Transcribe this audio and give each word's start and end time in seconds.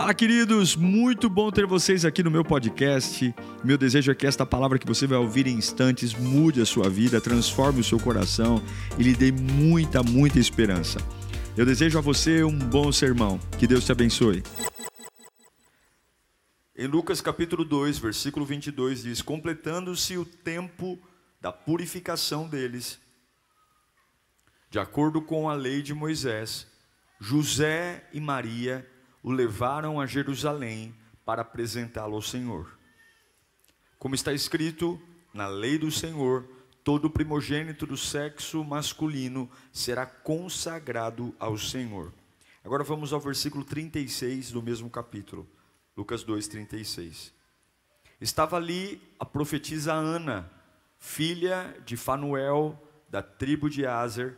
Fala, 0.00 0.14
queridos! 0.14 0.76
Muito 0.76 1.28
bom 1.28 1.50
ter 1.50 1.66
vocês 1.66 2.06
aqui 2.06 2.22
no 2.22 2.30
meu 2.30 2.42
podcast. 2.42 3.34
Meu 3.62 3.76
desejo 3.76 4.10
é 4.10 4.14
que 4.14 4.26
esta 4.26 4.46
palavra 4.46 4.78
que 4.78 4.86
você 4.86 5.06
vai 5.06 5.18
ouvir 5.18 5.46
em 5.46 5.58
instantes 5.58 6.14
mude 6.14 6.58
a 6.58 6.64
sua 6.64 6.88
vida, 6.88 7.20
transforme 7.20 7.80
o 7.80 7.84
seu 7.84 8.00
coração 8.00 8.62
e 8.98 9.02
lhe 9.02 9.14
dê 9.14 9.30
muita, 9.30 10.02
muita 10.02 10.38
esperança. 10.38 10.98
Eu 11.54 11.66
desejo 11.66 11.98
a 11.98 12.00
você 12.00 12.42
um 12.42 12.58
bom 12.58 12.90
sermão. 12.90 13.38
Que 13.58 13.66
Deus 13.66 13.84
te 13.84 13.92
abençoe. 13.92 14.42
Em 16.74 16.86
Lucas 16.86 17.20
capítulo 17.20 17.62
2, 17.62 17.98
versículo 17.98 18.46
22 18.46 19.02
diz: 19.02 19.20
Completando-se 19.20 20.16
o 20.16 20.24
tempo 20.24 20.98
da 21.42 21.52
purificação 21.52 22.48
deles, 22.48 22.98
de 24.70 24.78
acordo 24.78 25.20
com 25.20 25.50
a 25.50 25.52
lei 25.52 25.82
de 25.82 25.92
Moisés, 25.92 26.66
José 27.20 28.08
e 28.14 28.18
Maria 28.18 28.89
o 29.22 29.30
levaram 29.30 30.00
a 30.00 30.06
Jerusalém 30.06 30.94
para 31.24 31.42
apresentá-lo 31.42 32.14
ao 32.14 32.22
Senhor. 32.22 32.78
Como 33.98 34.14
está 34.14 34.32
escrito 34.32 35.00
na 35.32 35.46
lei 35.46 35.78
do 35.78 35.90
Senhor, 35.90 36.44
todo 36.82 37.10
primogênito 37.10 37.86
do 37.86 37.96
sexo 37.96 38.64
masculino 38.64 39.50
será 39.72 40.06
consagrado 40.06 41.34
ao 41.38 41.58
Senhor. 41.58 42.12
Agora 42.64 42.82
vamos 42.82 43.12
ao 43.12 43.20
versículo 43.20 43.64
36 43.64 44.52
do 44.52 44.62
mesmo 44.62 44.90
capítulo, 44.90 45.46
Lucas 45.96 46.24
2:36. 46.24 47.32
Estava 48.20 48.56
ali 48.56 49.00
a 49.18 49.24
profetisa 49.24 49.92
Ana, 49.92 50.50
filha 50.98 51.74
de 51.84 51.96
Fanuel, 51.96 52.80
da 53.08 53.22
tribo 53.22 53.68
de 53.68 53.86
Azer, 53.86 54.36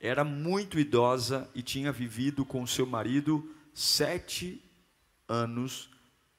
era 0.00 0.24
muito 0.24 0.78
idosa 0.78 1.48
e 1.54 1.62
tinha 1.62 1.92
vivido 1.92 2.44
com 2.44 2.66
seu 2.66 2.86
marido 2.86 3.54
sete 3.72 4.62
anos 5.28 5.90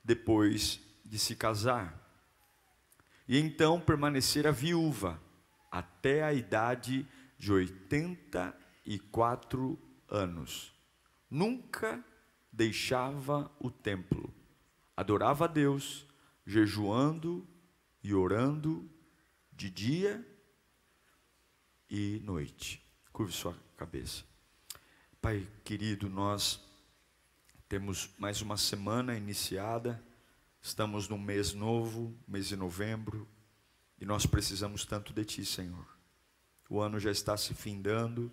depois 0.04 0.82
de 1.06 1.20
se 1.20 1.36
casar. 1.36 2.00
E 3.28 3.38
então 3.38 3.80
permanecera 3.80 4.52
viúva 4.52 5.22
até 5.72 6.24
a 6.24 6.34
idade 6.34 7.08
de 7.38 7.52
84 7.52 9.80
anos. 10.10 10.74
Nunca 11.30 12.04
deixava 12.52 13.52
o 13.60 13.70
templo. 13.72 14.34
Adorava 14.98 15.46
a 15.46 15.48
Deus, 15.48 16.08
jejuando 16.46 17.48
e 18.04 18.14
orando 18.14 18.92
de 19.54 19.70
dia 19.70 20.28
e 21.90 22.20
noite. 22.24 22.86
Curve 23.14 23.32
sua 23.32 23.56
cabeça. 23.78 24.26
Pai 25.22 25.48
querido, 25.64 26.10
nós 26.10 26.60
temos 27.72 28.10
mais 28.18 28.42
uma 28.42 28.58
semana 28.58 29.16
iniciada, 29.16 30.04
estamos 30.62 31.08
num 31.08 31.18
mês 31.18 31.54
novo, 31.54 32.14
mês 32.28 32.50
de 32.50 32.58
novembro, 32.58 33.26
e 33.98 34.04
nós 34.04 34.26
precisamos 34.26 34.84
tanto 34.84 35.14
de 35.14 35.24
Ti, 35.24 35.46
Senhor. 35.46 35.88
O 36.70 36.82
ano 36.82 37.00
já 37.00 37.10
está 37.10 37.38
se 37.38 37.54
findando, 37.54 38.30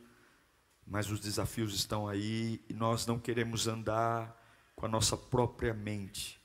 mas 0.84 1.08
os 1.08 1.20
desafios 1.20 1.72
estão 1.72 2.08
aí 2.08 2.60
e 2.68 2.74
nós 2.74 3.06
não 3.06 3.16
queremos 3.16 3.68
andar 3.68 4.36
com 4.74 4.86
a 4.86 4.88
nossa 4.88 5.16
própria 5.16 5.72
mente, 5.72 6.40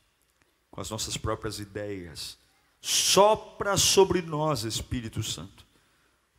com 0.70 0.80
as 0.80 0.92
nossas 0.92 1.18
próprias 1.18 1.58
ideias. 1.58 2.38
Sopra 2.80 3.76
sobre 3.76 4.22
nós, 4.22 4.66
Espírito 4.66 5.24
Santo. 5.24 5.66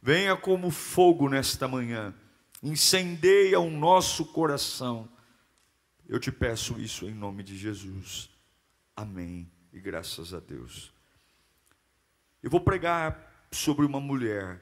Venha 0.00 0.36
como 0.36 0.70
fogo 0.70 1.28
nesta 1.28 1.66
manhã, 1.66 2.14
incendeia 2.62 3.58
o 3.58 3.68
nosso 3.68 4.26
coração 4.26 5.12
eu 6.06 6.18
te 6.18 6.30
peço 6.30 6.78
isso 6.78 7.06
em 7.06 7.14
nome 7.14 7.42
de 7.42 7.56
Jesus. 7.56 8.30
Amém. 8.94 9.50
E 9.72 9.80
graças 9.80 10.32
a 10.34 10.40
Deus. 10.40 10.92
Eu 12.42 12.50
vou 12.50 12.60
pregar 12.60 13.48
sobre 13.50 13.86
uma 13.86 14.00
mulher 14.00 14.60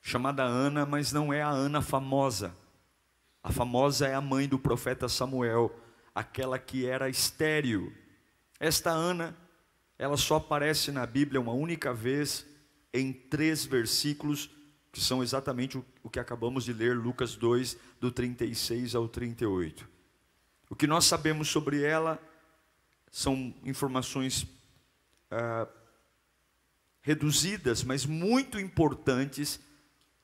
chamada 0.00 0.42
Ana, 0.42 0.86
mas 0.86 1.12
não 1.12 1.32
é 1.32 1.42
a 1.42 1.50
Ana 1.50 1.82
famosa. 1.82 2.56
A 3.42 3.52
famosa 3.52 4.06
é 4.06 4.14
a 4.14 4.20
mãe 4.20 4.48
do 4.48 4.58
profeta 4.58 5.08
Samuel, 5.08 5.74
aquela 6.14 6.58
que 6.58 6.86
era 6.86 7.08
estéril. 7.08 7.92
Esta 8.58 8.90
Ana, 8.90 9.36
ela 9.98 10.16
só 10.16 10.36
aparece 10.36 10.90
na 10.90 11.04
Bíblia 11.04 11.40
uma 11.40 11.52
única 11.52 11.92
vez 11.92 12.46
em 12.92 13.12
três 13.12 13.64
versículos, 13.64 14.50
que 14.90 15.00
são 15.00 15.22
exatamente 15.22 15.82
o 16.02 16.10
que 16.10 16.18
acabamos 16.18 16.64
de 16.64 16.72
ler, 16.72 16.96
Lucas 16.96 17.36
2, 17.36 17.76
do 18.00 18.10
36 18.10 18.94
ao 18.94 19.08
38. 19.08 19.91
O 20.72 20.74
que 20.74 20.86
nós 20.86 21.04
sabemos 21.04 21.48
sobre 21.48 21.82
ela 21.82 22.18
são 23.10 23.54
informações 23.62 24.46
ah, 25.30 25.68
reduzidas, 27.02 27.84
mas 27.84 28.06
muito 28.06 28.58
importantes 28.58 29.60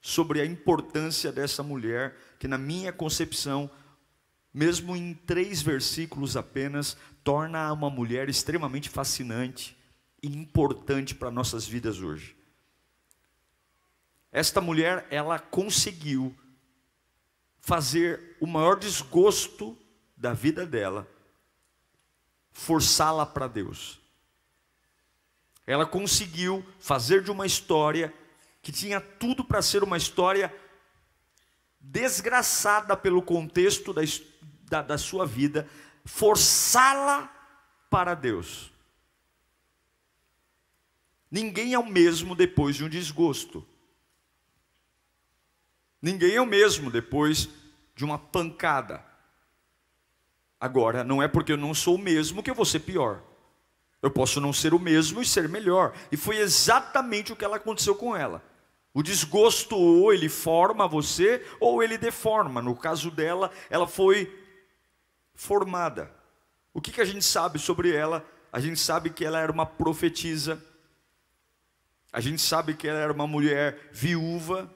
sobre 0.01 0.41
a 0.41 0.47
importância 0.47 1.31
dessa 1.31 1.63
mulher, 1.63 2.17
que 2.39 2.49
na 2.49 2.57
minha 2.57 2.91
concepção, 2.95 3.71
mesmo 4.51 4.97
em 4.97 5.13
três 5.13 5.61
versículos 5.61 6.35
apenas, 6.35 6.97
torna 7.23 7.71
uma 7.71 7.91
mulher 7.91 8.31
extremamente 8.31 8.89
fascinante 8.89 9.77
e 10.23 10.29
importante 10.29 11.15
para 11.15 11.31
nossas 11.31 11.67
vidas 11.67 12.01
hoje. 12.01 12.35
Esta 14.33 14.63
mulher, 14.63 15.07
ela 15.11 15.39
conseguiu 15.39 16.35
fazer 17.61 18.39
o 18.41 18.47
maior 18.47 18.79
desgosto 18.79 19.77
da 20.19 20.33
vida 20.33 20.67
dela, 20.67 21.09
forçá-la 22.53 23.25
para 23.25 23.47
Deus. 23.47 24.01
Ela 25.65 25.87
conseguiu 25.87 26.67
fazer 26.81 27.23
de 27.23 27.31
uma 27.31 27.47
história 27.47 28.13
que 28.61 28.73
tinha 28.73 29.01
tudo 29.01 29.45
para 29.45 29.63
ser 29.63 29.85
uma 29.85 29.97
história 29.97 30.53
desgraçada 31.81 32.97
pelo 32.97 33.23
contexto 33.23 33.95
da, 33.95 34.03
da, 34.63 34.83
da 34.83 34.99
sua 34.99 35.25
vida, 35.25 35.69
forçá-la 36.05 37.33
para 37.89 38.15
Deus. 38.15 38.73
Ninguém 41.31 41.75
é 41.75 41.79
o 41.79 41.87
mesmo 41.87 42.35
depois 42.35 42.75
de 42.75 42.85
um 42.85 42.89
desgosto. 42.89 43.65
Ninguém 46.03 46.35
é 46.35 46.41
o 46.41 46.47
mesmo 46.47 46.91
depois 46.91 47.49
de 47.95 48.05
uma 48.05 48.19
pancada. 48.19 49.08
Agora, 50.61 51.05
não 51.05 51.23
é 51.23 51.29
porque 51.29 51.53
eu 51.53 51.57
não 51.57 51.73
sou 51.73 51.95
o 51.95 51.99
mesmo 51.99 52.43
que 52.43 52.51
eu 52.51 52.55
vou 52.55 52.65
ser 52.65 52.81
pior. 52.81 53.23
Eu 54.03 54.11
posso 54.11 54.41
não 54.41 54.53
ser 54.53 54.75
o 54.75 54.79
mesmo 54.79 55.21
e 55.21 55.27
ser 55.27 55.49
melhor. 55.49 55.93
E 56.11 56.17
foi 56.17 56.39
exatamente 56.39 57.33
o 57.33 57.37
que 57.37 57.45
ela 57.45 57.57
aconteceu 57.57 57.95
com 57.95 58.17
ela. 58.17 58.43
O 58.93 59.03
desgosto 59.03 59.77
ou 59.77 60.13
ele 60.13 60.29
forma 60.29 60.89
você 60.89 61.45
ou 61.61 61.83
ele 61.83 61.99
deforma. 61.99 62.61
No 62.61 62.75
caso 62.75 63.11
dela, 63.11 63.51
ela 63.71 63.87
foi 63.87 64.33
formada. 65.35 66.13
O 66.73 66.81
que, 66.81 66.93
que 66.93 67.01
a 67.01 67.05
gente 67.05 67.25
sabe 67.25 67.59
sobre 67.59 67.95
ela? 67.95 68.25
A 68.53 68.61
gente 68.61 68.81
sabe 68.81 69.11
que 69.11 69.25
ela 69.25 69.39
era 69.39 69.53
uma 69.53 69.67
profetisa. 69.67 70.63
A 72.13 72.21
gente 72.21 72.41
sabe 72.41 72.75
que 72.75 72.89
ela 72.89 72.99
era 72.99 73.13
uma 73.13 73.27
mulher 73.27 73.91
viúva. 73.93 74.73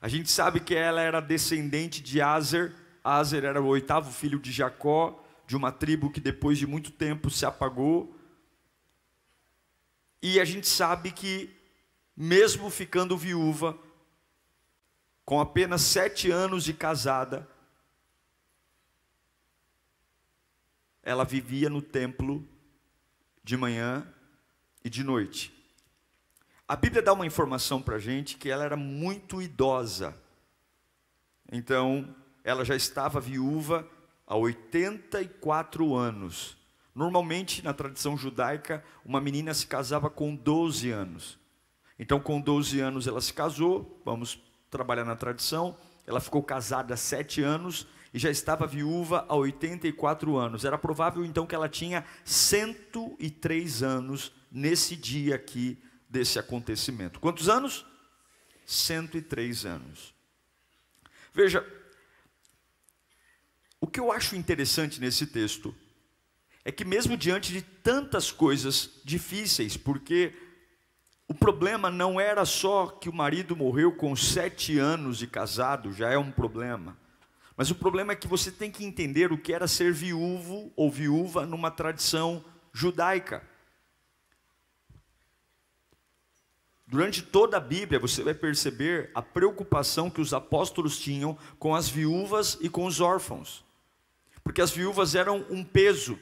A 0.00 0.08
gente 0.08 0.30
sabe 0.30 0.60
que 0.60 0.74
ela 0.74 1.00
era 1.00 1.20
descendente 1.20 2.02
de 2.02 2.20
Azer 2.20 2.72
Azer 3.06 3.44
era 3.44 3.62
o 3.62 3.66
oitavo 3.66 4.10
filho 4.10 4.40
de 4.40 4.50
Jacó, 4.50 5.22
de 5.46 5.56
uma 5.56 5.70
tribo 5.70 6.10
que 6.10 6.20
depois 6.20 6.58
de 6.58 6.66
muito 6.66 6.90
tempo 6.90 7.30
se 7.30 7.46
apagou. 7.46 8.16
E 10.20 10.40
a 10.40 10.44
gente 10.44 10.66
sabe 10.66 11.12
que, 11.12 11.54
mesmo 12.16 12.68
ficando 12.68 13.16
viúva, 13.16 13.78
com 15.24 15.40
apenas 15.40 15.82
sete 15.82 16.30
anos 16.30 16.64
de 16.64 16.74
casada, 16.74 17.48
ela 21.02 21.24
vivia 21.24 21.70
no 21.70 21.80
templo 21.80 22.44
de 23.44 23.56
manhã 23.56 24.12
e 24.84 24.90
de 24.90 25.04
noite. 25.04 25.52
A 26.66 26.74
Bíblia 26.74 27.00
dá 27.00 27.12
uma 27.12 27.24
informação 27.24 27.80
para 27.80 27.94
a 27.94 28.00
gente 28.00 28.36
que 28.36 28.50
ela 28.50 28.64
era 28.64 28.76
muito 28.76 29.40
idosa. 29.40 30.20
Então, 31.52 32.12
ela 32.46 32.64
já 32.64 32.76
estava 32.76 33.20
viúva 33.20 33.84
há 34.24 34.36
84 34.36 35.96
anos. 35.96 36.56
Normalmente, 36.94 37.62
na 37.62 37.74
tradição 37.74 38.16
judaica, 38.16 38.84
uma 39.04 39.20
menina 39.20 39.52
se 39.52 39.66
casava 39.66 40.08
com 40.08 40.32
12 40.32 40.88
anos. 40.92 41.40
Então, 41.98 42.20
com 42.20 42.40
12 42.40 42.78
anos, 42.78 43.08
ela 43.08 43.20
se 43.20 43.34
casou, 43.34 44.00
vamos 44.04 44.40
trabalhar 44.70 45.04
na 45.04 45.16
tradição. 45.16 45.76
Ela 46.06 46.20
ficou 46.20 46.40
casada 46.40 46.94
há 46.94 46.96
7 46.96 47.42
anos 47.42 47.84
e 48.14 48.18
já 48.18 48.30
estava 48.30 48.64
viúva 48.64 49.26
há 49.28 49.34
84 49.34 50.36
anos. 50.36 50.64
Era 50.64 50.78
provável, 50.78 51.24
então, 51.24 51.46
que 51.46 51.54
ela 51.54 51.68
tinha 51.68 52.04
103 52.24 53.82
anos 53.82 54.30
nesse 54.52 54.94
dia 54.94 55.34
aqui 55.34 55.82
desse 56.08 56.38
acontecimento. 56.38 57.18
Quantos 57.18 57.48
anos? 57.48 57.84
103 58.64 59.66
anos. 59.66 60.14
Veja, 61.34 61.66
O 63.80 63.86
que 63.86 64.00
eu 64.00 64.10
acho 64.10 64.36
interessante 64.36 65.00
nesse 65.00 65.26
texto 65.26 65.74
é 66.64 66.72
que, 66.72 66.84
mesmo 66.84 67.16
diante 67.16 67.52
de 67.52 67.62
tantas 67.62 68.32
coisas 68.32 69.00
difíceis, 69.04 69.76
porque 69.76 70.34
o 71.28 71.34
problema 71.34 71.90
não 71.90 72.20
era 72.20 72.44
só 72.44 72.86
que 72.86 73.08
o 73.08 73.12
marido 73.12 73.56
morreu 73.56 73.92
com 73.92 74.14
sete 74.14 74.78
anos 74.78 75.18
de 75.18 75.26
casado, 75.26 75.92
já 75.92 76.10
é 76.10 76.18
um 76.18 76.30
problema. 76.30 76.96
Mas 77.56 77.70
o 77.70 77.74
problema 77.74 78.12
é 78.12 78.16
que 78.16 78.28
você 78.28 78.50
tem 78.50 78.70
que 78.70 78.84
entender 78.84 79.32
o 79.32 79.38
que 79.38 79.52
era 79.52 79.66
ser 79.66 79.92
viúvo 79.92 80.72
ou 80.76 80.90
viúva 80.90 81.46
numa 81.46 81.70
tradição 81.70 82.44
judaica. 82.72 83.42
Durante 86.86 87.22
toda 87.22 87.56
a 87.56 87.60
Bíblia, 87.60 87.98
você 87.98 88.22
vai 88.22 88.34
perceber 88.34 89.10
a 89.12 89.20
preocupação 89.20 90.08
que 90.08 90.20
os 90.20 90.32
apóstolos 90.32 90.98
tinham 90.98 91.36
com 91.58 91.74
as 91.74 91.88
viúvas 91.88 92.56
e 92.60 92.68
com 92.68 92.86
os 92.86 93.00
órfãos, 93.00 93.64
porque 94.46 94.62
as 94.62 94.70
viúvas 94.70 95.16
eram 95.16 95.44
um 95.50 95.64
peso, 95.64 96.16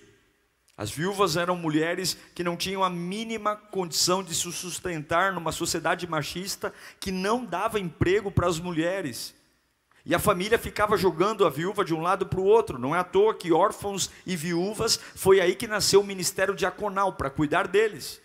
as 0.78 0.90
viúvas 0.90 1.36
eram 1.36 1.54
mulheres 1.56 2.16
que 2.34 2.42
não 2.42 2.56
tinham 2.56 2.82
a 2.82 2.88
mínima 2.88 3.54
condição 3.54 4.24
de 4.24 4.34
se 4.34 4.50
sustentar 4.50 5.30
numa 5.30 5.52
sociedade 5.52 6.06
machista 6.06 6.72
que 6.98 7.12
não 7.12 7.44
dava 7.44 7.78
emprego 7.78 8.30
para 8.30 8.48
as 8.48 8.58
mulheres. 8.58 9.34
E 10.06 10.14
a 10.14 10.18
família 10.18 10.58
ficava 10.58 10.96
jogando 10.96 11.44
a 11.44 11.50
viúva 11.50 11.84
de 11.84 11.92
um 11.92 12.00
lado 12.00 12.24
para 12.24 12.40
o 12.40 12.44
outro. 12.44 12.78
Não 12.78 12.96
é 12.96 12.98
à 12.98 13.04
toa 13.04 13.34
que 13.34 13.52
órfãos 13.52 14.10
e 14.24 14.34
viúvas 14.34 14.98
foi 15.14 15.38
aí 15.38 15.54
que 15.54 15.66
nasceu 15.66 16.00
o 16.00 16.04
ministério 16.04 16.54
diaconal 16.54 17.12
para 17.12 17.28
cuidar 17.28 17.68
deles. 17.68 18.22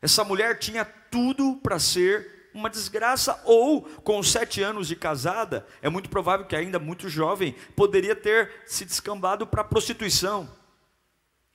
Essa 0.00 0.24
mulher 0.24 0.58
tinha 0.58 0.82
tudo 0.82 1.56
para 1.62 1.78
ser 1.78 2.37
uma 2.52 2.70
desgraça, 2.70 3.40
ou 3.44 3.82
com 3.82 4.22
sete 4.22 4.62
anos 4.62 4.88
de 4.88 4.96
casada, 4.96 5.66
é 5.82 5.88
muito 5.88 6.08
provável 6.08 6.46
que 6.46 6.56
ainda 6.56 6.78
muito 6.78 7.08
jovem, 7.08 7.54
poderia 7.76 8.16
ter 8.16 8.62
se 8.66 8.84
descambado 8.84 9.46
para 9.46 9.62
a 9.62 9.64
prostituição, 9.64 10.50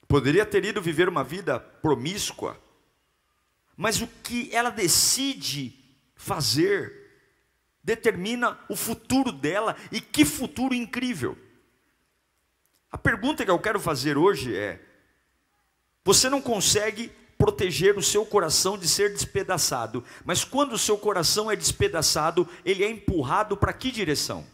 poderia 0.08 0.46
ter 0.46 0.64
ido 0.64 0.80
viver 0.80 1.08
uma 1.08 1.24
vida 1.24 1.58
promíscua, 1.58 2.58
mas 3.76 4.00
o 4.00 4.06
que 4.06 4.54
ela 4.54 4.70
decide 4.70 5.74
fazer 6.14 7.04
determina 7.82 8.58
o 8.68 8.76
futuro 8.76 9.30
dela 9.30 9.76
e 9.92 10.00
que 10.00 10.24
futuro 10.24 10.74
incrível. 10.74 11.36
A 12.90 12.96
pergunta 12.96 13.44
que 13.44 13.50
eu 13.50 13.58
quero 13.58 13.78
fazer 13.78 14.16
hoje 14.16 14.56
é: 14.56 14.80
você 16.04 16.30
não 16.30 16.40
consegue 16.40 17.12
proteger 17.38 17.96
o 17.96 18.02
seu 18.02 18.24
coração 18.24 18.78
de 18.78 18.88
ser 18.88 19.12
despedaçado, 19.12 20.04
mas 20.24 20.44
quando 20.44 20.72
o 20.74 20.78
seu 20.78 20.96
coração 20.96 21.50
é 21.50 21.56
despedaçado, 21.56 22.48
ele 22.64 22.84
é 22.84 22.90
empurrado 22.90 23.56
para 23.56 23.72
que 23.72 23.90
direção? 23.90 24.44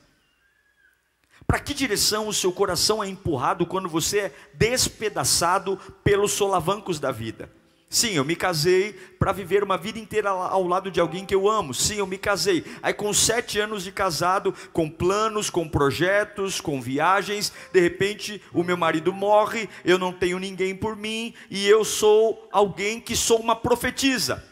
Para 1.46 1.58
que 1.58 1.74
direção 1.74 2.28
o 2.28 2.32
seu 2.32 2.52
coração 2.52 3.02
é 3.02 3.08
empurrado 3.08 3.66
quando 3.66 3.88
você 3.88 4.18
é 4.18 4.34
despedaçado 4.54 5.76
pelos 6.04 6.32
solavancos 6.32 7.00
da 7.00 7.10
vida? 7.10 7.50
Sim, 7.92 8.12
eu 8.12 8.24
me 8.24 8.36
casei 8.36 8.92
para 9.18 9.32
viver 9.32 9.64
uma 9.64 9.76
vida 9.76 9.98
inteira 9.98 10.30
ao 10.30 10.64
lado 10.64 10.92
de 10.92 11.00
alguém 11.00 11.26
que 11.26 11.34
eu 11.34 11.50
amo. 11.50 11.74
Sim, 11.74 11.96
eu 11.96 12.06
me 12.06 12.16
casei. 12.16 12.64
Aí, 12.80 12.94
com 12.94 13.12
sete 13.12 13.58
anos 13.58 13.82
de 13.82 13.90
casado, 13.90 14.54
com 14.72 14.88
planos, 14.88 15.50
com 15.50 15.68
projetos, 15.68 16.60
com 16.60 16.80
viagens, 16.80 17.52
de 17.72 17.80
repente 17.80 18.40
o 18.52 18.62
meu 18.62 18.76
marido 18.76 19.12
morre, 19.12 19.68
eu 19.84 19.98
não 19.98 20.12
tenho 20.12 20.38
ninguém 20.38 20.72
por 20.72 20.94
mim 20.94 21.34
e 21.50 21.66
eu 21.66 21.84
sou 21.84 22.48
alguém 22.52 23.00
que 23.00 23.16
sou 23.16 23.40
uma 23.40 23.56
profetisa. 23.56 24.44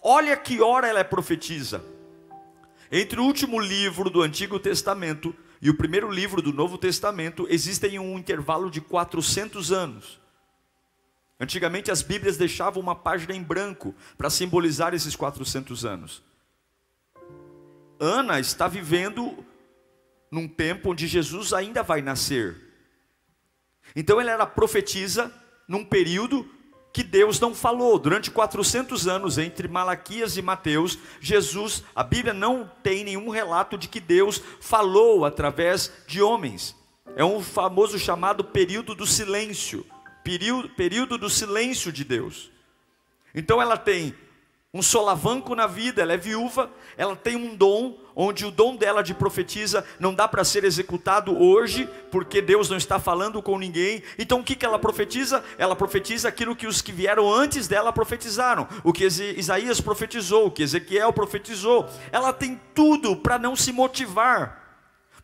Olha 0.00 0.36
que 0.36 0.62
hora 0.62 0.86
ela 0.86 1.00
é 1.00 1.04
profetisa. 1.04 1.84
Entre 2.92 3.18
o 3.18 3.24
último 3.24 3.58
livro 3.58 4.08
do 4.08 4.22
Antigo 4.22 4.60
Testamento 4.60 5.34
e 5.60 5.68
o 5.68 5.76
primeiro 5.76 6.08
livro 6.08 6.40
do 6.40 6.52
Novo 6.52 6.78
Testamento, 6.78 7.48
existem 7.50 7.98
um 7.98 8.16
intervalo 8.16 8.70
de 8.70 8.80
400 8.80 9.72
anos. 9.72 10.24
Antigamente 11.38 11.90
as 11.90 12.00
Bíblias 12.00 12.36
deixavam 12.36 12.82
uma 12.82 12.94
página 12.94 13.34
em 13.34 13.42
branco 13.42 13.94
para 14.16 14.30
simbolizar 14.30 14.94
esses 14.94 15.14
400 15.14 15.84
anos. 15.84 16.22
Ana 18.00 18.40
está 18.40 18.66
vivendo 18.66 19.44
num 20.30 20.48
tempo 20.48 20.90
onde 20.90 21.06
Jesus 21.06 21.52
ainda 21.52 21.82
vai 21.82 22.00
nascer. 22.00 22.56
Então 23.94 24.20
ela 24.20 24.30
era 24.30 24.46
profetisa 24.46 25.32
num 25.68 25.84
período 25.84 26.48
que 26.92 27.02
Deus 27.02 27.38
não 27.38 27.54
falou. 27.54 27.98
Durante 27.98 28.30
400 28.30 29.06
anos, 29.06 29.36
entre 29.36 29.68
Malaquias 29.68 30.38
e 30.38 30.42
Mateus, 30.42 30.98
Jesus, 31.20 31.84
a 31.94 32.02
Bíblia 32.02 32.32
não 32.32 32.70
tem 32.82 33.04
nenhum 33.04 33.28
relato 33.28 33.76
de 33.76 33.88
que 33.88 34.00
Deus 34.00 34.42
falou 34.60 35.26
através 35.26 35.92
de 36.06 36.22
homens. 36.22 36.74
É 37.14 37.24
um 37.24 37.42
famoso 37.42 37.98
chamado 37.98 38.42
período 38.42 38.94
do 38.94 39.06
silêncio 39.06 39.84
período, 40.26 40.68
período 40.70 41.16
do 41.16 41.30
silêncio 41.30 41.92
de 41.92 42.02
Deus. 42.02 42.50
Então 43.32 43.62
ela 43.62 43.76
tem 43.76 44.12
um 44.74 44.82
solavanco 44.82 45.54
na 45.54 45.68
vida, 45.68 46.02
ela 46.02 46.14
é 46.14 46.16
viúva, 46.16 46.68
ela 46.96 47.14
tem 47.14 47.36
um 47.36 47.54
dom, 47.54 47.96
onde 48.14 48.44
o 48.44 48.50
dom 48.50 48.74
dela 48.74 49.02
de 49.02 49.14
profetiza 49.14 49.86
não 50.00 50.12
dá 50.12 50.26
para 50.26 50.42
ser 50.42 50.64
executado 50.64 51.40
hoje, 51.40 51.88
porque 52.10 52.42
Deus 52.42 52.68
não 52.68 52.76
está 52.76 52.98
falando 52.98 53.40
com 53.40 53.56
ninguém. 53.56 54.02
Então 54.18 54.40
o 54.40 54.44
que, 54.44 54.56
que 54.56 54.66
ela 54.66 54.80
profetiza? 54.80 55.44
Ela 55.58 55.76
profetiza 55.76 56.28
aquilo 56.28 56.56
que 56.56 56.66
os 56.66 56.82
que 56.82 56.90
vieram 56.90 57.32
antes 57.32 57.68
dela 57.68 57.92
profetizaram, 57.92 58.66
o 58.82 58.92
que 58.92 59.04
Isaías 59.04 59.80
profetizou, 59.80 60.46
o 60.46 60.50
que 60.50 60.64
Ezequiel 60.64 61.12
profetizou. 61.12 61.88
Ela 62.10 62.32
tem 62.32 62.60
tudo 62.74 63.14
para 63.14 63.38
não 63.38 63.54
se 63.54 63.72
motivar 63.72 64.65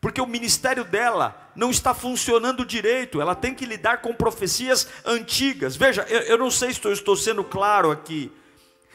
porque 0.03 0.19
o 0.19 0.27
ministério 0.27 0.83
dela 0.83 1.49
não 1.55 1.71
está 1.71 1.93
funcionando 1.93 2.65
direito, 2.65 3.21
ela 3.21 3.33
tem 3.33 3.55
que 3.55 3.65
lidar 3.65 4.01
com 4.01 4.13
profecias 4.13 4.85
antigas. 5.05 5.77
Veja, 5.77 6.05
eu, 6.09 6.19
eu 6.23 6.37
não 6.37 6.51
sei 6.51 6.73
se 6.73 6.85
estou 6.89 7.15
sendo 7.15 7.41
claro 7.41 7.89
aqui, 7.89 8.29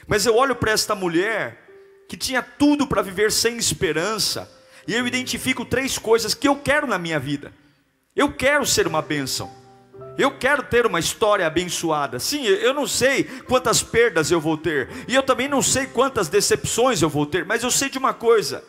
mas 0.06 0.26
eu 0.26 0.37
olho 0.37 0.55
para 0.55 0.70
esta 0.70 0.94
mulher 0.94 1.64
que 2.10 2.14
tinha 2.14 2.43
tudo 2.43 2.87
para 2.87 3.00
viver 3.00 3.32
sem 3.32 3.56
esperança, 3.56 4.52
e 4.87 4.93
eu 4.94 5.06
identifico 5.06 5.64
três 5.64 5.96
coisas 5.96 6.34
que 6.34 6.46
eu 6.46 6.56
quero 6.56 6.87
na 6.87 6.99
minha 6.99 7.19
vida. 7.19 7.54
Eu 8.14 8.34
quero 8.34 8.66
ser 8.66 8.87
uma 8.87 9.00
bênção. 9.00 9.50
Eu 10.19 10.37
quero 10.37 10.64
ter 10.64 10.84
uma 10.84 11.00
história 11.00 11.46
abençoada. 11.46 12.19
Sim, 12.19 12.44
eu 12.44 12.75
não 12.75 12.87
sei 12.87 13.25
quantas 13.25 13.82
perdas 13.82 14.31
eu 14.31 14.43
vou 14.43 14.58
ter, 14.58 14.90
e 15.08 15.14
eu 15.14 15.22
também 15.22 15.49
não 15.49 15.62
sei 15.62 15.87
quantas 15.87 16.28
decepções 16.28 17.00
eu 17.00 17.08
vou 17.08 17.25
ter, 17.25 17.46
mas 17.46 17.62
eu 17.62 17.70
sei 17.70 17.88
de 17.88 17.96
uma 17.96 18.12
coisa: 18.12 18.62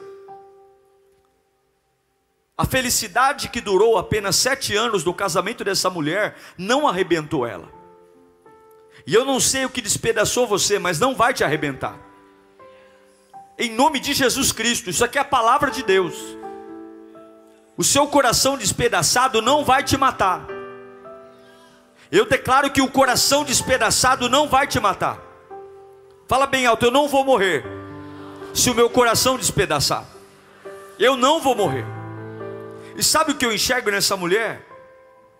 a 2.59 2.65
felicidade 2.65 3.47
que 3.47 3.61
durou 3.61 3.97
apenas 3.97 4.35
sete 4.35 4.75
anos 4.75 5.05
no 5.05 5.13
casamento 5.13 5.63
dessa 5.63 5.89
mulher 5.89 6.35
não 6.57 6.85
arrebentou 6.85 7.47
ela. 7.47 7.69
E 9.07 9.15
eu 9.15 9.23
não 9.23 9.39
sei 9.39 9.63
o 9.63 9.69
que 9.69 9.81
despedaçou 9.81 10.45
você, 10.45 10.77
mas 10.77 10.99
não 10.99 11.15
vai 11.15 11.33
te 11.33 11.41
arrebentar. 11.41 11.97
Em 13.57 13.71
nome 13.71 14.01
de 14.01 14.13
Jesus 14.13 14.51
Cristo, 14.51 14.89
isso 14.89 15.05
aqui 15.05 15.17
é 15.17 15.21
a 15.21 15.23
palavra 15.23 15.71
de 15.71 15.83
Deus. 15.83 16.13
O 17.77 17.83
seu 17.83 18.05
coração 18.07 18.57
despedaçado 18.57 19.41
não 19.41 19.63
vai 19.63 19.81
te 19.81 19.95
matar. 19.95 20.45
Eu 22.11 22.25
declaro 22.25 22.71
que 22.71 22.81
o 22.81 22.91
coração 22.91 23.45
despedaçado 23.45 24.27
não 24.27 24.49
vai 24.49 24.67
te 24.67 24.81
matar. 24.81 25.17
Fala 26.27 26.45
bem 26.45 26.65
alto, 26.65 26.87
eu 26.87 26.91
não 26.91 27.07
vou 27.07 27.23
morrer 27.23 27.63
se 28.53 28.69
o 28.69 28.75
meu 28.75 28.89
coração 28.89 29.37
despedaçar. 29.37 30.03
Eu 30.99 31.15
não 31.15 31.39
vou 31.39 31.55
morrer. 31.55 31.98
E 32.99 33.03
sabe 33.03 33.31
o 33.31 33.35
que 33.35 33.45
eu 33.45 33.53
enxergo 33.53 33.89
nessa 33.89 34.17
mulher? 34.17 34.61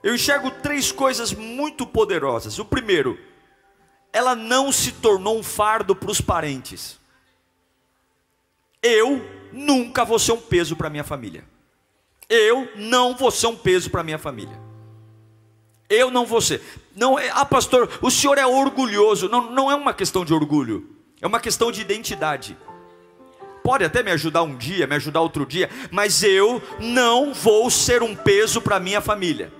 Eu 0.02 0.16
enxergo 0.16 0.50
três 0.50 0.94
coisas 0.94 1.34
muito 1.34 1.86
poderosas. 1.86 2.58
O 2.58 2.64
primeiro, 2.64 3.20
ela 4.14 4.34
não 4.34 4.72
se 4.72 4.94
tornou 4.94 5.38
um 5.38 5.44
fardo 5.44 5.94
para 5.94 6.10
os 6.10 6.22
parentes. 6.22 6.98
Eu 8.82 9.22
nunca 9.52 10.06
vou 10.06 10.18
ser 10.18 10.32
um 10.32 10.40
peso 10.40 10.74
para 10.78 10.90
minha 10.90 11.04
família. 11.04 11.44
Eu 12.30 12.72
não 12.78 13.14
vou 13.14 13.30
ser 13.30 13.48
um 13.48 13.58
peso 13.58 13.90
para 13.90 14.06
minha 14.06 14.18
família. 14.18 14.58
Eu 15.90 16.10
não 16.10 16.26
vou 16.26 16.40
ser. 16.40 16.62
Não, 16.96 17.20
é, 17.20 17.30
ah, 17.32 17.44
pastor, 17.44 17.90
o 18.02 18.10
senhor 18.10 18.38
é 18.38 18.46
orgulhoso. 18.48 19.28
Não, 19.28 19.52
não 19.52 19.70
é 19.70 19.76
uma 19.76 19.94
questão 19.94 20.24
de 20.24 20.34
orgulho. 20.34 20.96
É 21.20 21.28
uma 21.28 21.42
questão 21.42 21.74
de 21.74 21.82
identidade 21.82 22.58
pode 23.64 23.84
até 23.84 24.04
me 24.04 24.12
ajudar 24.12 24.44
um 24.44 24.56
dia, 24.56 24.88
me 24.88 24.96
ajudar 24.96 25.22
outro 25.22 25.46
dia, 25.46 25.70
mas 25.92 26.24
eu 26.24 26.62
não 26.80 27.34
vou 27.34 27.70
ser 27.70 28.04
um 28.04 28.16
peso 28.16 28.62
para 28.62 28.80
minha 28.80 29.02
família. 29.02 29.52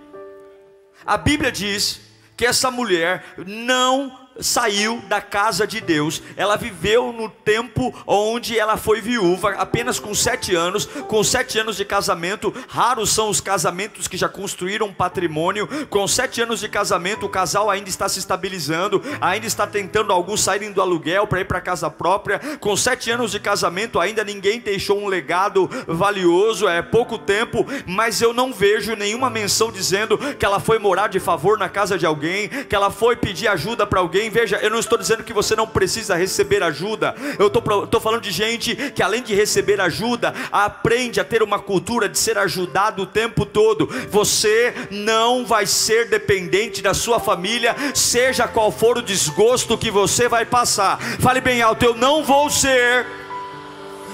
A 1.06 1.18
Bíblia 1.18 1.52
diz 1.52 2.02
que 2.36 2.46
essa 2.46 2.70
mulher 2.70 3.24
não 3.46 4.19
saiu 4.40 5.02
da 5.08 5.22
casa 5.22 5.66
de 5.68 5.82
Deus, 5.82 6.22
ela 6.36 6.56
viveu 6.56 7.12
no 7.12 7.30
tempo 7.30 7.94
onde 8.06 8.58
ela 8.58 8.78
foi 8.78 9.02
viúva, 9.02 9.52
apenas 9.52 10.00
com 10.00 10.14
sete 10.14 10.56
anos, 10.56 10.86
com 10.86 11.24
sete 11.24 11.60
anos 11.60 11.76
de 11.78 11.86
casamento. 11.86 12.54
Raros 12.68 13.12
são 13.12 13.30
os 13.30 13.42
casamentos 13.42 14.08
que 14.08 14.18
já 14.18 14.30
construíram 14.30 14.94
patrimônio. 14.94 15.68
Com 15.88 16.08
sete 16.08 16.42
anos 16.42 16.60
de 16.60 16.70
casamento, 16.70 17.26
o 17.26 17.30
casal 17.30 17.70
ainda 17.70 17.90
está 17.90 18.08
se 18.08 18.20
estabilizando, 18.20 19.02
ainda 19.22 19.48
está 19.48 19.68
tentando 19.68 20.14
alguns 20.14 20.42
saírem 20.42 20.72
do 20.72 20.82
aluguel 20.82 21.28
para 21.28 21.42
ir 21.42 21.46
para 21.46 21.62
casa 21.62 21.90
própria. 21.90 22.40
Com 22.60 22.76
sete 22.76 23.12
anos 23.12 23.32
de 23.32 23.40
casamento, 23.40 24.00
ainda 24.00 24.24
ninguém 24.24 24.60
deixou 24.60 25.00
um 25.00 25.08
legado 25.08 25.70
valioso, 25.88 26.68
é 26.68 26.82
pouco 26.82 27.18
tempo, 27.18 27.66
mas 27.86 28.22
eu 28.22 28.34
não 28.34 28.54
vejo 28.54 28.96
nenhuma 28.96 29.30
menção 29.30 29.72
dizendo 29.72 30.18
que 30.36 30.46
ela 30.46 30.60
foi 30.60 30.80
morar 30.80 31.08
de 31.08 31.20
favor 31.20 31.58
na 31.58 31.70
casa 31.70 31.98
de 31.98 32.06
alguém, 32.06 32.50
que 32.50 32.76
ela 32.76 32.90
foi 32.90 33.16
pedir 33.16 33.48
ajuda 33.48 33.86
para 33.86 34.00
alguém 34.00 34.29
veja, 34.30 34.58
eu 34.58 34.70
não 34.70 34.80
estou 34.80 34.98
dizendo 34.98 35.24
que 35.24 35.34
você 35.34 35.56
não 35.56 35.68
precisa 35.68 36.16
receber 36.16 36.64
ajuda, 36.64 37.16
eu 37.38 37.48
estou 37.48 38.00
falando 38.02 38.22
de 38.22 38.32
gente 38.32 38.76
que 38.92 39.02
além 39.02 39.24
de 39.24 39.34
receber 39.34 39.80
ajuda, 39.82 40.34
aprende 40.52 41.20
a 41.20 41.24
ter 41.24 41.44
uma 41.44 41.60
cultura 41.60 42.08
de 42.08 42.18
ser 42.18 42.38
ajudado 42.38 43.04
o 43.04 43.06
tempo 43.06 43.46
todo. 43.46 43.88
Você 44.10 44.74
não 44.92 45.46
vai 45.46 45.66
ser 45.66 46.08
dependente 46.10 46.82
da 46.82 46.94
sua 46.94 47.20
família, 47.20 47.76
seja 47.94 48.48
qual 48.48 48.72
for 48.72 48.98
o 48.98 49.02
desgosto 49.02 49.78
que 49.78 49.92
você 49.92 50.28
vai 50.28 50.46
passar. 50.46 51.00
Fale 51.20 51.42
bem 51.42 51.62
alto, 51.62 51.84
eu 51.84 51.96
não 51.96 52.24
vou 52.24 52.50
ser 52.50 53.06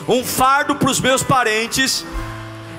um 0.07 0.24
fardo 0.24 0.75
para 0.75 0.89
os 0.89 1.00
meus 1.00 1.24
parentes, 1.24 2.05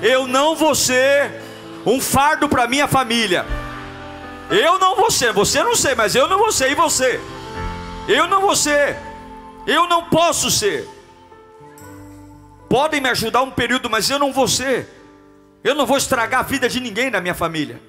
eu 0.01 0.27
não 0.27 0.55
vou 0.55 0.73
ser 0.73 1.41
um 1.85 1.99
fardo 1.99 2.47
para 2.47 2.67
minha 2.67 2.87
família. 2.87 3.45
Eu 4.49 4.79
não 4.79 4.95
vou 4.95 5.11
ser, 5.11 5.33
você 5.33 5.61
não 5.61 5.75
sei, 5.75 5.93
mas 5.93 6.15
eu 6.15 6.27
não 6.27 6.37
vou 6.37 6.51
ser, 6.51 6.71
e 6.71 6.75
você? 6.75 7.19
Eu 8.07 8.27
não 8.27 8.39
vou 8.39 8.55
ser, 8.55 8.97
eu 9.65 9.87
não 9.87 10.05
posso 10.05 10.49
ser. 10.49 10.87
Podem 12.69 13.01
me 13.01 13.09
ajudar 13.09 13.41
um 13.41 13.51
período, 13.51 13.89
mas 13.89 14.09
eu 14.09 14.19
não 14.19 14.31
vou 14.31 14.47
ser. 14.47 14.87
Eu 15.63 15.75
não 15.75 15.85
vou 15.85 15.97
estragar 15.97 16.41
a 16.41 16.43
vida 16.43 16.69
de 16.69 16.79
ninguém 16.79 17.09
da 17.09 17.19
minha 17.19 17.33
família. 17.33 17.81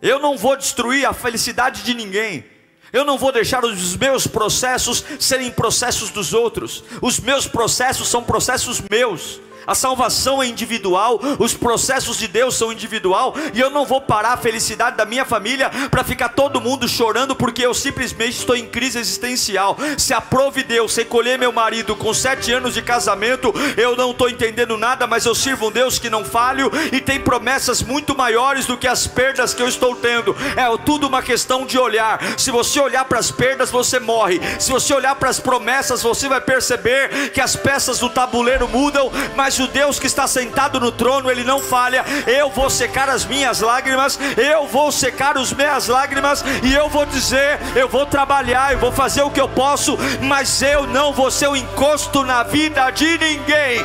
Eu 0.00 0.18
não 0.18 0.36
vou 0.36 0.56
destruir 0.56 1.06
a 1.06 1.12
felicidade 1.12 1.82
de 1.82 1.94
ninguém. 1.94 2.44
Eu 2.92 3.04
não 3.04 3.18
vou 3.18 3.32
deixar 3.32 3.64
os 3.64 3.96
meus 3.96 4.26
processos 4.26 5.04
serem 5.18 5.50
processos 5.50 6.10
dos 6.10 6.32
outros. 6.32 6.84
Os 7.00 7.18
meus 7.18 7.46
processos 7.46 8.08
são 8.08 8.22
processos 8.22 8.80
meus. 8.90 9.40
A 9.66 9.74
salvação 9.74 10.42
é 10.42 10.46
individual, 10.46 11.20
os 11.38 11.54
processos 11.54 12.18
de 12.18 12.28
Deus 12.28 12.56
são 12.56 12.72
individual, 12.72 13.34
e 13.52 13.60
eu 13.60 13.70
não 13.70 13.84
vou 13.84 14.00
parar 14.00 14.34
a 14.34 14.36
felicidade 14.36 14.96
da 14.96 15.04
minha 15.04 15.24
família 15.24 15.70
para 15.90 16.04
ficar 16.04 16.30
todo 16.30 16.60
mundo 16.60 16.88
chorando 16.88 17.34
porque 17.34 17.64
eu 17.64 17.74
simplesmente 17.74 18.38
estou 18.38 18.56
em 18.56 18.66
crise 18.66 18.98
existencial. 18.98 19.76
Se 19.96 20.12
aprove 20.12 20.62
Deus 20.62 20.94
recolher 20.96 21.38
meu 21.38 21.52
marido 21.52 21.96
com 21.96 22.12
sete 22.12 22.52
anos 22.52 22.74
de 22.74 22.82
casamento, 22.82 23.52
eu 23.76 23.96
não 23.96 24.10
estou 24.10 24.28
entendendo 24.28 24.76
nada, 24.76 25.06
mas 25.06 25.24
eu 25.24 25.34
sirvo 25.34 25.68
um 25.68 25.72
Deus 25.72 25.98
que 25.98 26.10
não 26.10 26.24
falho 26.24 26.70
e 26.92 27.00
tem 27.00 27.20
promessas 27.20 27.82
muito 27.82 28.16
maiores 28.16 28.66
do 28.66 28.76
que 28.76 28.86
as 28.86 29.06
perdas 29.06 29.54
que 29.54 29.62
eu 29.62 29.68
estou 29.68 29.94
tendo. 29.96 30.36
É 30.56 30.64
tudo 30.84 31.06
uma 31.06 31.22
questão 31.22 31.64
de 31.64 31.78
olhar. 31.78 32.20
Se 32.38 32.50
você 32.50 32.80
olhar 32.80 33.04
para 33.04 33.18
as 33.18 33.30
perdas, 33.30 33.70
você 33.70 33.98
morre. 33.98 34.40
Se 34.58 34.70
você 34.70 34.92
olhar 34.92 35.14
para 35.14 35.30
as 35.30 35.40
promessas, 35.40 36.02
você 36.02 36.28
vai 36.28 36.40
perceber 36.40 37.30
que 37.30 37.40
as 37.40 37.56
peças 37.56 37.98
do 37.98 38.10
tabuleiro 38.10 38.68
mudam, 38.68 39.10
mas 39.36 39.53
mas 39.54 39.60
o 39.60 39.68
Deus 39.68 40.00
que 40.00 40.06
está 40.06 40.26
sentado 40.26 40.80
no 40.80 40.90
trono, 40.90 41.30
ele 41.30 41.44
não 41.44 41.60
falha. 41.60 42.04
Eu 42.26 42.50
vou 42.50 42.68
secar 42.68 43.08
as 43.08 43.24
minhas 43.24 43.60
lágrimas, 43.60 44.18
eu 44.36 44.66
vou 44.66 44.90
secar 44.90 45.36
as 45.36 45.52
minhas 45.52 45.86
lágrimas, 45.86 46.44
e 46.64 46.74
eu 46.74 46.88
vou 46.88 47.06
dizer: 47.06 47.60
eu 47.76 47.88
vou 47.88 48.04
trabalhar, 48.04 48.72
eu 48.72 48.80
vou 48.80 48.90
fazer 48.90 49.22
o 49.22 49.30
que 49.30 49.40
eu 49.40 49.48
posso, 49.48 49.96
mas 50.22 50.60
eu 50.60 50.88
não 50.88 51.12
vou 51.12 51.30
ser 51.30 51.48
um 51.48 51.54
encosto 51.54 52.24
na 52.24 52.42
vida 52.42 52.90
de 52.90 53.16
ninguém. 53.16 53.78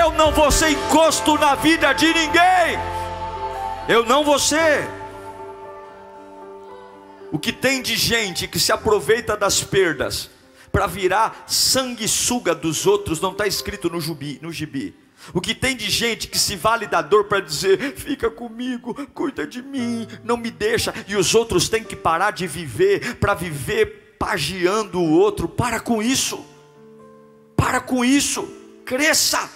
Eu 0.00 0.12
não 0.12 0.30
vou 0.30 0.50
ser 0.52 0.70
encosto 0.70 1.36
na 1.38 1.56
vida 1.56 1.92
de 1.92 2.06
ninguém. 2.06 2.78
Eu 3.88 4.06
não 4.06 4.22
vou 4.22 4.38
ser. 4.38 4.88
O 7.32 7.38
que 7.38 7.52
tem 7.52 7.82
de 7.82 7.96
gente 7.96 8.46
que 8.46 8.60
se 8.60 8.70
aproveita 8.70 9.36
das 9.36 9.60
perdas 9.60 10.30
para 10.70 10.86
virar 10.86 11.44
sanguessuga 11.48 12.54
dos 12.54 12.86
outros, 12.86 13.20
não 13.20 13.32
está 13.32 13.44
escrito 13.46 13.90
no, 13.90 14.00
jubi, 14.00 14.38
no 14.40 14.52
gibi. 14.52 15.05
O 15.32 15.40
que 15.40 15.54
tem 15.54 15.76
de 15.76 15.90
gente 15.90 16.28
que 16.28 16.38
se 16.38 16.56
vale 16.56 16.86
da 16.86 17.02
dor 17.02 17.24
para 17.24 17.40
dizer: 17.40 17.94
fica 17.96 18.30
comigo, 18.30 18.94
cuida 19.12 19.46
de 19.46 19.62
mim, 19.62 20.06
não 20.24 20.36
me 20.36 20.50
deixa, 20.50 20.94
e 21.06 21.16
os 21.16 21.34
outros 21.34 21.68
têm 21.68 21.82
que 21.84 21.96
parar 21.96 22.32
de 22.32 22.46
viver 22.46 23.16
para 23.16 23.34
viver 23.34 24.16
pagiando 24.18 25.00
o 25.00 25.10
outro. 25.10 25.48
Para 25.48 25.80
com 25.80 26.02
isso, 26.02 26.44
para 27.56 27.80
com 27.80 28.04
isso, 28.04 28.42
cresça, 28.84 29.50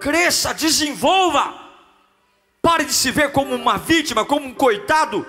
cresça, 0.00 0.52
desenvolva. 0.52 1.66
Pare 2.60 2.84
de 2.84 2.92
se 2.92 3.10
ver 3.10 3.32
como 3.32 3.54
uma 3.54 3.78
vítima, 3.78 4.24
como 4.24 4.46
um 4.46 4.54
coitado 4.54 5.24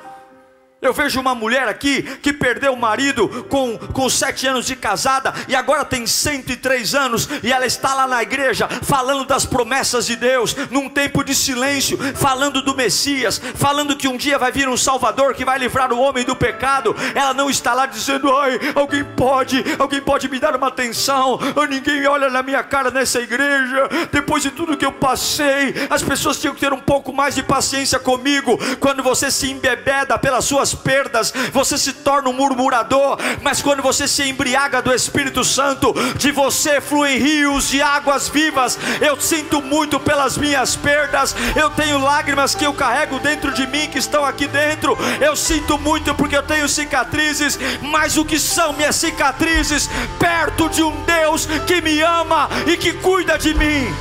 eu 0.81 0.93
vejo 0.93 1.19
uma 1.19 1.36
mulher 1.36 1.67
aqui 1.67 2.01
que 2.01 2.31
perdeu 2.31 2.71
o 2.71 2.79
marido 2.79 3.27
com, 3.50 3.77
com 3.77 4.09
sete 4.09 4.48
anos 4.48 4.65
de 4.65 4.77
casada 4.77 5.33
e 5.50 5.55
agora 5.55 5.83
tem 5.83 6.07
103 6.07 6.95
anos 6.95 7.27
e 7.43 7.51
ela 7.51 7.65
está 7.65 7.93
lá 7.93 8.07
na 8.07 8.24
igreja 8.24 8.67
falando 8.81 9.25
das 9.25 9.45
promessas 9.45 10.05
de 10.05 10.15
Deus, 10.15 10.55
num 10.71 10.88
tempo 10.88 11.21
de 11.21 11.36
silêncio, 11.36 11.98
falando 12.15 12.62
do 12.62 12.75
Messias, 12.75 13.41
falando 13.55 13.95
que 13.98 14.07
um 14.07 14.15
dia 14.15 14.38
vai 14.38 14.53
vir 14.53 14.69
um 14.69 14.77
Salvador 14.77 15.33
que 15.33 15.43
vai 15.43 15.59
livrar 15.59 15.91
o 15.91 16.00
homem 16.00 16.24
do 16.24 16.36
pecado. 16.36 16.95
Ela 17.13 17.33
não 17.33 17.50
está 17.50 17.74
lá 17.74 17.86
dizendo, 17.86 18.33
ai, 18.38 18.57
alguém 18.74 19.03
pode, 19.03 19.63
alguém 19.77 20.00
pode 20.00 20.29
me 20.29 20.39
dar 20.39 20.55
uma 20.55 20.67
atenção, 20.67 21.38
ninguém 21.69 22.07
olha 22.07 22.29
na 22.29 22.41
minha 22.41 22.63
cara 22.63 22.89
nessa 22.89 23.19
igreja, 23.19 23.89
depois 24.12 24.41
de 24.41 24.51
tudo 24.51 24.77
que 24.77 24.86
eu 24.86 24.93
passei, 24.93 25.74
as 25.89 26.01
pessoas 26.01 26.39
tinham 26.39 26.53
que 26.53 26.62
ter 26.62 26.71
um 26.71 26.79
pouco 26.79 27.12
mais 27.12 27.36
de 27.36 27.43
paciência 27.43 28.00
comigo, 28.00 28.57
quando 28.79 29.03
você 29.03 29.29
se 29.29 29.51
embebeda 29.51 30.17
pelas 30.17 30.45
suas 30.45 30.68
suas 30.69 30.75
perdas, 30.75 31.33
você 31.51 31.77
se 31.77 31.93
torna 31.93 32.29
um 32.29 32.33
murmurador, 32.33 33.17
mas 33.41 33.61
quando 33.61 33.81
você 33.81 34.07
se 34.07 34.23
embriaga 34.23 34.81
do 34.81 34.93
Espírito 34.93 35.43
Santo, 35.43 35.93
de 36.17 36.31
você 36.31 36.79
fluem 36.81 37.17
rios 37.17 37.69
de 37.69 37.81
águas 37.81 38.29
vivas. 38.29 38.77
Eu 39.01 39.19
sinto 39.19 39.61
muito 39.61 39.99
pelas 39.99 40.38
minhas 40.38 40.75
perdas, 40.75 41.35
eu 41.55 41.69
tenho 41.71 41.99
lágrimas 41.99 42.53
que 42.55 42.65
eu 42.65 42.73
carrego 42.73 43.19
dentro 43.19 43.51
de 43.51 43.65
mim, 43.67 43.88
que 43.88 43.97
estão 43.97 44.23
aqui 44.23 44.47
dentro. 44.47 44.97
Eu 45.19 45.35
sinto 45.35 45.77
muito 45.77 46.13
porque 46.15 46.38
eu 46.38 46.43
tenho 46.43 46.67
cicatrizes, 46.69 47.57
mas 47.81 48.17
o 48.17 48.25
que 48.25 48.39
são 48.39 48.73
minhas 48.73 48.95
cicatrizes 48.95 49.89
perto 50.19 50.69
de 50.69 50.83
um 50.83 51.03
Deus 51.03 51.45
que 51.67 51.81
me 51.81 52.01
ama 52.01 52.49
e 52.67 52.77
que 52.77 52.93
cuida 52.93 53.38
de 53.38 53.53
mim? 53.53 53.93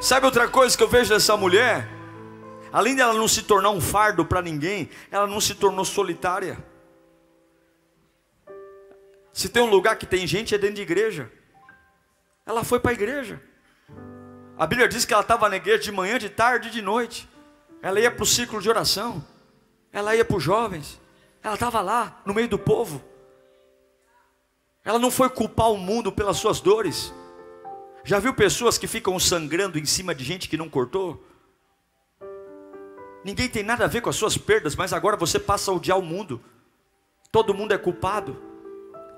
Sabe 0.00 0.26
outra 0.26 0.48
coisa 0.48 0.76
que 0.76 0.82
eu 0.82 0.88
vejo 0.88 1.12
nessa 1.12 1.36
mulher? 1.36 1.93
Além 2.74 2.96
dela 2.96 3.14
não 3.14 3.28
se 3.28 3.44
tornar 3.44 3.70
um 3.70 3.80
fardo 3.80 4.26
para 4.26 4.42
ninguém, 4.42 4.90
ela 5.08 5.28
não 5.28 5.40
se 5.40 5.54
tornou 5.54 5.84
solitária. 5.84 6.58
Se 9.32 9.48
tem 9.48 9.62
um 9.62 9.70
lugar 9.70 9.94
que 9.96 10.04
tem 10.04 10.26
gente, 10.26 10.56
é 10.56 10.58
dentro 10.58 10.74
de 10.74 10.82
igreja. 10.82 11.30
Ela 12.44 12.64
foi 12.64 12.80
para 12.80 12.90
a 12.90 12.94
igreja. 12.94 13.40
A 14.58 14.66
Bíblia 14.66 14.88
diz 14.88 15.04
que 15.04 15.12
ela 15.12 15.22
estava 15.22 15.48
na 15.48 15.54
igreja 15.54 15.84
de 15.84 15.92
manhã, 15.92 16.18
de 16.18 16.28
tarde 16.28 16.66
e 16.66 16.70
de 16.72 16.82
noite. 16.82 17.28
Ela 17.80 18.00
ia 18.00 18.10
para 18.10 18.24
o 18.24 18.26
ciclo 18.26 18.60
de 18.60 18.68
oração. 18.68 19.24
Ela 19.92 20.16
ia 20.16 20.24
para 20.24 20.36
os 20.36 20.42
jovens. 20.42 21.00
Ela 21.44 21.54
estava 21.54 21.80
lá, 21.80 22.20
no 22.26 22.34
meio 22.34 22.48
do 22.48 22.58
povo. 22.58 23.00
Ela 24.84 24.98
não 24.98 25.12
foi 25.12 25.30
culpar 25.30 25.70
o 25.70 25.78
mundo 25.78 26.10
pelas 26.10 26.38
suas 26.38 26.60
dores. 26.60 27.14
Já 28.02 28.18
viu 28.18 28.34
pessoas 28.34 28.76
que 28.76 28.88
ficam 28.88 29.16
sangrando 29.20 29.78
em 29.78 29.84
cima 29.84 30.12
de 30.12 30.24
gente 30.24 30.48
que 30.48 30.56
não 30.56 30.68
cortou? 30.68 31.24
Ninguém 33.24 33.48
tem 33.48 33.62
nada 33.62 33.84
a 33.84 33.88
ver 33.88 34.02
com 34.02 34.10
as 34.10 34.16
suas 34.16 34.36
perdas, 34.36 34.76
mas 34.76 34.92
agora 34.92 35.16
você 35.16 35.38
passa 35.38 35.70
a 35.70 35.74
odiar 35.74 35.98
o 35.98 36.02
mundo. 36.02 36.40
Todo 37.32 37.54
mundo 37.54 37.72
é 37.72 37.78
culpado. 37.78 38.36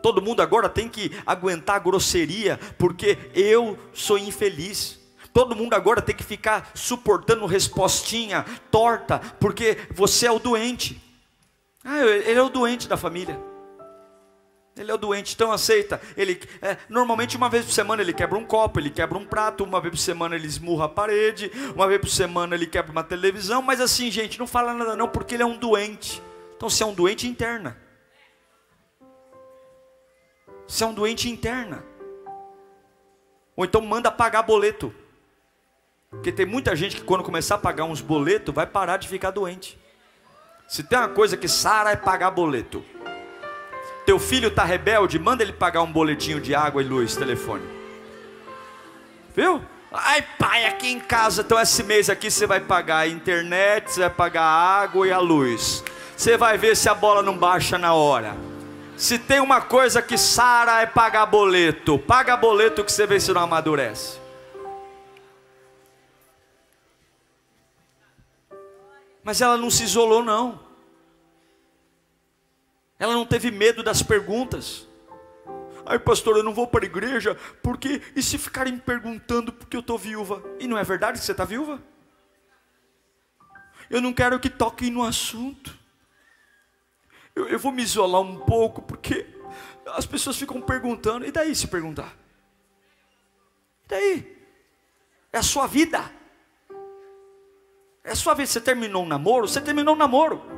Todo 0.00 0.22
mundo 0.22 0.40
agora 0.40 0.68
tem 0.68 0.88
que 0.88 1.10
aguentar 1.26 1.80
grosseria, 1.80 2.60
porque 2.78 3.18
eu 3.34 3.76
sou 3.92 4.16
infeliz. 4.16 5.00
Todo 5.32 5.56
mundo 5.56 5.74
agora 5.74 6.00
tem 6.00 6.14
que 6.14 6.22
ficar 6.22 6.70
suportando 6.72 7.44
respostinha 7.44 8.44
torta, 8.70 9.18
porque 9.40 9.76
você 9.90 10.26
é 10.26 10.30
o 10.30 10.38
doente. 10.38 11.02
Ah, 11.84 11.98
ele 11.98 12.38
é 12.38 12.42
o 12.42 12.48
doente 12.48 12.88
da 12.88 12.96
família. 12.96 13.38
Ele 14.76 14.90
é 14.90 14.94
o 14.94 14.98
doente, 14.98 15.34
então 15.34 15.50
aceita. 15.50 16.00
Ele 16.16 16.38
é, 16.60 16.76
normalmente 16.88 17.36
uma 17.36 17.48
vez 17.48 17.64
por 17.64 17.72
semana 17.72 18.02
ele 18.02 18.12
quebra 18.12 18.38
um 18.38 18.44
copo, 18.44 18.78
ele 18.78 18.90
quebra 18.90 19.16
um 19.16 19.24
prato, 19.24 19.64
uma 19.64 19.80
vez 19.80 19.94
por 19.94 20.00
semana 20.00 20.34
ele 20.34 20.46
esmurra 20.46 20.84
a 20.84 20.88
parede, 20.88 21.50
uma 21.74 21.88
vez 21.88 21.98
por 21.98 22.10
semana 22.10 22.54
ele 22.54 22.66
quebra 22.66 22.92
uma 22.92 23.02
televisão, 23.02 23.62
mas 23.62 23.80
assim, 23.80 24.10
gente, 24.10 24.38
não 24.38 24.46
fala 24.46 24.74
nada 24.74 24.94
não, 24.94 25.08
porque 25.08 25.34
ele 25.34 25.42
é 25.42 25.46
um 25.46 25.56
doente. 25.56 26.22
Então 26.56 26.68
se 26.68 26.82
é 26.82 26.86
um 26.86 26.92
doente 26.92 27.26
interna. 27.26 27.78
Se 30.68 30.84
é 30.84 30.86
um 30.86 30.92
doente 30.92 31.30
interna. 31.30 31.82
Ou 33.56 33.64
então 33.64 33.80
manda 33.80 34.10
pagar 34.10 34.42
boleto. 34.42 34.94
Porque 36.10 36.30
tem 36.30 36.44
muita 36.44 36.76
gente 36.76 36.96
que 36.96 37.02
quando 37.02 37.24
começar 37.24 37.54
a 37.54 37.58
pagar 37.58 37.84
uns 37.84 38.02
boletos 38.02 38.54
vai 38.54 38.66
parar 38.66 38.98
de 38.98 39.08
ficar 39.08 39.30
doente. 39.30 39.78
Se 40.68 40.82
tem 40.82 40.98
uma 40.98 41.08
coisa 41.08 41.36
que 41.36 41.48
sara 41.48 41.92
é 41.92 41.96
pagar 41.96 42.30
boleto. 42.30 42.84
Teu 44.06 44.20
filho 44.20 44.48
está 44.48 44.64
rebelde, 44.64 45.18
manda 45.18 45.42
ele 45.42 45.52
pagar 45.52 45.82
um 45.82 45.90
boletinho 45.90 46.40
de 46.40 46.54
água 46.54 46.80
e 46.80 46.86
luz, 46.86 47.16
telefone. 47.16 47.64
Viu? 49.34 49.60
Ai, 49.92 50.22
pai, 50.38 50.64
aqui 50.64 50.88
em 50.88 51.00
casa, 51.00 51.42
então 51.42 51.60
esse 51.60 51.82
mês 51.82 52.08
aqui 52.08 52.30
você 52.30 52.46
vai 52.46 52.60
pagar 52.60 52.98
a 52.98 53.08
internet, 53.08 53.90
você 53.90 54.00
vai 54.00 54.10
pagar 54.10 54.42
a 54.42 54.80
água 54.80 55.08
e 55.08 55.12
a 55.12 55.18
luz. 55.18 55.82
Você 56.16 56.36
vai 56.36 56.56
ver 56.56 56.76
se 56.76 56.88
a 56.88 56.94
bola 56.94 57.20
não 57.20 57.36
baixa 57.36 57.76
na 57.76 57.94
hora. 57.94 58.36
Se 58.96 59.18
tem 59.18 59.40
uma 59.40 59.60
coisa 59.60 60.00
que 60.00 60.16
sara 60.16 60.80
é 60.80 60.86
pagar 60.86 61.26
boleto. 61.26 61.98
Paga 61.98 62.36
boleto 62.36 62.84
que 62.84 62.92
você 62.92 63.06
vê 63.06 63.18
se 63.18 63.32
não 63.32 63.42
amadurece. 63.42 64.18
Mas 69.22 69.40
ela 69.40 69.56
não 69.56 69.68
se 69.68 69.82
isolou, 69.82 70.22
não. 70.22 70.65
Ela 72.98 73.14
não 73.14 73.26
teve 73.26 73.50
medo 73.50 73.82
das 73.82 74.02
perguntas. 74.02 74.86
Ai, 75.84 75.98
pastor, 75.98 76.36
eu 76.36 76.42
não 76.42 76.52
vou 76.52 76.66
para 76.66 76.84
a 76.84 76.86
igreja, 76.86 77.36
porque 77.62 78.02
e 78.14 78.22
se 78.22 78.36
ficarem 78.38 78.76
perguntando 78.76 79.52
porque 79.52 79.76
eu 79.76 79.80
estou 79.80 79.96
viúva? 79.96 80.42
E 80.58 80.66
não 80.66 80.76
é 80.76 80.82
verdade 80.82 81.18
que 81.18 81.24
você 81.24 81.32
está 81.32 81.44
viúva? 81.44 81.80
Eu 83.88 84.00
não 84.00 84.12
quero 84.12 84.40
que 84.40 84.50
toquem 84.50 84.90
no 84.90 85.04
assunto. 85.04 85.78
Eu, 87.34 87.48
eu 87.48 87.58
vou 87.58 87.70
me 87.70 87.82
isolar 87.82 88.20
um 88.20 88.40
pouco, 88.40 88.82
porque 88.82 89.26
as 89.94 90.06
pessoas 90.06 90.36
ficam 90.36 90.60
perguntando. 90.60 91.24
E 91.24 91.30
daí 91.30 91.54
se 91.54 91.68
perguntar? 91.68 92.16
E 93.84 93.88
daí? 93.88 94.36
É 95.32 95.38
a 95.38 95.42
sua 95.42 95.66
vida. 95.66 96.10
É 98.02 98.10
a 98.10 98.16
sua 98.16 98.34
vida. 98.34 98.48
Você 98.48 98.60
terminou 98.60 99.04
um 99.04 99.08
namoro? 99.08 99.46
Você 99.46 99.60
terminou 99.60 99.94
um 99.94 99.98
namoro. 99.98 100.55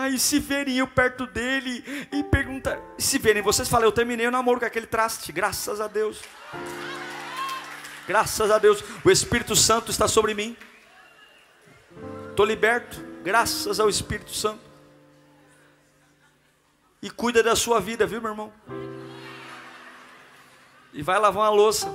Aí 0.00 0.18
se 0.18 0.38
verem 0.38 0.78
eu 0.78 0.88
perto 0.88 1.26
dele 1.26 1.84
e 2.10 2.24
perguntar, 2.24 2.80
se 2.96 3.18
verem 3.18 3.42
vocês 3.42 3.68
falam, 3.68 3.86
eu 3.86 3.92
terminei 3.92 4.26
o 4.26 4.30
namoro 4.30 4.58
com 4.58 4.64
aquele 4.64 4.86
traste, 4.86 5.30
graças 5.30 5.78
a 5.78 5.86
Deus. 5.86 6.22
Graças 8.08 8.50
a 8.50 8.56
Deus, 8.56 8.82
o 9.04 9.10
Espírito 9.10 9.54
Santo 9.54 9.90
está 9.90 10.08
sobre 10.08 10.32
mim. 10.32 10.56
Estou 12.30 12.46
liberto, 12.46 12.96
graças 13.22 13.78
ao 13.78 13.90
Espírito 13.90 14.32
Santo. 14.32 14.62
E 17.02 17.10
cuida 17.10 17.42
da 17.42 17.54
sua 17.54 17.78
vida, 17.78 18.06
viu, 18.06 18.22
meu 18.22 18.30
irmão? 18.30 18.50
E 20.94 21.02
vai 21.02 21.18
lavar 21.18 21.42
uma 21.42 21.50
louça, 21.50 21.94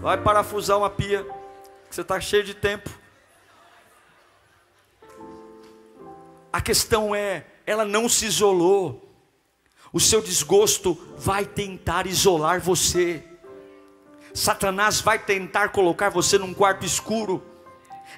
vai 0.00 0.20
parafusar 0.20 0.76
uma 0.76 0.90
pia, 0.90 1.24
que 1.88 1.94
você 1.94 2.00
está 2.00 2.20
cheio 2.20 2.42
de 2.42 2.54
tempo. 2.54 2.90
A 6.52 6.60
questão 6.60 7.14
é, 7.14 7.46
ela 7.66 7.84
não 7.84 8.08
se 8.08 8.26
isolou. 8.26 9.08
O 9.92 9.98
seu 9.98 10.20
desgosto 10.20 10.98
vai 11.16 11.44
tentar 11.44 12.06
isolar 12.06 12.60
você. 12.60 13.24
Satanás 14.34 15.00
vai 15.00 15.18
tentar 15.18 15.70
colocar 15.70 16.10
você 16.10 16.38
num 16.38 16.52
quarto 16.54 16.84
escuro. 16.84 17.42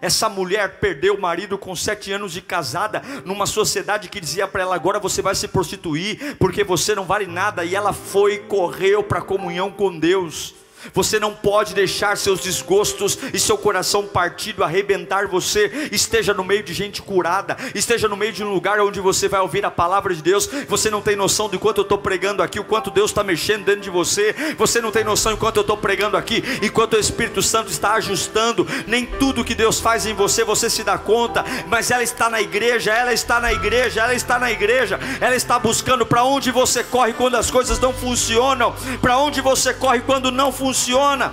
Essa 0.01 0.29
mulher 0.29 0.81
perdeu 0.81 1.15
o 1.15 1.21
marido 1.21 1.57
com 1.57 1.75
sete 1.77 2.13
anos 2.13 2.33
de 2.33 2.41
casada, 2.41 3.03
numa 3.25 3.47
sociedade 3.47 4.09
que 4.09 4.21
dizia 4.21 4.49
para 4.49 4.63
ela: 4.63 4.75
agora 4.75 4.99
você 4.99 5.23
vai 5.23 5.35
se 5.35 5.47
prostituir, 5.47 6.37
porque 6.37 6.65
você 6.65 6.95
não 6.95 7.05
vale 7.05 7.27
nada. 7.27 7.65
E 7.65 7.75
ela 7.75 7.93
foi 7.93 8.39
correu 8.39 9.03
para 9.03 9.21
a 9.21 9.25
comunhão 9.25 9.71
com 9.71 9.97
Deus. 9.97 10.55
Você 10.93 11.19
não 11.19 11.33
pode 11.33 11.75
deixar 11.75 12.17
seus 12.17 12.41
desgostos 12.41 13.19
e 13.33 13.39
seu 13.39 13.57
coração 13.57 14.07
partido 14.07 14.63
arrebentar 14.63 15.27
você. 15.27 15.89
Esteja 15.91 16.35
no 16.35 16.45
meio 16.45 16.63
de 16.63 16.75
gente 16.75 17.01
curada, 17.01 17.57
esteja 17.75 18.09
no 18.09 18.17
meio 18.17 18.33
de 18.33 18.45
um 18.45 18.53
lugar 18.53 18.81
onde 18.81 19.01
você 19.01 19.29
vai 19.29 19.41
ouvir 19.41 19.65
a 19.65 19.71
palavra 19.71 20.15
de 20.15 20.23
Deus. 20.23 20.49
Você 20.69 20.91
não 20.91 21.01
tem 21.01 21.17
noção 21.17 21.49
do 21.49 21.59
quanto 21.59 21.79
eu 21.79 21.83
estou 21.83 21.99
pregando 21.99 22.43
aqui, 22.43 22.61
o 22.61 22.65
quanto 22.65 22.91
Deus 22.91 23.11
está 23.11 23.23
mexendo 23.23 23.65
dentro 23.65 23.81
de 23.81 23.91
você. 23.91 24.35
Você 24.59 24.81
não 24.81 24.91
tem 24.91 25.05
noção 25.05 25.33
do 25.33 25.39
quanto 25.39 25.57
eu 25.57 25.63
estou 25.63 25.77
pregando 25.77 26.17
aqui, 26.17 26.43
enquanto 26.63 26.95
o 26.95 27.01
Espírito 27.01 27.43
Santo 27.43 27.71
está 27.71 27.95
ajustando. 27.95 28.67
Nem 28.87 29.07
tudo 29.07 29.45
que 29.45 29.55
Deus 29.55 29.81
faz 29.81 30.07
em 30.07 30.15
você 30.15 30.45
você 30.45 30.69
se 30.69 30.83
dá 30.83 30.99
conta, 30.99 31.45
mas 31.69 31.91
ela 31.91 32.03
está 32.03 32.29
na 32.29 32.41
igreja, 32.41 32.93
ela 32.93 33.13
está 33.13 33.41
na 33.41 33.53
igreja, 33.53 34.03
ela 34.03 34.15
está 34.15 34.39
na 34.39 34.51
igreja, 34.51 34.99
ela 35.21 35.35
está 35.35 35.59
buscando 35.59 36.05
para 36.05 36.25
onde 36.25 36.51
você 36.51 36.85
corre 36.85 37.13
quando 37.13 37.37
as 37.37 37.51
coisas 37.51 37.79
não 37.79 37.93
funcionam, 37.93 38.75
para 39.01 39.19
onde 39.19 39.41
você 39.41 39.73
corre 39.73 40.01
quando 40.01 40.31
não 40.31 40.53
funciona 40.53 40.74
funciona. 40.75 41.33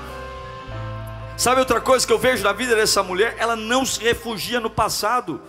Sabe 1.35 1.59
outra 1.59 1.81
coisa 1.81 2.05
que 2.05 2.13
eu 2.13 2.19
vejo 2.19 2.43
na 2.43 2.53
vida 2.53 2.75
dessa 2.75 3.01
mulher? 3.01 3.35
Ela 3.39 3.55
não 3.55 3.83
se 3.83 3.99
refugia 3.99 4.59
no 4.59 4.69
passado. 4.69 5.41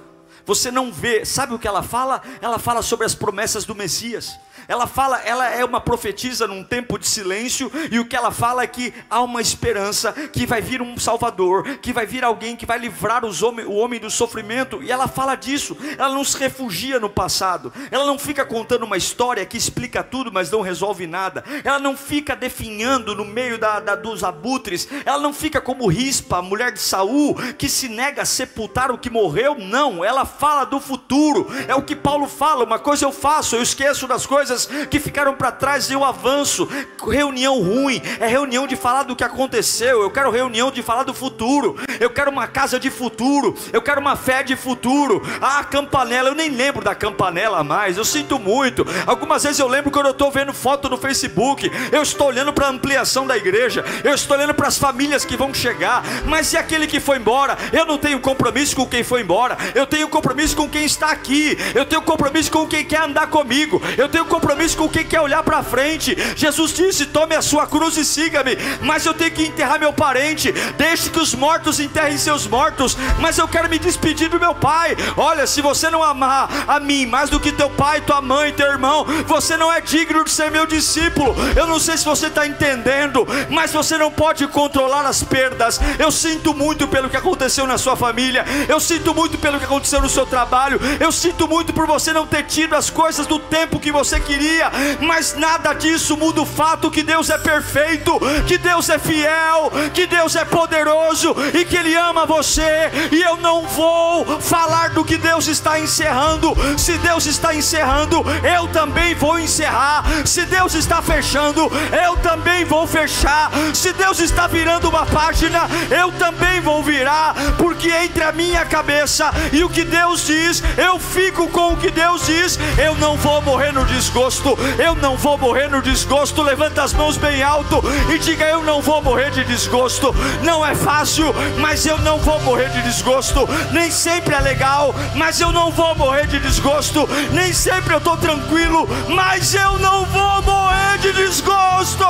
Você 0.46 0.70
não 0.70 0.90
vê, 0.90 1.26
sabe 1.26 1.52
o 1.52 1.58
que 1.58 1.68
ela 1.68 1.82
fala? 1.82 2.22
Ela 2.40 2.58
fala 2.58 2.80
sobre 2.80 3.04
as 3.04 3.14
promessas 3.14 3.66
do 3.66 3.74
Messias. 3.74 4.34
Ela 4.68 4.86
fala, 4.86 5.20
ela 5.20 5.48
é 5.48 5.64
uma 5.64 5.80
profetisa 5.80 6.46
num 6.46 6.62
tempo 6.62 6.98
de 6.98 7.06
silêncio, 7.06 7.70
e 7.90 7.98
o 7.98 8.04
que 8.04 8.16
ela 8.16 8.30
fala 8.30 8.62
é 8.62 8.66
que 8.66 8.92
há 9.08 9.20
uma 9.20 9.40
esperança, 9.40 10.12
que 10.12 10.46
vai 10.46 10.60
vir 10.60 10.80
um 10.80 10.98
Salvador, 10.98 11.78
que 11.78 11.92
vai 11.92 12.06
vir 12.06 12.24
alguém 12.24 12.56
que 12.56 12.66
vai 12.66 12.78
livrar 12.78 13.24
os 13.24 13.42
homem, 13.42 13.64
o 13.64 13.72
homem 13.72 14.00
do 14.00 14.10
sofrimento, 14.10 14.82
e 14.82 14.90
ela 14.90 15.08
fala 15.08 15.34
disso, 15.34 15.76
ela 15.98 16.14
não 16.14 16.24
se 16.24 16.36
refugia 16.38 17.00
no 17.00 17.10
passado, 17.10 17.72
ela 17.90 18.06
não 18.06 18.18
fica 18.18 18.44
contando 18.44 18.84
uma 18.84 18.96
história 18.96 19.44
que 19.44 19.56
explica 19.56 20.02
tudo, 20.02 20.30
mas 20.32 20.50
não 20.50 20.60
resolve 20.60 21.06
nada, 21.06 21.44
ela 21.64 21.78
não 21.78 21.96
fica 21.96 22.36
definhando 22.36 23.14
no 23.14 23.24
meio 23.24 23.58
da, 23.58 23.80
da 23.80 23.94
dos 23.94 24.22
abutres, 24.24 24.88
ela 25.04 25.18
não 25.18 25.32
fica 25.32 25.60
como 25.60 25.86
Rispa, 25.88 26.38
a 26.38 26.42
mulher 26.42 26.72
de 26.72 26.80
Saul, 26.80 27.34
que 27.56 27.68
se 27.68 27.88
nega 27.88 28.22
a 28.22 28.26
sepultar 28.26 28.90
o 28.90 28.98
que 28.98 29.10
morreu, 29.10 29.56
não, 29.58 30.04
ela 30.04 30.24
fala 30.24 30.64
do 30.64 30.80
futuro, 30.80 31.48
é 31.66 31.74
o 31.74 31.82
que 31.82 31.96
Paulo 31.96 32.28
fala, 32.28 32.64
uma 32.64 32.78
coisa 32.78 33.04
eu 33.04 33.12
faço, 33.12 33.56
eu 33.56 33.62
esqueço 33.62 34.06
das 34.06 34.26
coisas 34.26 34.51
coisas 34.52 34.68
que 34.90 35.00
ficaram 35.00 35.34
para 35.34 35.50
trás 35.50 35.88
e 35.90 35.94
eu 35.94 36.04
avanço. 36.04 36.68
Reunião 37.08 37.60
ruim 37.60 38.00
é 38.20 38.26
reunião 38.26 38.66
de 38.66 38.76
falar 38.76 39.04
do 39.04 39.16
que 39.16 39.24
aconteceu. 39.24 40.02
Eu 40.02 40.10
quero 40.10 40.30
reunião 40.30 40.70
de 40.70 40.82
falar 40.82 41.04
do 41.04 41.14
futuro. 41.14 41.76
Eu 41.98 42.10
quero 42.10 42.30
uma 42.30 42.46
casa 42.46 42.78
de 42.78 42.90
futuro. 42.90 43.56
Eu 43.72 43.80
quero 43.80 44.00
uma 44.00 44.16
fé 44.16 44.42
de 44.42 44.54
futuro. 44.56 45.22
Ah, 45.40 45.64
campanela, 45.64 46.28
eu 46.28 46.34
nem 46.34 46.50
lembro 46.50 46.84
da 46.84 46.94
campanela 46.94 47.64
mais. 47.64 47.96
Eu 47.96 48.04
sinto 48.04 48.38
muito. 48.38 48.86
Algumas 49.06 49.42
vezes 49.42 49.58
eu 49.58 49.68
lembro 49.68 49.90
quando 49.90 50.06
eu 50.06 50.12
estou 50.12 50.30
vendo 50.30 50.52
foto 50.52 50.88
no 50.88 50.96
Facebook. 50.96 51.70
Eu 51.90 52.02
estou 52.02 52.28
olhando 52.28 52.52
para 52.52 52.66
a 52.66 52.70
ampliação 52.70 53.26
da 53.26 53.36
igreja. 53.36 53.84
Eu 54.04 54.14
estou 54.14 54.36
olhando 54.36 54.54
para 54.54 54.68
as 54.68 54.78
famílias 54.78 55.24
que 55.24 55.36
vão 55.36 55.52
chegar. 55.54 56.02
Mas 56.26 56.52
e 56.52 56.56
aquele 56.56 56.86
que 56.86 57.00
foi 57.00 57.16
embora? 57.16 57.56
Eu 57.72 57.86
não 57.86 57.98
tenho 57.98 58.20
compromisso 58.20 58.76
com 58.76 58.86
quem 58.86 59.02
foi 59.02 59.22
embora. 59.22 59.56
Eu 59.74 59.86
tenho 59.86 60.08
compromisso 60.08 60.56
com 60.56 60.68
quem 60.68 60.84
está 60.84 61.10
aqui. 61.10 61.56
Eu 61.74 61.84
tenho 61.84 62.02
compromisso 62.02 62.50
com 62.50 62.66
quem 62.66 62.84
quer 62.84 63.02
andar 63.02 63.28
comigo. 63.28 63.80
Eu 63.96 64.08
tenho 64.08 64.24
compromisso 64.24 64.41
compromisso 64.42 64.76
com 64.76 64.88
quem 64.88 65.04
quer 65.04 65.20
olhar 65.20 65.42
para 65.44 65.62
frente. 65.62 66.16
Jesus 66.34 66.72
disse: 66.72 67.06
Tome 67.06 67.36
a 67.36 67.40
sua 67.40 67.66
cruz 67.66 67.96
e 67.96 68.04
siga-me. 68.04 68.56
Mas 68.82 69.06
eu 69.06 69.14
tenho 69.14 69.30
que 69.30 69.46
enterrar 69.46 69.78
meu 69.78 69.92
parente. 69.92 70.50
Deixe 70.76 71.08
que 71.08 71.20
os 71.20 71.32
mortos 71.32 71.78
enterrem 71.78 72.18
seus 72.18 72.46
mortos. 72.46 72.96
Mas 73.20 73.38
eu 73.38 73.46
quero 73.46 73.70
me 73.70 73.78
despedir 73.78 74.28
do 74.28 74.40
meu 74.40 74.54
pai. 74.54 74.96
Olha, 75.16 75.46
se 75.46 75.62
você 75.62 75.88
não 75.90 76.02
amar 76.02 76.48
a 76.66 76.80
mim 76.80 77.06
mais 77.06 77.30
do 77.30 77.38
que 77.38 77.52
teu 77.52 77.70
pai, 77.70 78.00
tua 78.00 78.20
mãe, 78.20 78.52
teu 78.52 78.66
irmão, 78.66 79.06
você 79.26 79.56
não 79.56 79.72
é 79.72 79.80
digno 79.80 80.24
de 80.24 80.30
ser 80.30 80.50
meu 80.50 80.66
discípulo. 80.66 81.34
Eu 81.56 81.66
não 81.66 81.78
sei 81.78 81.96
se 81.96 82.04
você 82.04 82.26
está 82.26 82.46
entendendo, 82.46 83.26
mas 83.48 83.72
você 83.72 83.96
não 83.96 84.10
pode 84.10 84.46
controlar 84.48 85.06
as 85.06 85.22
perdas. 85.22 85.80
Eu 85.98 86.10
sinto 86.10 86.52
muito 86.52 86.88
pelo 86.88 87.08
que 87.08 87.16
aconteceu 87.16 87.66
na 87.66 87.78
sua 87.78 87.94
família. 87.94 88.44
Eu 88.68 88.80
sinto 88.80 89.14
muito 89.14 89.38
pelo 89.38 89.58
que 89.58 89.64
aconteceu 89.64 90.02
no 90.02 90.10
seu 90.10 90.26
trabalho. 90.26 90.80
Eu 90.98 91.12
sinto 91.12 91.46
muito 91.46 91.72
por 91.72 91.86
você 91.86 92.12
não 92.12 92.26
ter 92.26 92.42
tido 92.44 92.74
as 92.74 92.90
coisas 92.90 93.26
do 93.26 93.38
tempo 93.38 93.78
que 93.78 93.92
você 93.92 94.18
queria 94.18 94.31
queria, 94.32 94.70
mas 95.00 95.34
nada 95.34 95.74
disso 95.74 96.16
muda 96.16 96.40
o 96.40 96.46
fato 96.46 96.90
que 96.90 97.02
Deus 97.02 97.28
é 97.28 97.36
perfeito, 97.36 98.18
que 98.46 98.56
Deus 98.56 98.88
é 98.88 98.98
fiel, 98.98 99.70
que 99.92 100.06
Deus 100.06 100.34
é 100.36 100.44
poderoso 100.44 101.34
e 101.52 101.64
que 101.66 101.76
Ele 101.76 101.94
ama 101.94 102.24
você. 102.24 102.90
E 103.10 103.20
eu 103.20 103.36
não 103.36 103.66
vou 103.66 104.40
falar 104.40 104.90
do 104.90 105.04
que 105.04 105.18
Deus 105.18 105.48
está 105.48 105.78
encerrando. 105.78 106.54
Se 106.78 106.96
Deus 106.98 107.26
está 107.26 107.54
encerrando, 107.54 108.24
eu 108.42 108.68
também 108.68 109.14
vou 109.14 109.38
encerrar. 109.38 110.02
Se 110.24 110.46
Deus 110.46 110.74
está 110.74 111.02
fechando, 111.02 111.70
eu 112.04 112.16
também 112.18 112.64
vou 112.64 112.86
fechar. 112.86 113.50
Se 113.74 113.92
Deus 113.92 114.18
está 114.18 114.46
virando 114.46 114.88
uma 114.88 115.04
página, 115.04 115.68
eu 115.90 116.10
também 116.12 116.60
vou 116.60 116.82
virar, 116.82 117.34
porque 117.58 117.90
entre 117.90 118.24
a 118.24 118.32
minha 118.32 118.64
cabeça 118.64 119.30
e 119.52 119.62
o 119.62 119.68
que 119.68 119.84
Deus 119.84 120.26
diz, 120.26 120.62
eu 120.78 120.98
fico 120.98 121.48
com 121.48 121.74
o 121.74 121.76
que 121.76 121.90
Deus 121.90 122.26
diz. 122.26 122.58
Eu 122.78 122.94
não 122.96 123.16
vou 123.16 123.42
morrer 123.42 123.72
no 123.72 123.84
desgosto 123.84 124.21
desgosto. 124.22 124.56
Eu 124.78 124.94
não 124.94 125.16
vou 125.16 125.36
morrer 125.36 125.68
no 125.68 125.82
desgosto. 125.82 126.42
Levanta 126.42 126.82
as 126.82 126.92
mãos 126.92 127.16
bem 127.16 127.42
alto 127.42 127.82
e 128.12 128.18
diga: 128.18 128.44
Eu 128.44 128.62
não 128.62 128.80
vou 128.80 129.02
morrer 129.02 129.30
de 129.30 129.44
desgosto. 129.44 130.14
Não 130.42 130.64
é 130.64 130.74
fácil, 130.74 131.34
mas 131.58 131.84
eu 131.84 131.98
não 131.98 132.18
vou 132.18 132.40
morrer 132.42 132.68
de 132.70 132.82
desgosto. 132.82 133.48
Nem 133.72 133.90
sempre 133.90 134.34
é 134.34 134.40
legal, 134.40 134.94
mas 135.16 135.40
eu 135.40 135.50
não 135.50 135.70
vou 135.70 135.94
morrer 135.96 136.26
de 136.26 136.38
desgosto. 136.38 137.08
Nem 137.32 137.52
sempre 137.52 137.94
eu 137.94 137.98
estou 137.98 138.16
tranquilo, 138.16 138.88
mas 139.08 139.54
eu 139.54 139.78
não 139.78 140.04
vou 140.06 140.42
morrer 140.42 140.98
de 141.00 141.12
desgosto. 141.12 142.04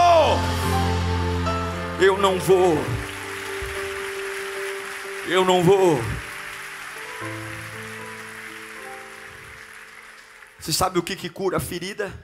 Eu 1.98 2.18
não 2.18 2.38
vou. 2.38 2.78
Eu 5.28 5.44
não 5.44 5.62
vou. 5.62 6.00
Você 10.62 10.72
sabe 10.72 10.96
o 10.96 11.02
que, 11.02 11.16
que 11.16 11.28
cura 11.28 11.56
a 11.56 11.60
ferida? 11.60 12.14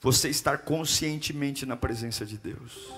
Você 0.00 0.28
estar 0.28 0.58
conscientemente 0.58 1.66
na 1.66 1.76
presença 1.76 2.24
de 2.24 2.38
Deus. 2.38 2.92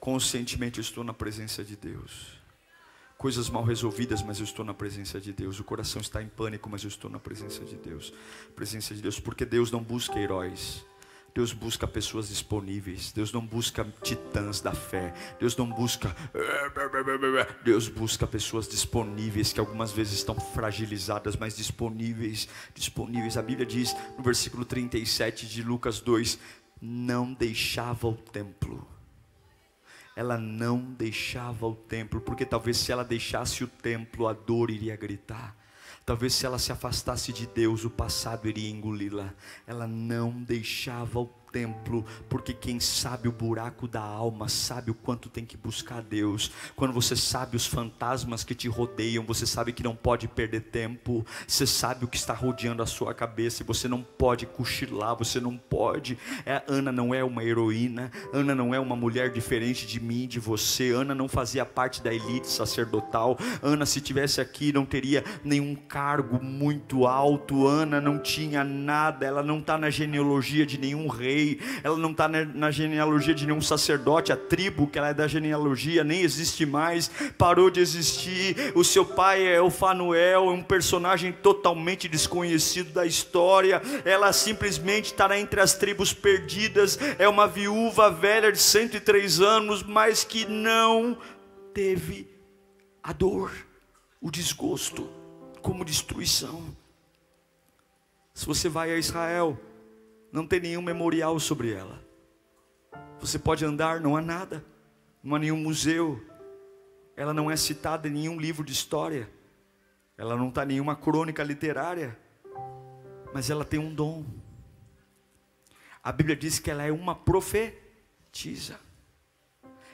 Conscientemente 0.00 0.80
eu 0.80 0.82
estou 0.82 1.04
na 1.04 1.14
presença 1.14 1.62
de 1.62 1.76
Deus. 1.76 2.36
Coisas 3.16 3.48
mal 3.48 3.62
resolvidas, 3.62 4.22
mas 4.22 4.40
eu 4.40 4.44
estou 4.44 4.64
na 4.64 4.74
presença 4.74 5.20
de 5.20 5.32
Deus. 5.32 5.60
O 5.60 5.64
coração 5.64 6.00
está 6.00 6.20
em 6.20 6.26
pânico, 6.26 6.68
mas 6.68 6.82
eu 6.82 6.88
estou 6.88 7.08
na 7.08 7.20
presença 7.20 7.64
de 7.64 7.76
Deus. 7.76 8.12
Presença 8.56 8.92
de 8.92 9.00
Deus, 9.00 9.20
porque 9.20 9.44
Deus 9.44 9.70
não 9.70 9.84
busca 9.84 10.18
heróis. 10.18 10.84
Deus 11.34 11.52
busca 11.52 11.86
pessoas 11.86 12.28
disponíveis. 12.28 13.12
Deus 13.12 13.32
não 13.32 13.44
busca 13.44 13.86
titãs 14.02 14.60
da 14.60 14.72
fé. 14.72 15.14
Deus 15.38 15.56
não 15.56 15.66
busca. 15.66 16.14
Deus 17.64 17.88
busca 17.88 18.26
pessoas 18.26 18.68
disponíveis 18.68 19.52
que 19.52 19.60
algumas 19.60 19.92
vezes 19.92 20.14
estão 20.14 20.34
fragilizadas, 20.34 21.36
mas 21.36 21.56
disponíveis. 21.56 22.48
Disponíveis. 22.74 23.36
A 23.36 23.42
Bíblia 23.42 23.66
diz 23.66 23.94
no 24.16 24.24
versículo 24.24 24.64
37 24.64 25.46
de 25.46 25.62
Lucas 25.62 26.00
2: 26.00 26.38
Não 26.80 27.32
deixava 27.32 28.08
o 28.08 28.14
templo. 28.14 28.86
Ela 30.16 30.36
não 30.36 30.80
deixava 30.80 31.66
o 31.66 31.74
templo, 31.74 32.20
porque 32.20 32.44
talvez 32.44 32.76
se 32.76 32.90
ela 32.90 33.04
deixasse 33.04 33.62
o 33.62 33.68
templo, 33.68 34.26
a 34.26 34.32
dor 34.32 34.70
iria 34.70 34.96
gritar. 34.96 35.56
Talvez 36.04 36.34
se 36.34 36.44
ela 36.44 36.58
se 36.58 36.72
afastasse 36.72 37.32
de 37.32 37.46
Deus, 37.46 37.84
o 37.84 37.90
passado 37.90 38.48
iria 38.48 38.70
engoli-la. 38.70 39.32
Ela 39.66 39.86
não 39.86 40.30
deixava 40.42 41.20
o 41.20 41.26
templo, 41.52 42.04
porque 42.28 42.52
quem 42.52 42.80
sabe 42.80 43.28
o 43.28 43.32
buraco 43.32 43.86
da 43.88 44.00
alma 44.00 44.48
sabe 44.48 44.90
o 44.90 44.94
quanto 44.94 45.28
tem 45.28 45.44
que 45.44 45.56
buscar 45.56 46.02
Deus. 46.02 46.50
Quando 46.76 46.92
você 46.92 47.16
sabe 47.16 47.56
os 47.56 47.66
fantasmas 47.66 48.44
que 48.44 48.54
te 48.54 48.68
rodeiam, 48.68 49.24
você 49.24 49.46
sabe 49.46 49.72
que 49.72 49.82
não 49.82 49.94
pode 49.94 50.28
perder 50.28 50.60
tempo. 50.62 51.24
Você 51.46 51.66
sabe 51.66 52.04
o 52.04 52.08
que 52.08 52.16
está 52.16 52.32
rodeando 52.34 52.82
a 52.82 52.86
sua 52.86 53.12
cabeça, 53.12 53.62
e 53.62 53.66
você 53.66 53.88
não 53.88 54.02
pode 54.02 54.46
cochilar, 54.46 55.16
você 55.16 55.40
não 55.40 55.56
pode. 55.56 56.16
É, 56.46 56.62
Ana 56.68 56.92
não 56.92 57.14
é 57.14 57.22
uma 57.24 57.44
heroína, 57.44 58.10
Ana 58.32 58.54
não 58.54 58.74
é 58.74 58.80
uma 58.80 58.96
mulher 58.96 59.30
diferente 59.32 59.86
de 59.86 60.00
mim, 60.00 60.26
de 60.26 60.38
você. 60.38 60.90
Ana 60.92 61.14
não 61.14 61.28
fazia 61.28 61.64
parte 61.66 62.02
da 62.02 62.12
elite 62.12 62.48
sacerdotal. 62.48 63.38
Ana, 63.62 63.84
se 63.86 64.00
tivesse 64.00 64.40
aqui, 64.40 64.72
não 64.72 64.84
teria 64.84 65.24
nenhum 65.44 65.74
cargo 65.74 66.42
muito 66.42 67.06
alto. 67.06 67.66
Ana 67.66 68.00
não 68.00 68.18
tinha 68.18 68.62
nada, 68.62 69.26
ela 69.26 69.42
não 69.42 69.58
está 69.58 69.76
na 69.76 69.90
genealogia 69.90 70.64
de 70.64 70.78
nenhum 70.78 71.08
rei 71.08 71.39
rei, 71.40 71.60
ela 71.82 71.96
não 71.96 72.10
está 72.10 72.28
na 72.28 72.70
genealogia 72.70 73.34
de 73.34 73.46
nenhum 73.46 73.60
sacerdote, 73.60 74.32
a 74.32 74.36
tribo 74.36 74.86
que 74.86 74.98
ela 74.98 75.08
é 75.08 75.14
da 75.14 75.26
genealogia 75.26 76.04
nem 76.04 76.20
existe 76.20 76.66
mais, 76.66 77.10
parou 77.38 77.70
de 77.70 77.80
existir. 77.80 78.72
O 78.74 78.84
seu 78.84 79.04
pai 79.04 79.46
é 79.46 79.60
o 79.60 79.70
Fanuel, 79.70 80.44
é 80.44 80.50
um 80.50 80.62
personagem 80.62 81.32
totalmente 81.32 82.08
desconhecido 82.08 82.92
da 82.92 83.06
história. 83.06 83.80
Ela 84.04 84.32
simplesmente 84.32 85.06
estará 85.06 85.38
entre 85.38 85.60
as 85.60 85.74
tribos 85.74 86.12
perdidas, 86.12 86.98
é 87.18 87.28
uma 87.28 87.46
viúva 87.46 88.10
velha 88.10 88.52
de 88.52 88.58
103 88.58 89.40
anos, 89.40 89.82
mas 89.82 90.24
que 90.24 90.44
não 90.46 91.16
teve 91.72 92.28
a 93.02 93.12
dor, 93.12 93.50
o 94.20 94.30
desgosto 94.30 95.08
como 95.62 95.84
destruição. 95.84 96.64
Se 98.34 98.46
você 98.46 98.68
vai 98.68 98.90
a 98.90 98.96
Israel, 98.96 99.58
não 100.32 100.46
tem 100.46 100.60
nenhum 100.60 100.82
memorial 100.82 101.38
sobre 101.40 101.72
ela. 101.72 102.02
Você 103.18 103.38
pode 103.38 103.64
andar, 103.64 104.00
não 104.00 104.16
há 104.16 104.22
nada, 104.22 104.64
não 105.22 105.36
há 105.36 105.38
nenhum 105.38 105.56
museu, 105.56 106.24
ela 107.16 107.34
não 107.34 107.50
é 107.50 107.56
citada 107.56 108.08
em 108.08 108.12
nenhum 108.12 108.38
livro 108.40 108.64
de 108.64 108.72
história, 108.72 109.28
ela 110.16 110.36
não 110.36 110.48
está 110.48 110.64
em 110.64 110.68
nenhuma 110.68 110.96
crônica 110.96 111.42
literária, 111.42 112.18
mas 113.34 113.50
ela 113.50 113.64
tem 113.64 113.78
um 113.78 113.94
dom. 113.94 114.24
A 116.02 116.10
Bíblia 116.12 116.34
diz 116.34 116.58
que 116.58 116.70
ela 116.70 116.82
é 116.82 116.90
uma 116.90 117.14
profetisa, 117.14 118.80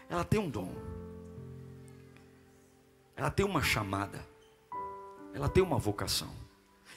ela 0.08 0.24
tem 0.24 0.38
um 0.38 0.48
dom, 0.48 0.72
ela 3.16 3.30
tem 3.30 3.44
uma 3.44 3.62
chamada, 3.62 4.24
ela 5.34 5.48
tem 5.48 5.62
uma 5.62 5.78
vocação. 5.78 6.32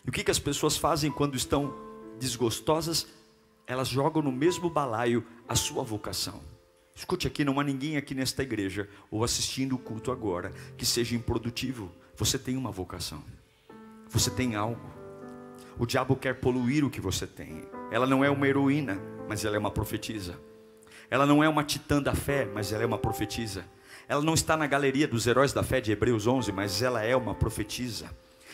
E 0.06 0.10
o 0.10 0.12
que, 0.12 0.23
que 0.23 0.32
as 0.32 0.39
pessoas 0.39 0.78
fazem 0.78 1.12
quando 1.12 1.36
estão 1.36 1.73
desgostosas? 2.19 3.08
Elas 3.69 3.88
jogam 3.88 4.23
no 4.23 4.32
mesmo 4.32 4.67
balaio 4.67 5.23
a 5.47 5.53
sua 5.53 5.84
vocação. 5.84 6.41
Escute 6.95 7.27
aqui, 7.27 7.45
não 7.45 7.60
há 7.60 7.63
ninguém 7.63 7.97
aqui 7.97 8.15
nesta 8.15 8.41
igreja 8.41 8.89
ou 9.12 9.23
assistindo 9.23 9.75
o 9.75 9.77
culto 9.77 10.12
agora 10.12 10.51
que 10.75 10.84
seja 10.84 11.15
improdutivo. 11.15 11.91
Você 12.17 12.39
tem 12.39 12.58
uma 12.58 12.71
vocação. 12.71 13.23
Você 14.10 14.32
tem 14.32 14.55
algo. 14.55 14.82
O 15.77 15.86
diabo 15.86 16.15
quer 16.15 16.39
poluir 16.39 16.84
o 16.84 16.89
que 16.89 16.99
você 16.99 17.27
tem. 17.27 17.63
Ela 17.91 18.08
não 18.08 18.25
é 18.25 18.29
uma 18.32 18.47
heroína, 18.47 18.99
mas 19.27 19.45
ela 19.45 19.55
é 19.55 19.60
uma 19.60 19.69
profetisa. 19.69 20.36
Ela 21.08 21.27
não 21.27 21.43
é 21.43 21.47
uma 21.47 21.63
titã 21.63 22.01
da 22.01 22.15
fé, 22.15 22.49
mas 22.51 22.73
ela 22.73 22.82
é 22.82 22.88
uma 22.88 22.97
profetisa. 22.97 23.63
Ela 24.08 24.23
não 24.23 24.34
está 24.34 24.58
na 24.58 24.65
galeria 24.65 25.08
dos 25.08 25.27
heróis 25.27 25.53
da 25.53 25.62
fé 25.62 25.79
de 25.79 25.91
Hebreus 25.91 26.25
11, 26.25 26.51
mas 26.51 26.82
ela 26.82 27.03
é 27.03 27.15
uma 27.15 27.36
profetisa 27.36 28.10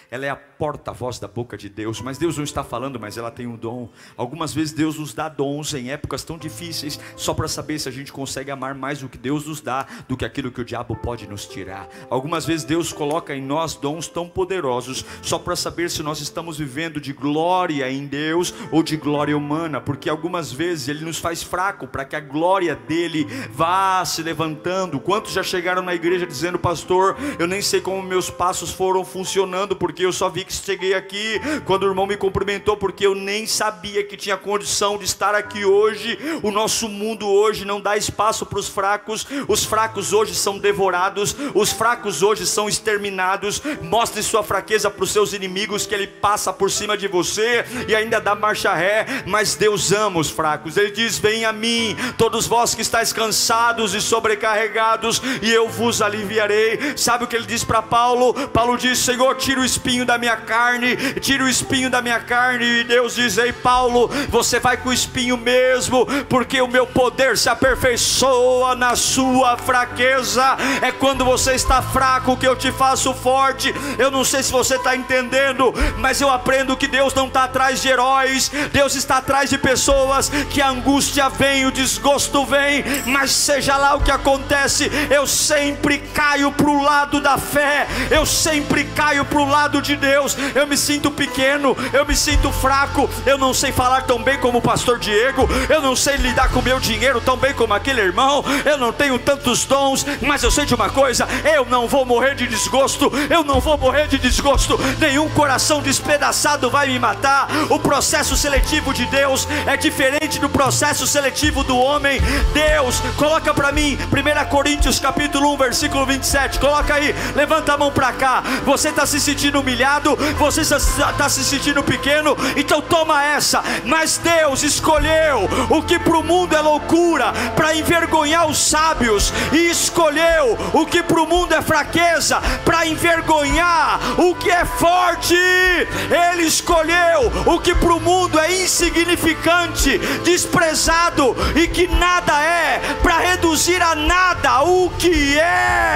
ela 0.10 0.26
é 0.26 0.30
a 0.30 0.36
porta-voz 0.36 1.20
da 1.20 1.28
boca 1.28 1.58
de 1.58 1.70
Deus, 1.70 2.02
mas 2.02 2.18
Deus 2.18 2.38
não 2.38 2.44
está 2.44 2.64
falando, 2.64 3.00
mas 3.00 3.18
ela 3.18 3.32
tem 3.32 3.48
um 3.48 3.56
dom. 3.56 3.90
Algumas 4.16 4.54
vezes 4.54 4.74
Deus 4.74 4.98
nos 4.98 5.14
dá 5.14 5.28
dons 5.28 5.74
em 5.74 5.92
épocas 5.92 6.24
tão 6.24 6.38
difíceis, 6.38 7.00
só 7.16 7.34
para 7.34 7.48
saber 7.48 7.80
se 7.80 7.90
a 7.90 7.92
gente 7.92 8.12
consegue 8.12 8.52
amar 8.52 8.74
mais 8.74 9.04
o 9.04 9.10
que 9.10 9.18
Deus 9.18 9.46
nos 9.46 9.62
dá 9.62 9.86
do 10.08 10.16
que 10.16 10.26
aquilo 10.26 10.52
que 10.52 10.62
o 10.62 10.66
diabo 10.66 10.96
pode 10.96 11.28
nos 11.28 11.46
tirar. 11.46 11.88
Algumas 12.10 12.46
vezes 12.46 12.66
Deus 12.66 12.94
coloca 12.94 13.36
em 13.36 13.42
nós 13.42 13.76
dons 13.76 14.08
tão 14.08 14.28
poderosos, 14.28 15.06
só 15.22 15.38
para 15.38 15.56
saber 15.56 15.90
se 15.90 16.04
nós 16.04 16.20
estamos 16.22 16.58
vivendo 16.58 17.02
de 17.02 17.14
glória 17.14 17.90
em 17.92 18.06
Deus 18.06 18.54
ou 18.72 18.84
de 18.84 18.98
glória 18.98 19.38
humana, 19.38 19.82
porque 19.82 20.10
algumas 20.10 20.52
vezes 20.52 20.88
Ele 20.88 21.04
nos 21.04 21.18
faz 21.18 21.44
fraco 21.44 21.88
para 21.88 22.06
que 22.06 22.16
a 22.16 22.20
glória 22.20 22.76
dele 22.76 23.26
vá 23.52 24.04
se 24.06 24.22
levantando. 24.22 25.00
Quantos 25.00 25.34
já 25.34 25.44
chegaram 25.44 25.82
na 25.82 25.94
igreja 25.94 26.26
dizendo, 26.26 26.60
pastor, 26.60 27.18
eu 27.40 27.48
nem 27.48 27.62
sei 27.62 27.82
como 27.82 28.02
meus 28.02 28.30
passos 28.30 28.72
foram 28.72 29.04
funcionando, 29.04 29.76
porque 29.76 29.95
porque 29.96 30.06
eu 30.06 30.12
só 30.12 30.28
vi 30.28 30.44
que 30.44 30.52
cheguei 30.52 30.94
aqui 30.94 31.40
quando 31.64 31.84
o 31.84 31.88
irmão 31.88 32.06
me 32.06 32.18
cumprimentou, 32.18 32.76
porque 32.76 33.08
eu 33.08 33.16
nem 33.16 33.48
sabia 33.48 34.04
que 34.04 34.18
tinha 34.18 34.36
condição 34.36 34.98
de 34.98 35.06
estar 35.06 35.34
aqui 35.34 35.64
hoje. 35.64 36.20
O 36.44 36.52
nosso 36.52 36.90
mundo 36.90 37.26
hoje 37.26 37.64
não 37.64 37.80
dá 37.80 37.96
espaço 37.96 38.46
para 38.46 38.60
os 38.60 38.68
fracos, 38.68 39.26
os 39.48 39.64
fracos 39.64 40.12
hoje 40.12 40.36
são 40.36 40.60
devorados, 40.60 41.34
os 41.54 41.72
fracos 41.72 42.22
hoje 42.22 42.46
são 42.46 42.68
exterminados. 42.68 43.62
Mostre 43.82 44.22
sua 44.22 44.44
fraqueza 44.44 44.92
para 44.92 45.06
os 45.06 45.12
seus 45.12 45.32
inimigos, 45.32 45.86
que 45.86 45.96
ele 45.96 46.08
passa 46.08 46.52
por 46.52 46.70
cima 46.70 46.98
de 46.98 47.08
você 47.08 47.64
e 47.88 47.96
ainda 47.96 48.20
dá 48.20 48.36
marcha 48.36 48.74
ré, 48.74 49.24
mas 49.26 49.56
Deus 49.56 49.94
ama 49.94 50.20
os 50.20 50.30
fracos. 50.30 50.76
Ele 50.76 50.92
diz: 50.92 51.18
Vem 51.18 51.46
a 51.46 51.54
mim, 51.54 51.96
todos 52.18 52.48
vós 52.48 52.76
que 52.76 52.82
estáis 52.82 53.14
cansados 53.14 53.94
e 53.94 54.02
sobrecarregados, 54.02 55.22
e 55.42 55.50
eu 55.50 55.70
vos 55.70 56.02
aliviarei. 56.02 56.98
Sabe 56.98 57.24
o 57.24 57.28
que 57.28 57.36
ele 57.38 57.46
diz 57.46 57.64
para 57.64 57.82
Paulo? 57.82 58.34
Paulo 58.50 58.78
diz: 58.78 59.00
Senhor, 59.00 59.34
tira 59.36 59.62
o 59.62 59.66
espírito 59.66 59.85
espinho 59.86 60.04
da 60.06 60.18
minha 60.18 60.36
carne, 60.36 60.96
tira 61.22 61.44
o 61.44 61.48
espinho 61.50 61.92
da 61.92 62.02
minha 62.02 62.20
carne. 62.20 62.66
E 62.66 62.84
Deus 62.84 63.14
diz: 63.14 63.38
Ei, 63.38 63.54
Paulo, 63.54 64.10
você 64.30 64.60
vai 64.60 64.78
com 64.78 64.90
o 64.90 64.94
espinho 64.94 65.38
mesmo, 65.38 66.08
porque 66.28 66.60
o 66.60 66.68
meu 66.68 66.88
poder 66.88 67.38
se 67.38 67.50
aperfeiçoa 67.50 68.76
na 68.76 68.96
sua 68.96 69.58
fraqueza. 69.58 70.58
É 70.82 70.92
quando 70.92 71.24
você 71.24 71.54
está 71.54 71.84
fraco 71.84 72.36
que 72.36 72.48
eu 72.48 72.56
te 72.56 72.72
faço 72.72 73.14
forte. 73.14 73.74
Eu 74.00 74.10
não 74.10 74.26
sei 74.26 74.42
se 74.42 74.52
você 74.52 74.76
está 74.76 74.96
entendendo, 74.96 75.72
mas 76.00 76.20
eu 76.20 76.32
aprendo 76.32 76.76
que 76.76 76.88
Deus 76.88 77.14
não 77.14 77.28
está 77.28 77.44
atrás 77.44 77.82
de 77.82 77.88
heróis, 77.88 78.52
Deus 78.72 78.96
está 78.96 79.18
atrás 79.18 79.52
de 79.52 79.58
pessoas 79.58 80.30
que 80.50 80.62
a 80.62 80.70
angústia 80.70 81.30
vem, 81.30 81.68
o 81.68 81.72
desgosto 81.72 82.44
vem, 82.46 82.84
mas 83.06 83.32
seja 83.32 83.78
lá 83.78 83.94
o 83.96 84.02
que 84.02 84.12
acontece, 84.12 84.90
eu 85.12 85.28
sempre 85.28 86.00
caio 86.00 86.52
para 86.52 86.70
o 86.70 86.82
lado 86.82 87.22
da 87.22 87.38
fé, 87.38 87.88
eu 88.10 88.26
sempre 88.26 88.86
caio 88.96 89.26
para 89.26 89.40
o 89.40 89.46
lado 89.46 89.75
de 89.82 89.96
Deus, 89.96 90.38
eu 90.54 90.68
me 90.68 90.78
sinto 90.78 91.12
pequeno, 91.12 91.76
eu 91.94 92.06
me 92.06 92.16
sinto 92.16 92.52
fraco, 92.52 93.10
eu 93.26 93.38
não 93.38 93.54
sei 93.54 93.72
falar 93.72 94.02
tão 94.02 94.22
bem 94.22 94.38
como 94.40 94.60
o 94.60 94.62
pastor 94.62 95.00
Diego, 95.00 95.48
eu 95.70 95.82
não 95.82 95.96
sei 95.96 96.18
lidar 96.18 96.50
com 96.50 96.62
meu 96.62 96.80
dinheiro 96.80 97.22
tão 97.22 97.38
bem 97.38 97.54
como 97.54 97.74
aquele 97.74 98.02
irmão, 98.02 98.44
eu 98.66 98.78
não 98.78 98.92
tenho 98.92 99.18
tantos 99.20 99.66
dons, 99.66 100.06
mas 100.22 100.44
eu 100.44 100.52
sei 100.52 100.66
de 100.66 100.76
uma 100.76 100.90
coisa: 100.90 101.28
eu 101.54 101.66
não 101.66 101.88
vou 101.88 102.06
morrer 102.06 102.36
de 102.36 102.48
desgosto, 102.48 103.12
eu 103.30 103.44
não 103.44 103.60
vou 103.60 103.78
morrer 103.78 104.08
de 104.08 104.18
desgosto, 104.18 104.80
nenhum 105.00 105.30
coração 105.30 105.82
despedaçado 105.82 106.70
vai 106.70 106.88
me 106.88 107.00
matar. 107.00 107.48
O 107.70 107.80
processo 107.80 108.36
seletivo 108.36 108.94
de 108.94 109.06
Deus 109.06 109.48
é 109.66 109.78
diferente 109.78 110.40
do 110.40 110.50
processo 110.50 111.08
seletivo 111.08 111.64
do 111.64 111.78
homem. 111.78 112.20
Deus, 112.54 113.02
coloca 113.18 113.54
para 113.54 113.72
mim, 113.72 113.98
1 114.12 114.50
Coríntios 114.50 115.00
capítulo 115.00 115.54
1, 115.54 115.58
versículo 115.58 116.06
27, 116.06 116.60
coloca 116.60 116.94
aí, 116.94 117.14
levanta 117.36 117.74
a 117.74 117.78
mão 117.78 117.92
para 117.92 118.14
cá. 118.14 118.44
Você 118.64 118.90
está 118.90 119.06
se 119.06 119.20
sentindo 119.20 119.64
humilhado, 119.66 120.16
você 120.38 120.62
está 120.62 121.28
se 121.28 121.44
sentindo 121.44 121.82
pequeno, 121.82 122.38
então 122.56 122.80
toma 122.82 123.24
essa. 123.24 123.64
Mas 123.84 124.18
Deus 124.20 124.62
escolheu 124.62 125.50
o 125.70 125.82
que 125.82 125.98
para 125.98 126.18
o 126.18 126.24
mundo 126.24 126.56
é 126.56 126.62
loucura, 126.62 127.34
para 127.56 127.76
envergonhar 127.76 128.48
os 128.48 128.60
sábios, 128.60 129.34
e 129.52 129.70
escolheu 129.70 130.56
o 130.72 130.86
que 130.86 131.02
para 131.02 131.20
o 131.20 131.28
mundo 131.28 131.54
é 131.54 131.62
fraqueza, 131.62 132.40
para 132.64 132.86
envergonhar 132.86 134.00
o 134.20 134.36
que 134.36 134.52
é 134.52 134.64
forte. 134.66 135.36
Ele 135.36 136.44
escolheu 136.44 137.32
o 137.46 137.60
que 137.60 137.74
para 137.74 137.94
o 137.94 138.00
mundo 138.00 138.40
é 138.40 138.62
insignificante, 138.62 139.98
desprezado 140.24 141.36
e 141.56 141.68
que 141.68 141.88
nada 141.88 142.40
é, 142.44 142.80
para 143.02 143.18
reduzir 143.18 143.82
a 143.82 143.96
nada 143.96 144.64
o 144.64 144.92
que 144.92 145.40
é, 145.40 145.95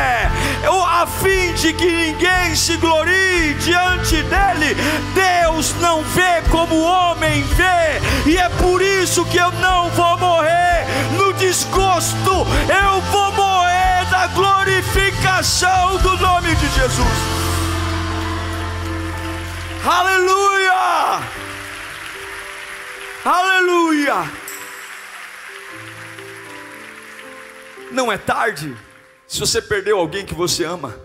a 1.01 1.07
fim 1.07 1.53
de 1.53 1.71
que 1.71 1.85
ninguém 1.85 2.53
se 2.53 2.75
glorie 2.75 3.53
diante 3.53 4.21
dele. 4.23 4.75
Deus 5.13 5.73
não 5.79 6.03
vê 6.03 6.41
como 6.51 6.75
o 6.75 6.83
homem 6.83 7.41
vê, 7.43 8.29
e 8.29 8.38
é 8.38 8.49
por 8.49 8.81
isso 8.81 9.23
que 9.25 9.38
eu 9.38 9.49
não 9.53 9.89
vou 9.91 10.17
morrer 10.17 10.85
no 11.17 11.31
desgosto, 11.33 12.45
eu 12.83 13.01
vou 13.12 13.31
morrer 13.31 14.09
na 14.12 14.27
glorificação 14.27 15.97
do 15.99 16.17
nome 16.17 16.53
de 16.55 16.67
Jesus. 16.67 17.07
Aleluia! 19.85 21.21
Aleluia! 23.23 24.31
Não 27.89 28.12
é 28.12 28.17
tarde. 28.17 28.88
Se 29.29 29.39
você 29.39 29.61
perdeu 29.61 29.99
alguém 29.99 30.25
que 30.25 30.33
você 30.33 30.65
ama, 30.65 30.99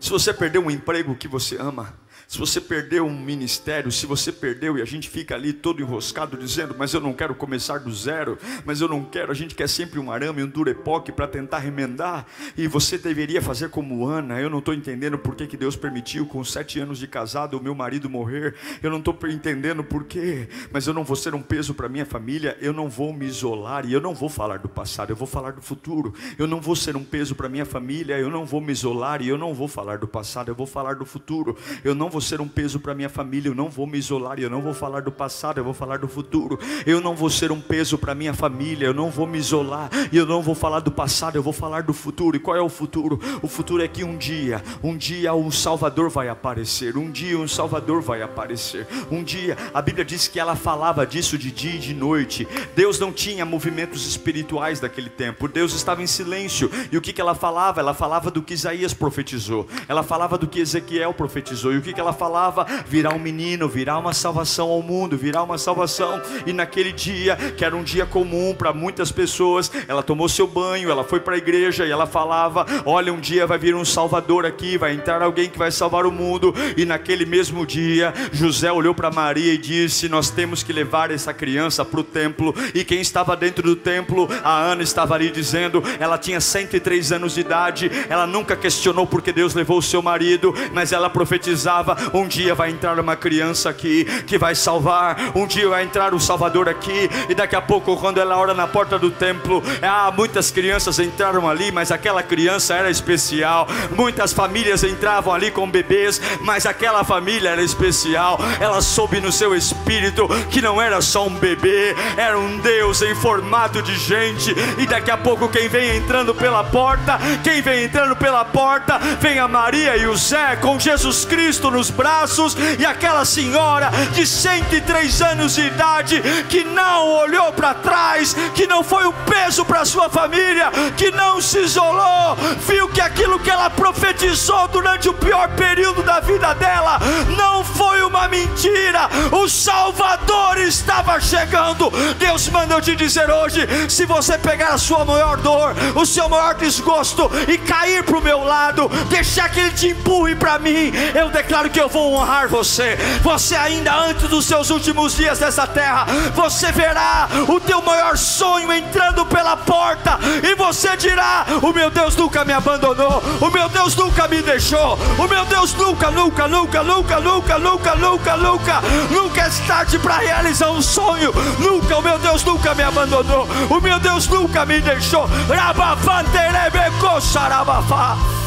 se 0.00 0.08
você 0.08 0.32
perdeu 0.32 0.64
um 0.64 0.70
emprego 0.70 1.14
que 1.14 1.28
você 1.28 1.58
ama, 1.60 1.94
se 2.32 2.38
você 2.38 2.62
perdeu 2.62 3.06
um 3.06 3.20
ministério, 3.20 3.92
se 3.92 4.06
você 4.06 4.32
perdeu 4.32 4.78
e 4.78 4.80
a 4.80 4.86
gente 4.86 5.06
fica 5.10 5.34
ali 5.34 5.52
todo 5.52 5.82
enroscado 5.82 6.34
dizendo, 6.34 6.74
mas 6.78 6.94
eu 6.94 7.00
não 7.00 7.12
quero 7.12 7.34
começar 7.34 7.80
do 7.80 7.92
zero, 7.92 8.38
mas 8.64 8.80
eu 8.80 8.88
não 8.88 9.04
quero, 9.04 9.30
a 9.30 9.34
gente 9.34 9.54
quer 9.54 9.68
sempre 9.68 10.00
um 10.00 10.10
arame, 10.10 10.42
um 10.42 10.48
durepoque 10.48 11.12
para 11.12 11.28
tentar 11.28 11.58
remendar, 11.58 12.24
e 12.56 12.66
você 12.66 12.96
deveria 12.96 13.42
fazer 13.42 13.68
como 13.68 14.06
Ana, 14.06 14.40
eu 14.40 14.48
não 14.48 14.60
estou 14.60 14.72
entendendo 14.72 15.18
por 15.18 15.36
que, 15.36 15.46
que 15.46 15.58
Deus 15.58 15.76
permitiu 15.76 16.24
com 16.24 16.42
sete 16.42 16.80
anos 16.80 16.98
de 16.98 17.06
casado 17.06 17.58
o 17.58 17.62
meu 17.62 17.74
marido 17.74 18.08
morrer, 18.08 18.54
eu 18.82 18.90
não 18.90 19.00
estou 19.00 19.14
entendendo 19.28 19.84
por 19.84 20.04
quê, 20.04 20.48
mas 20.72 20.86
eu 20.86 20.94
não 20.94 21.04
vou 21.04 21.16
ser 21.16 21.34
um 21.34 21.42
peso 21.42 21.74
para 21.74 21.86
minha 21.86 22.06
família, 22.06 22.56
eu 22.62 22.72
não 22.72 22.88
vou 22.88 23.12
me 23.12 23.26
isolar 23.26 23.84
e 23.84 23.92
eu 23.92 24.00
não 24.00 24.14
vou 24.14 24.30
falar 24.30 24.58
do 24.58 24.70
passado, 24.70 25.10
eu 25.10 25.16
vou 25.16 25.28
falar 25.28 25.52
do 25.52 25.60
futuro, 25.60 26.14
eu 26.38 26.46
não 26.46 26.62
vou 26.62 26.74
ser 26.74 26.96
um 26.96 27.04
peso 27.04 27.34
para 27.34 27.46
minha 27.46 27.66
família, 27.66 28.18
eu 28.18 28.30
não 28.30 28.46
vou 28.46 28.62
me 28.62 28.72
isolar 28.72 29.20
e 29.20 29.28
eu 29.28 29.36
não 29.36 29.52
vou 29.52 29.68
falar 29.68 29.98
do 29.98 30.08
passado, 30.08 30.48
eu 30.48 30.54
vou 30.54 30.66
falar 30.66 30.94
do 30.94 31.04
futuro, 31.04 31.58
eu 31.84 31.94
não 31.94 32.08
vou 32.08 32.21
ser 32.22 32.40
um 32.40 32.48
peso 32.48 32.80
para 32.80 32.94
minha 32.94 33.08
família, 33.08 33.48
eu 33.50 33.54
não 33.54 33.68
vou 33.68 33.86
me 33.86 33.98
isolar, 33.98 34.38
eu 34.38 34.48
não 34.48 34.62
vou 34.62 34.72
falar 34.72 35.00
do 35.00 35.12
passado, 35.12 35.58
eu 35.58 35.64
vou 35.64 35.74
falar 35.74 35.98
do 35.98 36.08
futuro. 36.08 36.58
Eu 36.86 37.00
não 37.00 37.14
vou 37.14 37.28
ser 37.28 37.52
um 37.52 37.60
peso 37.60 37.98
para 37.98 38.14
minha 38.14 38.32
família, 38.32 38.86
eu 38.86 38.94
não 38.94 39.10
vou 39.10 39.26
me 39.26 39.38
isolar, 39.38 39.90
eu 40.12 40.24
não 40.24 40.42
vou 40.42 40.54
falar 40.54 40.80
do 40.80 40.90
passado, 40.90 41.36
eu 41.36 41.42
vou 41.42 41.52
falar 41.52 41.82
do 41.82 41.92
futuro. 41.92 42.36
E 42.36 42.40
qual 42.40 42.56
é 42.56 42.60
o 42.60 42.68
futuro? 42.68 43.20
O 43.42 43.48
futuro 43.48 43.82
é 43.82 43.88
que 43.88 44.04
um 44.04 44.16
dia, 44.16 44.62
um 44.82 44.96
dia 44.96 45.34
um 45.34 45.50
Salvador 45.50 46.08
vai 46.08 46.28
aparecer, 46.28 46.96
um 46.96 47.10
dia 47.10 47.38
um 47.38 47.48
Salvador 47.48 48.00
vai 48.00 48.22
aparecer. 48.22 48.86
Um 49.10 49.22
dia, 49.22 49.56
a 49.74 49.82
Bíblia 49.82 50.04
diz 50.04 50.28
que 50.28 50.38
ela 50.38 50.56
falava 50.56 51.06
disso 51.06 51.36
de 51.36 51.50
dia 51.50 51.74
e 51.74 51.78
de 51.78 51.94
noite. 51.94 52.46
Deus 52.74 52.98
não 52.98 53.12
tinha 53.12 53.44
movimentos 53.44 54.06
espirituais 54.06 54.80
daquele 54.80 55.10
tempo. 55.10 55.48
Deus 55.48 55.74
estava 55.74 56.02
em 56.02 56.06
silêncio. 56.06 56.70
E 56.90 56.96
o 56.96 57.00
que 57.00 57.12
que 57.12 57.20
ela 57.20 57.34
falava? 57.34 57.80
Ela 57.80 57.94
falava 57.94 58.30
do 58.30 58.42
que 58.42 58.54
Isaías 58.54 58.94
profetizou. 58.94 59.66
Ela 59.88 60.02
falava 60.02 60.38
do 60.38 60.46
que 60.46 60.60
Ezequiel 60.60 61.12
profetizou. 61.14 61.72
E 61.72 61.78
o 61.78 61.82
que 61.82 61.92
que 61.92 62.00
ela 62.00 62.11
falava: 62.12 62.66
virá 62.86 63.14
um 63.14 63.18
menino, 63.18 63.68
virá 63.68 63.98
uma 63.98 64.12
salvação 64.12 64.68
ao 64.70 64.82
mundo, 64.82 65.16
virá 65.16 65.42
uma 65.42 65.58
salvação. 65.58 66.20
E 66.46 66.52
naquele 66.52 66.92
dia, 66.92 67.36
que 67.56 67.64
era 67.64 67.76
um 67.76 67.82
dia 67.82 68.06
comum 68.06 68.54
para 68.54 68.72
muitas 68.72 69.10
pessoas, 69.10 69.70
ela 69.88 70.02
tomou 70.02 70.28
seu 70.28 70.46
banho, 70.46 70.90
ela 70.90 71.04
foi 71.04 71.20
para 71.20 71.34
a 71.34 71.38
igreja 71.38 71.86
e 71.86 71.90
ela 71.90 72.06
falava: 72.06 72.66
Olha, 72.84 73.12
um 73.12 73.20
dia 73.20 73.46
vai 73.46 73.58
vir 73.58 73.74
um 73.74 73.84
Salvador 73.84 74.46
aqui, 74.46 74.76
vai 74.76 74.92
entrar 74.94 75.22
alguém 75.22 75.48
que 75.48 75.58
vai 75.58 75.70
salvar 75.70 76.06
o 76.06 76.12
mundo. 76.12 76.54
E 76.76 76.84
naquele 76.84 77.24
mesmo 77.24 77.66
dia, 77.66 78.12
José 78.32 78.70
olhou 78.70 78.94
para 78.94 79.10
Maria 79.10 79.54
e 79.54 79.58
disse: 79.58 80.08
Nós 80.08 80.30
temos 80.30 80.62
que 80.62 80.72
levar 80.72 81.10
essa 81.10 81.32
criança 81.32 81.84
para 81.84 82.00
o 82.00 82.04
templo. 82.04 82.54
E 82.74 82.84
quem 82.84 83.00
estava 83.00 83.36
dentro 83.36 83.62
do 83.62 83.76
templo, 83.76 84.28
a 84.42 84.58
Ana 84.58 84.82
estava 84.82 85.14
ali 85.14 85.30
dizendo: 85.30 85.82
Ela 85.98 86.18
tinha 86.18 86.40
103 86.40 87.12
anos 87.12 87.34
de 87.34 87.40
idade, 87.40 87.90
ela 88.08 88.26
nunca 88.26 88.56
questionou 88.56 89.06
porque 89.06 89.32
Deus 89.32 89.54
levou 89.54 89.78
o 89.78 89.82
seu 89.82 90.02
marido, 90.02 90.54
mas 90.72 90.92
ela 90.92 91.10
profetizava: 91.10 91.91
um 92.12 92.26
dia 92.26 92.54
vai 92.54 92.70
entrar 92.70 92.98
uma 92.98 93.16
criança 93.16 93.70
aqui 93.70 94.04
que 94.26 94.38
vai 94.38 94.54
salvar. 94.54 95.32
Um 95.34 95.46
dia 95.46 95.68
vai 95.68 95.84
entrar 95.84 96.14
o 96.14 96.20
Salvador 96.20 96.68
aqui. 96.68 97.10
E 97.28 97.34
daqui 97.34 97.56
a 97.56 97.62
pouco, 97.62 97.96
quando 97.96 98.18
ela 98.18 98.36
ora 98.36 98.54
na 98.54 98.66
porta 98.66 98.98
do 98.98 99.10
templo, 99.10 99.62
ah, 99.82 100.12
muitas 100.16 100.50
crianças 100.50 100.98
entraram 100.98 101.48
ali, 101.48 101.70
mas 101.70 101.90
aquela 101.90 102.22
criança 102.22 102.74
era 102.74 102.90
especial. 102.90 103.66
Muitas 103.90 104.32
famílias 104.32 104.84
entravam 104.84 105.32
ali 105.32 105.50
com 105.50 105.68
bebês, 105.70 106.20
mas 106.40 106.66
aquela 106.66 107.04
família 107.04 107.50
era 107.50 107.62
especial. 107.62 108.38
Ela 108.60 108.80
soube 108.80 109.20
no 109.20 109.32
seu 109.32 109.54
espírito 109.54 110.28
que 110.50 110.62
não 110.62 110.80
era 110.80 111.00
só 111.00 111.26
um 111.26 111.34
bebê, 111.34 111.94
era 112.16 112.38
um 112.38 112.58
Deus 112.58 113.02
em 113.02 113.14
formato 113.14 113.82
de 113.82 113.94
gente. 113.96 114.54
E 114.78 114.86
daqui 114.86 115.10
a 115.10 115.16
pouco, 115.16 115.48
quem 115.48 115.68
vem 115.68 115.96
entrando 115.96 116.34
pela 116.34 116.64
porta, 116.64 117.18
quem 117.42 117.60
vem 117.60 117.84
entrando 117.84 118.16
pela 118.16 118.44
porta, 118.44 118.98
vem 119.20 119.38
a 119.38 119.48
Maria 119.48 119.96
e 119.96 120.06
o 120.06 120.16
Zé 120.16 120.56
com 120.56 120.78
Jesus 120.78 121.24
Cristo 121.24 121.70
nos 121.82 121.90
braços, 121.90 122.56
e 122.78 122.86
aquela 122.86 123.24
senhora 123.24 123.90
de 124.14 124.24
103 124.24 125.20
anos 125.20 125.56
de 125.56 125.62
idade, 125.62 126.22
que 126.48 126.62
não 126.62 127.08
olhou 127.16 127.52
para 127.52 127.74
trás, 127.74 128.36
que 128.54 128.68
não 128.68 128.84
foi 128.84 129.04
um 129.04 129.12
peso 129.12 129.64
para 129.64 129.84
sua 129.84 130.08
família, 130.08 130.70
que 130.96 131.10
não 131.10 131.40
se 131.40 131.58
isolou, 131.58 132.36
viu 132.68 132.88
que 132.88 133.00
aquilo 133.00 133.40
que 133.40 133.50
ela 133.50 133.68
profetizou 133.68 134.68
durante 134.68 135.08
o 135.08 135.14
pior 135.14 135.48
período 135.56 136.04
da 136.04 136.20
vida 136.20 136.54
dela 136.54 137.00
não 137.36 137.64
foi 137.64 138.00
uma 138.04 138.28
mentira, 138.28 139.08
o 139.32 139.48
Salvador 139.48 140.58
estava 140.58 141.18
chegando. 141.20 141.90
Deus 142.16 142.48
manda 142.48 142.74
eu 142.74 142.80
te 142.80 142.94
dizer 142.94 143.28
hoje: 143.28 143.66
se 143.88 144.06
você 144.06 144.38
pegar 144.38 144.74
a 144.74 144.78
sua 144.78 145.04
maior 145.04 145.36
dor, 145.38 145.74
o 145.96 146.06
seu 146.06 146.28
maior 146.28 146.54
desgosto 146.54 147.28
e 147.48 147.58
cair 147.58 148.04
para 148.04 148.18
o 148.18 148.22
meu 148.22 148.44
lado, 148.44 148.88
deixar 149.08 149.48
que 149.48 149.58
Ele 149.58 149.70
te 149.72 149.88
empurre 149.88 150.36
para 150.36 150.60
mim, 150.60 150.92
eu 151.12 151.28
declaro 151.30 151.71
que 151.72 151.80
eu 151.80 151.88
vou 151.88 152.14
honrar 152.14 152.48
você. 152.48 152.96
Você 153.22 153.56
ainda 153.56 153.94
antes 153.94 154.28
dos 154.28 154.44
seus 154.44 154.70
últimos 154.70 155.16
dias 155.16 155.38
dessa 155.38 155.66
terra, 155.66 156.06
você 156.34 156.70
verá 156.70 157.28
o 157.48 157.58
teu 157.58 157.80
maior 157.82 158.16
sonho 158.16 158.72
entrando 158.72 159.24
pela 159.26 159.56
porta 159.56 160.18
e 160.42 160.54
você 160.54 160.96
dirá: 160.96 161.46
"O 161.62 161.72
meu 161.72 161.90
Deus 161.90 162.14
nunca 162.14 162.44
me 162.44 162.52
abandonou, 162.52 163.22
o 163.40 163.50
meu 163.50 163.68
Deus 163.68 163.96
nunca 163.96 164.28
me 164.28 164.42
deixou, 164.42 164.98
o 165.18 165.28
meu 165.28 165.44
Deus 165.46 165.72
nunca, 165.74 166.10
nunca, 166.10 166.46
nunca, 166.46 166.82
nunca, 166.82 167.20
nunca, 167.20 167.58
nunca, 167.58 167.94
nunca, 167.96 168.36
nunca, 168.36 168.82
nunca 169.10 169.40
é 169.40 169.50
tarde 169.66 169.98
para 169.98 170.18
realizar 170.18 170.70
um 170.70 170.82
sonho. 170.82 171.32
Nunca, 171.58 171.98
o 171.98 172.02
meu 172.02 172.18
Deus 172.18 172.44
nunca 172.44 172.74
me 172.74 172.82
abandonou, 172.82 173.48
o 173.70 173.80
meu 173.80 173.98
Deus 173.98 174.26
nunca 174.28 174.66
me 174.66 174.80
deixou. 174.80 175.28
Rabafanterebeco 175.48 177.20
sarabafá. 177.20 178.41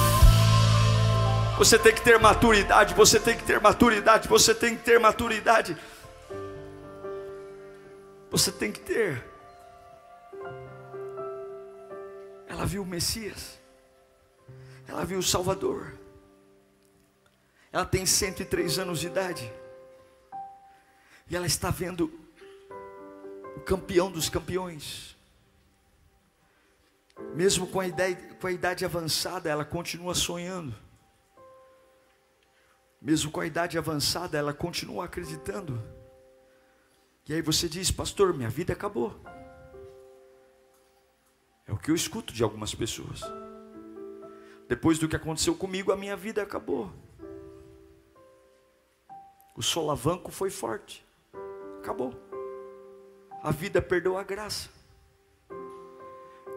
Você 1.58 1.80
tem 1.80 1.96
que 1.96 2.02
ter 2.02 2.20
maturidade, 2.20 2.94
você 2.94 3.18
tem 3.18 3.38
que 3.38 3.44
ter 3.46 3.62
maturidade, 3.62 4.28
você 4.28 4.54
tem 4.54 4.76
que 4.76 4.84
ter 4.84 5.00
maturidade. 5.00 5.78
Você 8.30 8.52
tem 8.52 8.74
que 8.74 8.82
ter. 8.82 9.24
Ela 12.46 12.66
viu 12.66 12.84
o 12.84 12.86
Messias. 12.86 13.58
Ela 14.86 15.06
viu 15.06 15.20
o 15.20 15.24
Salvador. 15.24 15.94
Ela 17.72 17.86
tem 17.86 18.06
103 18.06 18.78
anos 18.80 19.00
de 19.00 19.08
idade. 19.08 19.50
E 21.30 21.38
ela 21.38 21.46
está 21.46 21.70
vendo 21.70 22.12
o 23.56 23.62
campeão 23.62 24.12
dos 24.12 24.28
campeões. 24.28 25.16
Mesmo 27.34 27.66
com 27.68 27.80
a, 27.80 27.88
idade, 27.88 28.22
com 28.42 28.48
a 28.48 28.52
idade 28.52 28.84
avançada, 28.84 29.50
ela 29.50 29.64
continua 29.64 30.14
sonhando. 30.14 30.85
Mesmo 33.02 33.32
com 33.32 33.40
a 33.40 33.46
idade 33.46 33.78
avançada, 33.78 34.38
ela 34.38 34.54
continua 34.54 35.06
acreditando. 35.06 35.82
E 37.28 37.34
aí 37.34 37.42
você 37.42 37.68
diz, 37.68 37.92
pastor, 37.92 38.34
minha 38.34 38.50
vida 38.50 38.74
acabou. 38.74 39.20
É 41.68 41.74
o 41.74 41.78
que 41.78 41.90
eu 41.90 41.96
escuto 41.96 42.34
de 42.34 42.44
algumas 42.44 42.76
pessoas. 42.76 43.22
Depois 44.68 45.00
do 45.00 45.08
que 45.08 45.16
aconteceu 45.16 45.56
comigo, 45.56 45.92
a 45.92 45.98
minha 45.98 46.16
vida 46.16 46.42
acabou. 46.42 46.92
O 49.56 49.62
solavanco 49.62 50.32
foi 50.32 50.50
forte. 50.50 51.06
Acabou. 51.80 52.14
A 53.42 53.52
vida 53.52 53.82
perdeu 53.82 54.18
a 54.18 54.24
graça. 54.24 54.70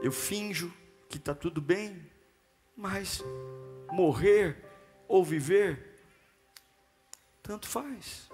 Eu 0.03 0.12
finjo 0.12 0.72
que 1.09 1.16
está 1.16 1.35
tudo 1.35 1.61
bem, 1.61 2.05
mas 2.77 3.22
morrer 3.90 4.64
ou 5.07 5.24
viver 5.24 5.88
tanto 7.48 7.66
faz. 7.66 8.30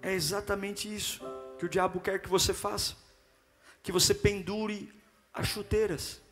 É 0.00 0.14
exatamente 0.14 0.92
isso 0.92 1.20
que 1.58 1.66
o 1.66 1.68
diabo 1.68 2.00
quer 2.00 2.22
que 2.22 2.28
você 2.28 2.54
faça. 2.54 2.96
Que 3.82 3.92
você 3.92 4.14
pendure 4.14 4.90
as 5.30 5.46
chuteiras. 5.46 6.22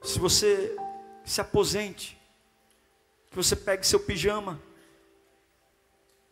Se 0.00 0.16
você 0.20 0.76
se 1.24 1.40
aposente, 1.40 2.16
que 3.30 3.36
você 3.36 3.56
pegue 3.56 3.84
seu 3.84 3.98
pijama. 3.98 4.62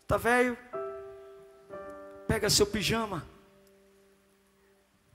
Tá 0.07 0.16
velho? 0.16 0.57
Pega 2.29 2.48
seu 2.48 2.64
pijama. 2.64 3.27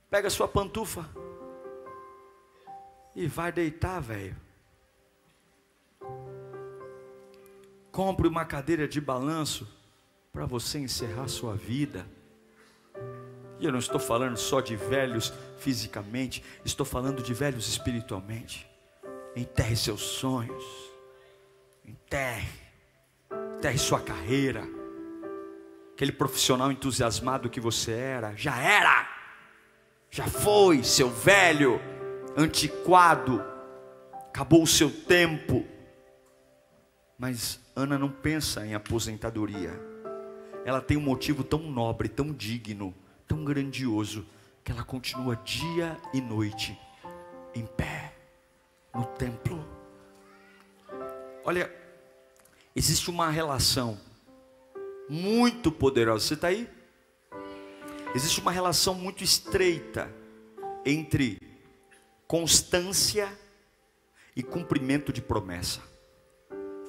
Pega 0.09 0.29
sua 0.29 0.49
pantufa. 0.49 1.09
E 3.15 3.25
vai 3.25 3.53
deitar, 3.53 4.01
velho. 4.01 4.42
Compre 7.93 8.27
uma 8.27 8.43
cadeira 8.43 8.87
de 8.87 8.99
balanço 8.99 9.67
para 10.31 10.47
você 10.47 10.79
encerrar 10.79 11.27
sua 11.27 11.55
vida. 11.55 12.07
E 13.59 13.65
eu 13.65 13.71
não 13.71 13.77
estou 13.77 13.99
falando 13.99 14.35
só 14.35 14.61
de 14.61 14.75
velhos 14.75 15.31
fisicamente, 15.59 16.43
estou 16.65 16.87
falando 16.87 17.21
de 17.21 17.35
velhos 17.35 17.67
espiritualmente. 17.67 18.67
Enterre 19.35 19.75
seus 19.75 20.01
sonhos. 20.01 20.65
Enterre. 21.85 22.49
Enterre 23.57 23.77
sua 23.77 24.01
carreira. 24.01 24.67
Aquele 25.93 26.11
profissional 26.11 26.71
entusiasmado 26.71 27.47
que 27.47 27.59
você 27.59 27.91
era, 27.91 28.35
já 28.35 28.57
era. 28.57 29.07
Já 30.09 30.25
foi, 30.25 30.83
seu 30.83 31.11
velho, 31.11 31.79
antiquado. 32.35 33.39
Acabou 34.29 34.63
o 34.63 34.67
seu 34.67 34.89
tempo. 34.89 35.63
Mas 37.19 37.61
Ana 37.75 37.97
não 37.97 38.09
pensa 38.09 38.65
em 38.65 38.75
aposentadoria. 38.75 39.71
Ela 40.65 40.81
tem 40.81 40.95
um 40.95 41.01
motivo 41.01 41.43
tão 41.43 41.59
nobre, 41.59 42.07
tão 42.07 42.31
digno, 42.31 42.93
tão 43.27 43.43
grandioso, 43.43 44.25
que 44.63 44.71
ela 44.71 44.83
continua 44.83 45.35
dia 45.35 45.97
e 46.13 46.21
noite 46.21 46.79
em 47.53 47.65
pé 47.65 48.15
no 48.93 49.05
templo. 49.05 49.65
Olha, 51.43 51.69
existe 52.75 53.09
uma 53.09 53.29
relação 53.29 53.99
muito 55.09 55.71
poderosa. 55.71 56.25
Você 56.25 56.33
está 56.35 56.47
aí? 56.47 56.69
Existe 58.15 58.39
uma 58.39 58.51
relação 58.51 58.93
muito 58.93 59.23
estreita 59.23 60.13
entre 60.85 61.41
constância 62.27 63.27
e 64.35 64.43
cumprimento 64.43 65.11
de 65.11 65.21
promessa. 65.21 65.92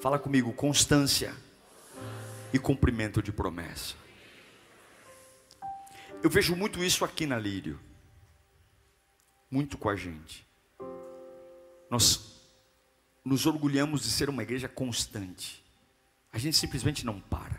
Fala 0.04 0.18
comigo, 0.18 0.52
constância 0.52 1.34
e 2.52 2.58
cumprimento 2.58 3.22
de 3.22 3.32
promessa. 3.32 3.94
Eu 6.22 6.28
vejo 6.28 6.54
muito 6.54 6.84
isso 6.84 7.06
aqui 7.06 7.24
na 7.24 7.38
Lírio. 7.38 7.80
Muito 9.50 9.78
com 9.78 9.88
a 9.88 9.96
gente. 9.96 10.46
Nós 11.88 12.38
nos 13.24 13.46
orgulhamos 13.46 14.02
de 14.02 14.10
ser 14.10 14.28
uma 14.28 14.42
igreja 14.42 14.68
constante. 14.68 15.64
A 16.30 16.36
gente 16.36 16.58
simplesmente 16.58 17.06
não 17.06 17.18
para. 17.18 17.58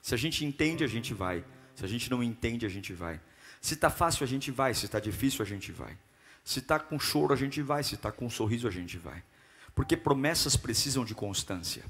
Se 0.00 0.14
a 0.14 0.16
gente 0.16 0.44
entende, 0.44 0.84
a 0.84 0.86
gente 0.86 1.12
vai. 1.12 1.44
Se 1.74 1.84
a 1.84 1.88
gente 1.88 2.08
não 2.08 2.22
entende, 2.22 2.64
a 2.64 2.68
gente 2.68 2.92
vai. 2.92 3.20
Se 3.60 3.74
está 3.74 3.90
fácil, 3.90 4.22
a 4.22 4.28
gente 4.28 4.52
vai. 4.52 4.74
Se 4.74 4.86
está 4.86 5.00
difícil, 5.00 5.42
a 5.42 5.48
gente 5.48 5.72
vai. 5.72 5.98
Se 6.44 6.60
está 6.60 6.78
com 6.78 7.00
choro, 7.00 7.34
a 7.34 7.36
gente 7.36 7.60
vai. 7.60 7.82
Se 7.82 7.96
está 7.96 8.12
com 8.12 8.30
sorriso, 8.30 8.68
a 8.68 8.70
gente 8.70 8.96
vai. 8.96 9.24
Porque 9.74 9.96
promessas 9.96 10.56
precisam 10.56 11.04
de 11.04 11.14
constância. 11.14 11.84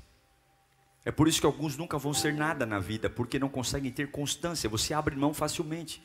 É 1.04 1.12
por 1.12 1.28
isso 1.28 1.40
que 1.40 1.46
alguns 1.46 1.76
nunca 1.76 1.98
vão 1.98 2.14
ser 2.14 2.32
nada 2.32 2.64
na 2.64 2.78
vida, 2.78 3.10
porque 3.10 3.38
não 3.38 3.48
conseguem 3.48 3.92
ter 3.92 4.10
constância. 4.10 4.70
Você 4.70 4.94
abre 4.94 5.14
mão 5.14 5.34
facilmente. 5.34 6.02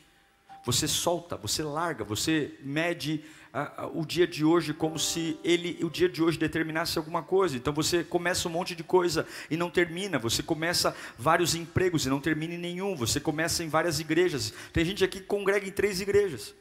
Você 0.64 0.86
solta, 0.86 1.38
você 1.38 1.62
larga, 1.62 2.04
você 2.04 2.54
mede 2.62 3.24
uh, 3.54 3.86
uh, 3.86 3.98
o 3.98 4.04
dia 4.04 4.26
de 4.26 4.44
hoje 4.44 4.74
como 4.74 4.98
se 4.98 5.38
ele, 5.42 5.82
o 5.82 5.88
dia 5.88 6.06
de 6.06 6.22
hoje 6.22 6.38
determinasse 6.38 6.98
alguma 6.98 7.22
coisa. 7.22 7.56
Então 7.56 7.72
você 7.72 8.04
começa 8.04 8.46
um 8.46 8.50
monte 8.52 8.74
de 8.74 8.84
coisa 8.84 9.26
e 9.50 9.56
não 9.56 9.70
termina. 9.70 10.18
Você 10.18 10.42
começa 10.42 10.94
vários 11.16 11.54
empregos 11.54 12.04
e 12.04 12.10
não 12.10 12.20
termina 12.20 12.54
em 12.54 12.58
nenhum. 12.58 12.94
Você 12.94 13.18
começa 13.18 13.64
em 13.64 13.68
várias 13.68 14.00
igrejas. 14.00 14.52
Tem 14.70 14.84
gente 14.84 15.02
aqui 15.02 15.20
que 15.20 15.26
congrega 15.26 15.66
em 15.66 15.72
três 15.72 15.98
igrejas. 15.98 16.54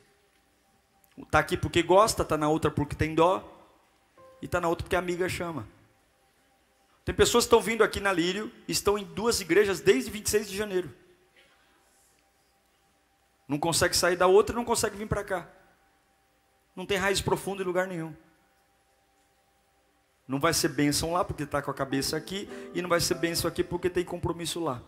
Está 1.17 1.39
aqui 1.39 1.57
porque 1.57 1.83
gosta, 1.83 2.21
está 2.21 2.37
na 2.37 2.47
outra 2.47 2.71
porque 2.71 2.95
tem 2.95 3.13
dó 3.13 3.58
e 4.41 4.45
está 4.45 4.59
na 4.61 4.67
outra 4.67 4.83
porque 4.83 4.95
a 4.95 4.99
amiga 4.99 5.27
chama. 5.27 5.67
Tem 7.05 7.15
pessoas 7.15 7.45
que 7.45 7.47
estão 7.47 7.61
vindo 7.61 7.83
aqui 7.83 7.99
na 7.99 8.13
Lírio, 8.13 8.51
estão 8.67 8.97
em 8.97 9.03
duas 9.03 9.41
igrejas 9.41 9.79
desde 9.79 10.11
26 10.11 10.49
de 10.49 10.55
janeiro. 10.55 10.93
Não 13.47 13.57
consegue 13.57 13.97
sair 13.97 14.15
da 14.15 14.27
outra, 14.27 14.55
não 14.55 14.63
consegue 14.63 14.95
vir 14.95 15.07
para 15.07 15.23
cá. 15.23 15.49
Não 16.75 16.85
tem 16.85 16.97
raiz 16.97 17.19
profunda 17.19 17.63
em 17.63 17.65
lugar 17.65 17.87
nenhum. 17.87 18.15
Não 20.27 20.39
vai 20.39 20.53
ser 20.53 20.67
bênção 20.67 21.11
lá 21.11 21.25
porque 21.25 21.41
está 21.41 21.59
com 21.59 21.71
a 21.71 21.73
cabeça 21.73 22.15
aqui, 22.15 22.47
e 22.75 22.81
não 22.81 22.87
vai 22.87 22.99
ser 22.99 23.15
bênção 23.15 23.47
aqui 23.47 23.63
porque 23.63 23.89
tem 23.89 24.05
compromisso 24.05 24.63
lá. 24.63 24.79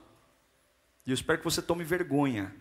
E 1.04 1.10
eu 1.10 1.16
espero 1.16 1.40
que 1.40 1.44
você 1.44 1.62
tome 1.62 1.84
vergonha 1.84 2.56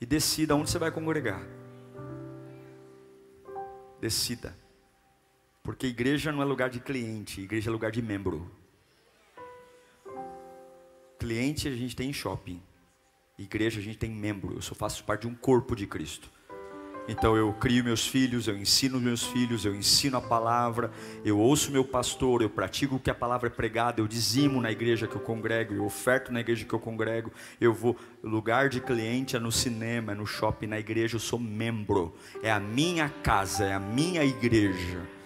e 0.00 0.06
decida 0.06 0.56
onde 0.56 0.70
você 0.70 0.78
vai 0.78 0.90
congregar. 0.90 1.42
Decida. 4.00 4.56
Porque 5.68 5.86
igreja 5.86 6.32
não 6.32 6.40
é 6.40 6.46
lugar 6.46 6.70
de 6.70 6.80
cliente, 6.80 7.42
igreja 7.42 7.68
é 7.68 7.70
lugar 7.70 7.90
de 7.90 8.00
membro. 8.00 8.50
Cliente 11.18 11.68
a 11.68 11.72
gente 11.72 11.94
tem 11.94 12.08
em 12.08 12.12
shopping, 12.14 12.58
igreja 13.38 13.78
a 13.78 13.82
gente 13.82 13.98
tem 13.98 14.10
membro. 14.10 14.54
Eu 14.54 14.62
só 14.62 14.74
faço 14.74 15.04
parte 15.04 15.20
de 15.20 15.26
um 15.26 15.34
corpo 15.34 15.76
de 15.76 15.86
Cristo. 15.86 16.30
Então 17.06 17.36
eu 17.36 17.52
crio 17.52 17.84
meus 17.84 18.06
filhos, 18.06 18.48
eu 18.48 18.56
ensino 18.56 18.98
meus 18.98 19.22
filhos, 19.24 19.66
eu 19.66 19.74
ensino 19.74 20.16
a 20.16 20.22
palavra, 20.22 20.90
eu 21.22 21.38
ouço 21.38 21.70
meu 21.70 21.84
pastor, 21.84 22.40
eu 22.40 22.48
pratico 22.48 22.96
o 22.96 22.98
que 22.98 23.10
a 23.10 23.14
palavra 23.14 23.48
é 23.48 23.50
pregada, 23.50 24.00
eu 24.00 24.08
dizimo 24.08 24.62
na 24.62 24.72
igreja 24.72 25.06
que 25.06 25.16
eu 25.16 25.20
congrego, 25.20 25.74
eu 25.74 25.84
oferto 25.84 26.32
na 26.32 26.40
igreja 26.40 26.64
que 26.64 26.74
eu 26.74 26.80
congrego, 26.80 27.30
eu 27.60 27.74
vou 27.74 27.94
lugar 28.22 28.70
de 28.70 28.80
cliente 28.80 29.36
é 29.36 29.38
no 29.38 29.52
cinema, 29.52 30.12
é 30.12 30.14
no 30.14 30.26
shopping, 30.26 30.66
na 30.66 30.78
igreja 30.78 31.16
eu 31.16 31.20
sou 31.20 31.38
membro. 31.38 32.16
É 32.42 32.50
a 32.50 32.58
minha 32.58 33.10
casa, 33.10 33.66
é 33.66 33.74
a 33.74 33.78
minha 33.78 34.24
igreja 34.24 35.17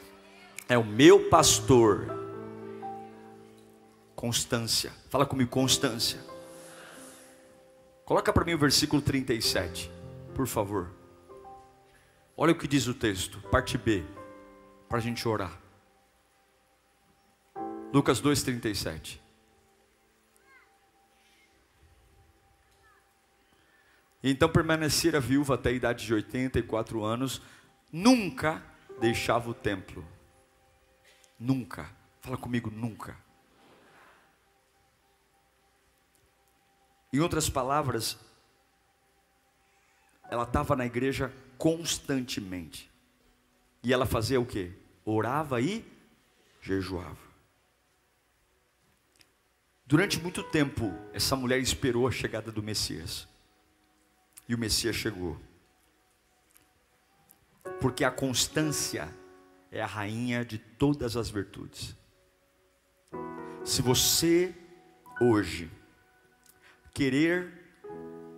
é 0.73 0.79
o 0.79 0.85
meu 0.85 1.29
pastor. 1.29 2.07
Constância. 4.17 4.91
Fala 5.11 5.27
comigo, 5.27 5.51
constância. 5.51 6.19
Coloca 8.07 8.33
para 8.33 8.45
mim 8.47 8.55
o 8.55 8.59
versículo 8.59 9.03
37, 9.03 9.91
por 10.35 10.47
favor. 10.47 10.91
Olha 12.35 12.53
o 12.53 12.59
que 12.59 12.67
diz 12.67 12.87
o 12.87 12.95
texto, 12.95 13.39
parte 13.51 13.77
B, 13.77 14.03
para 14.89 14.97
a 14.97 15.01
gente 15.03 15.29
orar. 15.29 15.61
Lucas 17.93 18.23
2,37. 18.23 19.21
Então 24.25 24.49
permanecer 24.49 25.15
a 25.15 25.21
viúva 25.21 25.57
até 25.57 25.69
a 25.69 25.73
idade 25.73 26.07
de 26.07 26.15
84 26.15 27.05
anos, 27.05 27.43
nunca 27.93 28.63
deixava 28.99 29.51
o 29.51 29.55
templo. 29.55 30.03
Nunca. 31.39 31.91
Fala 32.21 32.37
comigo, 32.37 32.71
nunca. 32.71 33.17
Em 37.13 37.21
outras 37.21 37.51
palavras, 37.51 38.19
ela 40.31 40.45
estava 40.45 40.75
na 40.75 40.87
igreja 40.87 41.33
constantemente. 41.59 42.91
E 43.83 43.93
ela 43.93 44.07
fazia 44.07 44.41
o 44.41 44.47
que? 44.47 44.73
Orava 45.05 45.61
e 45.61 45.85
jejuava. 46.61 47.33
Durante 49.85 50.19
muito 50.19 50.43
tempo, 50.43 50.91
essa 51.13 51.37
mulher 51.37 51.61
esperou 51.61 52.09
a 52.09 52.11
chegada 52.11 52.51
do 52.51 52.63
Messias. 52.63 53.29
E 54.49 54.55
o 54.55 54.59
Messias 54.59 54.97
chegou. 54.97 55.39
Porque 57.79 58.05
a 58.05 58.11
constância 58.11 59.13
é 59.73 59.81
a 59.81 59.87
rainha 59.87 60.45
de 60.45 60.59
todas 60.59 61.17
as 61.17 61.31
virtudes. 61.31 61.97
Se 63.65 63.81
você 63.81 64.55
hoje 65.19 65.71
querer 66.93 67.51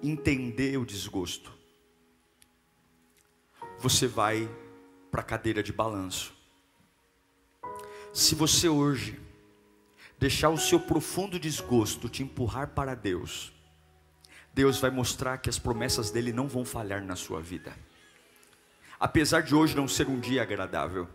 entender 0.01 0.79
o 0.79 0.87
desgosto, 0.87 1.53
você 3.81 4.07
vai 4.07 4.49
para 5.11 5.23
a 5.23 5.25
cadeira 5.25 5.61
de 5.61 5.73
balanço. 5.73 6.33
Se 8.13 8.37
você 8.37 8.69
hoje 8.69 9.21
deixar 10.17 10.51
o 10.51 10.59
seu 10.59 10.79
profundo 10.79 11.39
desgosto 11.39 12.09
te 12.09 12.23
empurrar 12.23 12.69
para 12.69 12.95
Deus, 12.95 13.53
Deus 14.53 14.79
vai 14.79 14.91
mostrar 14.91 15.39
que 15.39 15.51
as 15.51 15.59
promessas 15.59 16.13
dele 16.13 16.33
não 16.33 16.47
vão 16.47 16.65
falhar 16.65 17.03
na 17.03 17.17
sua 17.17 17.41
vida. 17.41 17.77
Apesar 19.01 19.41
de 19.41 19.53
hoje 19.53 19.75
não 19.75 19.89
ser 19.89 20.07
um 20.07 20.21
dia 20.21 20.43
agradável, 20.43 21.09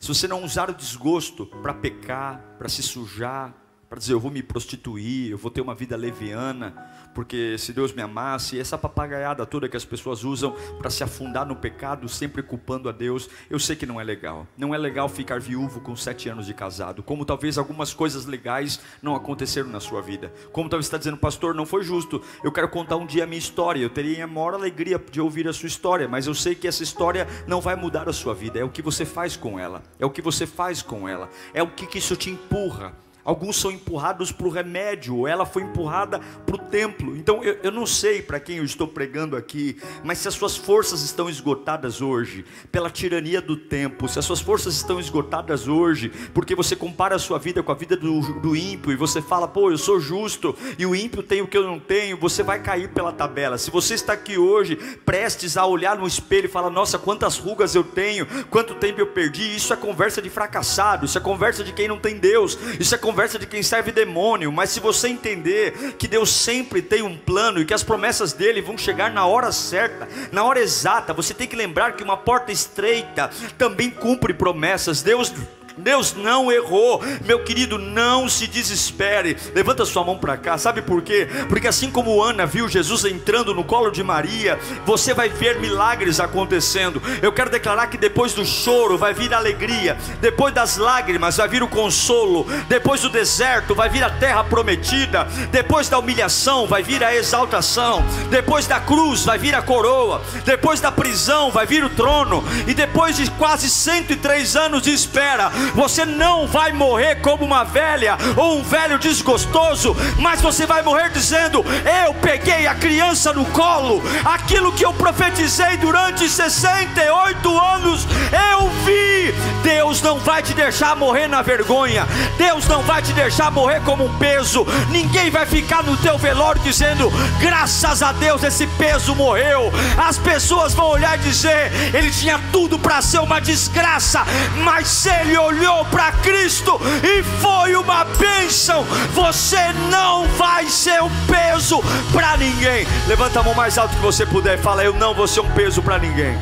se 0.00 0.08
você 0.08 0.26
não 0.26 0.42
usar 0.42 0.70
o 0.70 0.74
desgosto 0.74 1.44
para 1.44 1.74
pecar, 1.74 2.40
para 2.58 2.70
se 2.70 2.82
sujar, 2.82 3.54
para 3.90 3.98
dizer 3.98 4.12
eu 4.12 4.20
vou 4.20 4.30
me 4.30 4.40
prostituir, 4.40 5.32
eu 5.32 5.36
vou 5.36 5.50
ter 5.50 5.60
uma 5.60 5.74
vida 5.74 5.96
leviana, 5.96 6.72
porque 7.12 7.58
se 7.58 7.72
Deus 7.72 7.92
me 7.92 8.00
amasse, 8.00 8.56
essa 8.56 8.78
papagaiada 8.78 9.44
toda 9.44 9.68
que 9.68 9.76
as 9.76 9.84
pessoas 9.84 10.22
usam 10.22 10.54
para 10.78 10.88
se 10.88 11.02
afundar 11.02 11.44
no 11.44 11.56
pecado, 11.56 12.08
sempre 12.08 12.40
culpando 12.40 12.88
a 12.88 12.92
Deus, 12.92 13.28
eu 13.50 13.58
sei 13.58 13.74
que 13.74 13.84
não 13.84 14.00
é 14.00 14.04
legal. 14.04 14.46
Não 14.56 14.72
é 14.72 14.78
legal 14.78 15.08
ficar 15.08 15.40
viúvo 15.40 15.80
com 15.80 15.96
sete 15.96 16.28
anos 16.28 16.46
de 16.46 16.54
casado, 16.54 17.02
como 17.02 17.24
talvez 17.24 17.58
algumas 17.58 17.92
coisas 17.92 18.26
legais 18.26 18.80
não 19.02 19.16
aconteceram 19.16 19.68
na 19.68 19.80
sua 19.80 20.00
vida. 20.00 20.32
Como 20.52 20.68
talvez 20.68 20.86
está 20.86 20.96
dizendo, 20.96 21.16
pastor, 21.16 21.52
não 21.52 21.66
foi 21.66 21.82
justo. 21.82 22.22
Eu 22.44 22.52
quero 22.52 22.68
contar 22.68 22.94
um 22.94 23.04
dia 23.04 23.24
a 23.24 23.26
minha 23.26 23.40
história. 23.40 23.82
Eu 23.82 23.90
teria 23.90 24.22
a 24.22 24.28
maior 24.28 24.54
alegria 24.54 25.02
de 25.10 25.20
ouvir 25.20 25.48
a 25.48 25.52
sua 25.52 25.66
história, 25.66 26.06
mas 26.06 26.28
eu 26.28 26.34
sei 26.34 26.54
que 26.54 26.68
essa 26.68 26.84
história 26.84 27.26
não 27.44 27.60
vai 27.60 27.74
mudar 27.74 28.08
a 28.08 28.12
sua 28.12 28.34
vida. 28.34 28.56
É 28.56 28.62
o 28.62 28.70
que 28.70 28.82
você 28.82 29.04
faz 29.04 29.36
com 29.36 29.58
ela. 29.58 29.82
É 29.98 30.06
o 30.06 30.10
que 30.10 30.22
você 30.22 30.46
faz 30.46 30.80
com 30.80 31.08
ela. 31.08 31.28
É 31.52 31.60
o 31.60 31.66
que, 31.66 31.88
que 31.88 31.98
isso 31.98 32.14
te 32.14 32.30
empurra. 32.30 32.94
Alguns 33.24 33.56
são 33.56 33.70
empurrados 33.70 34.32
para 34.32 34.46
o 34.46 34.50
remédio, 34.50 35.26
ela 35.26 35.44
foi 35.44 35.62
empurrada 35.62 36.18
para 36.46 36.54
o 36.54 36.58
templo. 36.58 37.16
Então 37.16 37.44
eu, 37.44 37.58
eu 37.62 37.70
não 37.70 37.86
sei 37.86 38.22
para 38.22 38.40
quem 38.40 38.56
eu 38.56 38.64
estou 38.64 38.88
pregando 38.88 39.36
aqui, 39.36 39.76
mas 40.02 40.18
se 40.18 40.28
as 40.28 40.34
suas 40.34 40.56
forças 40.56 41.02
estão 41.02 41.28
esgotadas 41.28 42.00
hoje, 42.00 42.44
pela 42.72 42.88
tirania 42.90 43.40
do 43.40 43.56
tempo, 43.56 44.08
se 44.08 44.18
as 44.18 44.24
suas 44.24 44.40
forças 44.40 44.74
estão 44.74 44.98
esgotadas 44.98 45.68
hoje, 45.68 46.10
porque 46.32 46.54
você 46.54 46.74
compara 46.74 47.14
a 47.14 47.18
sua 47.18 47.38
vida 47.38 47.62
com 47.62 47.70
a 47.70 47.74
vida 47.74 47.96
do, 47.96 48.20
do 48.40 48.56
ímpio 48.56 48.90
e 48.90 48.96
você 48.96 49.20
fala, 49.20 49.46
pô, 49.46 49.70
eu 49.70 49.78
sou 49.78 50.00
justo 50.00 50.56
e 50.78 50.86
o 50.86 50.94
ímpio 50.94 51.22
tem 51.22 51.42
o 51.42 51.46
que 51.46 51.56
eu 51.56 51.64
não 51.64 51.78
tenho, 51.78 52.16
você 52.16 52.42
vai 52.42 52.60
cair 52.62 52.88
pela 52.88 53.12
tabela. 53.12 53.58
Se 53.58 53.70
você 53.70 53.94
está 53.94 54.14
aqui 54.14 54.38
hoje, 54.38 54.76
prestes 55.04 55.56
a 55.56 55.66
olhar 55.66 55.96
no 55.98 56.06
espelho 56.06 56.46
e 56.46 56.48
falar, 56.48 56.70
nossa, 56.70 56.98
quantas 56.98 57.36
rugas 57.36 57.74
eu 57.74 57.84
tenho, 57.84 58.26
quanto 58.48 58.74
tempo 58.74 59.00
eu 59.00 59.06
perdi, 59.08 59.54
isso 59.54 59.72
é 59.72 59.76
conversa 59.76 60.22
de 60.22 60.30
fracassado, 60.30 61.04
isso 61.04 61.18
é 61.18 61.20
conversa 61.20 61.62
de 61.62 61.72
quem 61.72 61.86
não 61.86 61.98
tem 61.98 62.16
Deus, 62.16 62.58
isso 62.78 62.94
é 62.94 62.98
conversa 62.98 63.09
conversa 63.10 63.40
de 63.40 63.46
quem 63.46 63.60
serve 63.60 63.90
demônio, 63.90 64.52
mas 64.52 64.70
se 64.70 64.78
você 64.78 65.08
entender 65.08 65.94
que 65.98 66.06
Deus 66.06 66.30
sempre 66.30 66.80
tem 66.80 67.02
um 67.02 67.16
plano 67.16 67.60
e 67.60 67.64
que 67.64 67.74
as 67.74 67.82
promessas 67.82 68.32
dele 68.32 68.62
vão 68.62 68.78
chegar 68.78 69.10
na 69.10 69.26
hora 69.26 69.50
certa, 69.50 70.08
na 70.30 70.44
hora 70.44 70.60
exata, 70.60 71.12
você 71.12 71.34
tem 71.34 71.48
que 71.48 71.56
lembrar 71.56 71.96
que 71.96 72.04
uma 72.04 72.16
porta 72.16 72.52
estreita 72.52 73.28
também 73.58 73.90
cumpre 73.90 74.32
promessas. 74.32 75.02
Deus 75.02 75.34
Deus 75.80 76.14
não 76.14 76.52
errou, 76.52 77.02
meu 77.24 77.42
querido, 77.42 77.78
não 77.78 78.28
se 78.28 78.46
desespere. 78.46 79.36
Levanta 79.54 79.84
sua 79.84 80.04
mão 80.04 80.18
para 80.18 80.36
cá, 80.36 80.58
sabe 80.58 80.82
por 80.82 81.02
quê? 81.02 81.26
Porque 81.48 81.66
assim 81.66 81.90
como 81.90 82.22
Ana 82.22 82.46
viu 82.46 82.68
Jesus 82.68 83.04
entrando 83.04 83.54
no 83.54 83.64
colo 83.64 83.90
de 83.90 84.02
Maria, 84.02 84.58
você 84.84 85.14
vai 85.14 85.28
ver 85.28 85.58
milagres 85.58 86.20
acontecendo. 86.20 87.02
Eu 87.22 87.32
quero 87.32 87.50
declarar 87.50 87.86
que 87.86 87.96
depois 87.96 88.34
do 88.34 88.44
choro 88.44 88.98
vai 88.98 89.14
vir 89.14 89.32
a 89.32 89.38
alegria, 89.38 89.96
depois 90.20 90.52
das 90.52 90.76
lágrimas 90.76 91.38
vai 91.38 91.48
vir 91.48 91.62
o 91.62 91.68
consolo, 91.68 92.46
depois 92.68 93.00
do 93.00 93.08
deserto 93.08 93.74
vai 93.74 93.88
vir 93.88 94.04
a 94.04 94.10
terra 94.10 94.44
prometida, 94.44 95.24
depois 95.50 95.88
da 95.88 95.98
humilhação 95.98 96.66
vai 96.66 96.82
vir 96.82 97.02
a 97.02 97.14
exaltação, 97.14 98.04
depois 98.30 98.66
da 98.66 98.80
cruz 98.80 99.24
vai 99.24 99.38
vir 99.38 99.54
a 99.54 99.62
coroa, 99.62 100.22
depois 100.44 100.80
da 100.80 100.92
prisão 100.92 101.50
vai 101.50 101.66
vir 101.66 101.82
o 101.82 101.90
trono, 101.90 102.44
e 102.66 102.74
depois 102.74 103.16
de 103.16 103.30
quase 103.32 103.70
103 103.70 104.56
anos 104.56 104.82
de 104.82 104.92
espera, 104.92 105.50
você 105.74 106.04
não 106.04 106.46
vai 106.46 106.72
morrer 106.72 107.16
como 107.16 107.44
uma 107.44 107.64
velha 107.64 108.16
ou 108.36 108.58
um 108.58 108.62
velho 108.62 108.98
desgostoso, 108.98 109.96
mas 110.18 110.40
você 110.40 110.66
vai 110.66 110.82
morrer 110.82 111.10
dizendo: 111.10 111.64
Eu 112.04 112.14
peguei 112.14 112.66
a 112.66 112.74
criança 112.74 113.32
no 113.32 113.44
colo, 113.46 114.02
aquilo 114.24 114.72
que 114.72 114.84
eu 114.84 114.92
profetizei 114.92 115.76
durante 115.76 116.28
68 116.28 117.58
anos, 117.58 118.06
eu 118.52 118.68
vi. 118.84 119.34
Deus 119.62 120.00
não 120.00 120.18
vai 120.18 120.42
te 120.42 120.54
deixar 120.54 120.96
morrer 120.96 121.28
na 121.28 121.42
vergonha, 121.42 122.06
Deus 122.38 122.66
não 122.66 122.82
vai 122.82 123.02
te 123.02 123.12
deixar 123.12 123.50
morrer 123.50 123.80
como 123.82 124.06
um 124.06 124.18
peso, 124.18 124.66
ninguém 124.90 125.30
vai 125.30 125.44
ficar 125.44 125.82
no 125.82 125.96
teu 125.98 126.16
velório 126.16 126.60
dizendo: 126.62 127.10
Graças 127.40 128.02
a 128.02 128.12
Deus 128.12 128.42
esse 128.42 128.66
peso 128.66 129.14
morreu. 129.14 129.70
As 129.96 130.18
pessoas 130.18 130.74
vão 130.74 130.86
olhar 130.86 131.18
e 131.18 131.22
dizer: 131.22 131.70
Ele 131.94 132.10
tinha 132.10 132.40
tudo 132.52 132.78
para 132.78 133.02
ser 133.02 133.20
uma 133.20 133.40
desgraça, 133.40 134.24
mas 134.64 135.06
ele 135.06 135.36
olhou 135.36 135.59
olhou 135.60 135.84
para 135.86 136.10
Cristo 136.12 136.80
e 137.04 137.22
foi 137.22 137.76
uma 137.76 138.04
bênção. 138.04 138.82
Você 139.12 139.72
não 139.90 140.26
vai 140.28 140.66
ser 140.66 141.02
um 141.02 141.10
peso 141.26 141.80
para 142.12 142.36
ninguém. 142.38 142.86
Levanta 143.06 143.40
a 143.40 143.42
mão 143.42 143.54
mais 143.54 143.76
alto 143.76 143.94
que 143.94 144.00
você 144.00 144.24
puder 144.24 144.58
e 144.58 144.62
fala: 144.62 144.82
Eu 144.82 144.94
não 144.94 145.14
vou 145.14 145.28
ser 145.28 145.40
um 145.40 145.50
peso 145.50 145.82
para 145.82 145.98
ninguém. 145.98 146.36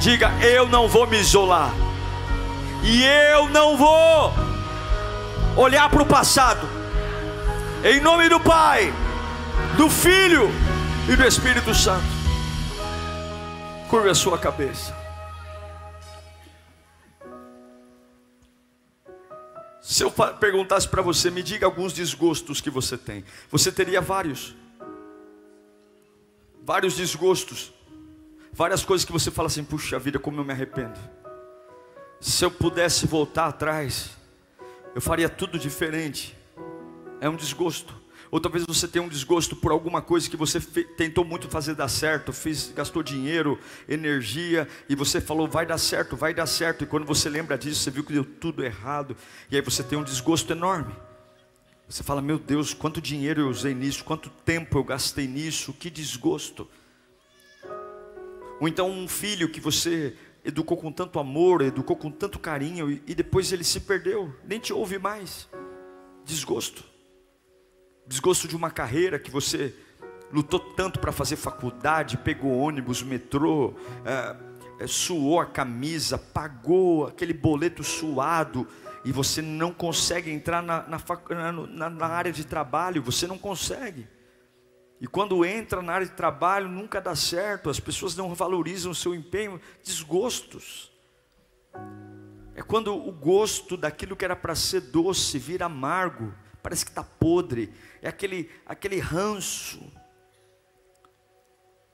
Diga: 0.00 0.32
Eu 0.40 0.66
não 0.66 0.88
vou 0.88 1.06
me 1.06 1.18
isolar. 1.18 1.72
E 2.82 3.04
eu 3.04 3.48
não 3.50 3.76
vou 3.76 4.32
olhar 5.56 5.88
para 5.90 6.02
o 6.02 6.06
passado. 6.06 6.66
Em 7.84 8.00
nome 8.00 8.28
do 8.28 8.40
Pai, 8.40 8.92
do 9.76 9.90
Filho 9.90 10.50
e 11.08 11.14
do 11.14 11.24
Espírito 11.24 11.74
Santo. 11.74 12.04
Curva 13.88 14.10
a 14.10 14.14
sua 14.14 14.38
cabeça. 14.38 15.01
Se 19.82 20.04
eu 20.04 20.12
perguntasse 20.12 20.88
para 20.88 21.02
você, 21.02 21.28
me 21.28 21.42
diga 21.42 21.66
alguns 21.66 21.92
desgostos 21.92 22.60
que 22.60 22.70
você 22.70 22.96
tem, 22.96 23.24
você 23.50 23.72
teria 23.72 24.00
vários. 24.00 24.54
Vários 26.62 26.94
desgostos. 26.94 27.72
Várias 28.52 28.84
coisas 28.84 29.04
que 29.04 29.10
você 29.10 29.28
fala 29.28 29.48
assim: 29.48 29.64
puxa 29.64 29.98
vida, 29.98 30.20
como 30.20 30.40
eu 30.40 30.44
me 30.44 30.52
arrependo. 30.52 30.98
Se 32.20 32.44
eu 32.44 32.50
pudesse 32.50 33.08
voltar 33.08 33.46
atrás, 33.46 34.10
eu 34.94 35.00
faria 35.00 35.28
tudo 35.28 35.58
diferente. 35.58 36.38
É 37.20 37.28
um 37.28 37.34
desgosto. 37.34 38.00
Ou 38.32 38.40
talvez 38.40 38.64
você 38.66 38.88
tenha 38.88 39.04
um 39.04 39.10
desgosto 39.10 39.54
por 39.54 39.70
alguma 39.72 40.00
coisa 40.00 40.28
que 40.30 40.38
você 40.38 40.58
tentou 40.58 41.22
muito 41.22 41.50
fazer 41.50 41.74
dar 41.74 41.88
certo, 41.88 42.32
fez, 42.32 42.72
gastou 42.74 43.02
dinheiro, 43.02 43.58
energia, 43.86 44.66
e 44.88 44.94
você 44.94 45.20
falou, 45.20 45.46
vai 45.46 45.66
dar 45.66 45.76
certo, 45.76 46.16
vai 46.16 46.32
dar 46.32 46.46
certo. 46.46 46.82
E 46.82 46.86
quando 46.86 47.04
você 47.04 47.28
lembra 47.28 47.58
disso, 47.58 47.80
você 47.80 47.90
viu 47.90 48.02
que 48.02 48.14
deu 48.14 48.24
tudo 48.24 48.64
errado, 48.64 49.14
e 49.50 49.56
aí 49.56 49.60
você 49.60 49.82
tem 49.82 49.98
um 49.98 50.02
desgosto 50.02 50.50
enorme. 50.50 50.94
Você 51.86 52.02
fala, 52.02 52.22
meu 52.22 52.38
Deus, 52.38 52.72
quanto 52.72 53.02
dinheiro 53.02 53.42
eu 53.42 53.48
usei 53.50 53.74
nisso, 53.74 54.02
quanto 54.02 54.30
tempo 54.30 54.78
eu 54.78 54.84
gastei 54.84 55.26
nisso, 55.26 55.74
que 55.74 55.90
desgosto. 55.90 56.66
Ou 58.58 58.66
então 58.66 58.90
um 58.90 59.06
filho 59.06 59.50
que 59.50 59.60
você 59.60 60.16
educou 60.42 60.78
com 60.78 60.90
tanto 60.90 61.18
amor, 61.18 61.60
educou 61.60 61.96
com 61.96 62.10
tanto 62.10 62.38
carinho, 62.38 62.90
e, 63.06 63.14
depois 63.14 63.52
ele 63.52 63.62
se 63.62 63.80
perdeu, 63.80 64.34
nem 64.48 64.58
te 64.58 64.72
ouve 64.72 64.98
mais. 64.98 65.50
Desgosto 66.24 66.91
desgosto 68.12 68.46
de 68.46 68.54
uma 68.54 68.70
carreira 68.70 69.18
que 69.18 69.30
você 69.30 69.74
lutou 70.30 70.60
tanto 70.60 71.00
para 71.00 71.12
fazer 71.12 71.36
faculdade, 71.36 72.18
pegou 72.18 72.58
ônibus, 72.58 73.02
metrô, 73.02 73.74
é, 74.04 74.36
é, 74.84 74.86
suou 74.86 75.40
a 75.40 75.46
camisa, 75.46 76.18
pagou 76.18 77.06
aquele 77.06 77.32
boleto 77.32 77.82
suado 77.82 78.68
e 79.02 79.10
você 79.10 79.40
não 79.40 79.72
consegue 79.72 80.30
entrar 80.30 80.62
na, 80.62 80.86
na, 80.86 81.52
na, 81.52 81.90
na 81.90 82.06
área 82.06 82.30
de 82.30 82.44
trabalho, 82.44 83.02
você 83.02 83.26
não 83.26 83.38
consegue. 83.38 84.06
E 85.00 85.06
quando 85.06 85.42
entra 85.42 85.80
na 85.80 85.94
área 85.94 86.06
de 86.06 86.12
trabalho, 86.12 86.68
nunca 86.68 87.00
dá 87.00 87.16
certo, 87.16 87.70
as 87.70 87.80
pessoas 87.80 88.14
não 88.14 88.34
valorizam 88.34 88.92
o 88.92 88.94
seu 88.94 89.14
empenho, 89.14 89.58
desgostos. 89.82 90.92
É 92.54 92.60
quando 92.60 92.94
o 92.94 93.10
gosto 93.10 93.74
daquilo 93.74 94.14
que 94.14 94.24
era 94.24 94.36
para 94.36 94.54
ser 94.54 94.82
doce 94.82 95.38
vira 95.38 95.64
amargo, 95.64 96.32
parece 96.62 96.84
que 96.84 96.90
está 96.90 97.02
podre, 97.02 97.72
é 98.02 98.08
aquele, 98.08 98.50
aquele 98.66 98.98
ranço. 98.98 99.80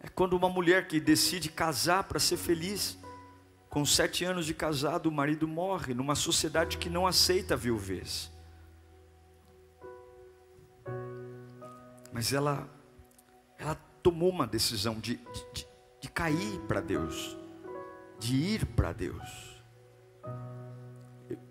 É 0.01 0.09
quando 0.09 0.33
uma 0.33 0.49
mulher 0.49 0.89
que 0.89 0.99
decide 0.99 1.51
casar 1.51 2.05
para 2.05 2.19
ser 2.19 2.39
feliz, 2.39 2.99
com 3.69 3.85
sete 3.85 4.25
anos 4.25 4.47
de 4.47 4.55
casado, 4.55 5.07
o 5.07 5.13
marido 5.13 5.47
morre, 5.47 5.93
numa 5.93 6.15
sociedade 6.15 6.79
que 6.79 6.89
não 6.89 7.07
aceita 7.07 7.55
viuvez. 7.55 8.33
Mas 12.11 12.33
ela, 12.33 12.67
ela 13.59 13.75
tomou 14.03 14.31
uma 14.31 14.47
decisão 14.47 14.99
de, 14.99 15.17
de, 15.53 15.67
de 16.01 16.09
cair 16.09 16.59
para 16.61 16.81
Deus, 16.81 17.37
de 18.19 18.35
ir 18.35 18.65
para 18.65 18.95
Deus. 18.95 19.63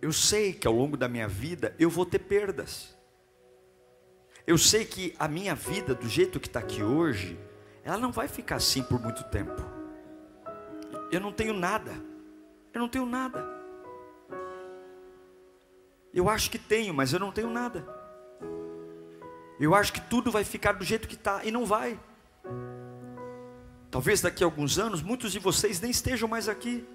Eu 0.01 0.11
sei 0.11 0.51
que 0.51 0.67
ao 0.67 0.73
longo 0.73 0.97
da 0.97 1.07
minha 1.07 1.27
vida 1.27 1.75
eu 1.77 1.91
vou 1.91 2.07
ter 2.07 2.19
perdas. 2.19 2.96
Eu 4.47 4.57
sei 4.57 4.85
que 4.85 5.13
a 5.19 5.27
minha 5.27 5.53
vida, 5.53 5.93
do 5.93 6.07
jeito 6.07 6.39
que 6.39 6.47
está 6.47 6.61
aqui 6.61 6.81
hoje, 6.81 7.37
ela 7.83 7.97
não 7.97 8.13
vai 8.13 8.29
ficar 8.29 8.55
assim 8.55 8.81
por 8.81 8.97
muito 8.97 9.21
tempo. 9.25 9.61
Eu 11.11 11.19
não 11.19 11.33
tenho 11.33 11.53
nada. 11.53 11.91
Eu 12.73 12.79
não 12.79 12.87
tenho 12.87 13.05
nada. 13.05 13.45
Eu 16.13 16.29
acho 16.29 16.49
que 16.49 16.57
tenho, 16.57 16.93
mas 16.93 17.11
eu 17.11 17.19
não 17.19 17.29
tenho 17.29 17.49
nada. 17.49 17.85
Eu 19.59 19.75
acho 19.75 19.91
que 19.91 19.99
tudo 19.99 20.31
vai 20.31 20.45
ficar 20.45 20.71
do 20.71 20.85
jeito 20.85 21.09
que 21.09 21.15
está 21.15 21.43
e 21.43 21.51
não 21.51 21.65
vai. 21.65 21.99
Talvez 23.91 24.21
daqui 24.21 24.45
a 24.45 24.47
alguns 24.47 24.79
anos 24.79 25.01
muitos 25.01 25.33
de 25.33 25.39
vocês 25.39 25.81
nem 25.81 25.91
estejam 25.91 26.29
mais 26.29 26.47
aqui. 26.47 26.87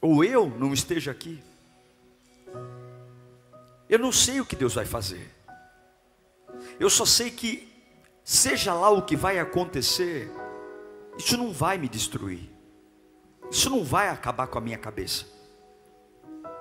ou 0.00 0.24
eu 0.24 0.50
não 0.58 0.74
esteja 0.74 1.12
aqui. 1.12 1.40
Eu 3.88 4.00
não 4.00 4.10
sei 4.10 4.40
o 4.40 4.44
que 4.44 4.56
Deus 4.56 4.74
vai 4.74 4.84
fazer. 4.84 5.41
Eu 6.82 6.90
só 6.90 7.06
sei 7.06 7.30
que, 7.30 7.72
seja 8.24 8.74
lá 8.74 8.90
o 8.90 9.02
que 9.02 9.14
vai 9.14 9.38
acontecer, 9.38 10.28
isso 11.16 11.36
não 11.36 11.52
vai 11.52 11.78
me 11.78 11.88
destruir. 11.88 12.50
Isso 13.48 13.70
não 13.70 13.84
vai 13.84 14.08
acabar 14.08 14.48
com 14.48 14.58
a 14.58 14.60
minha 14.60 14.76
cabeça. 14.76 15.24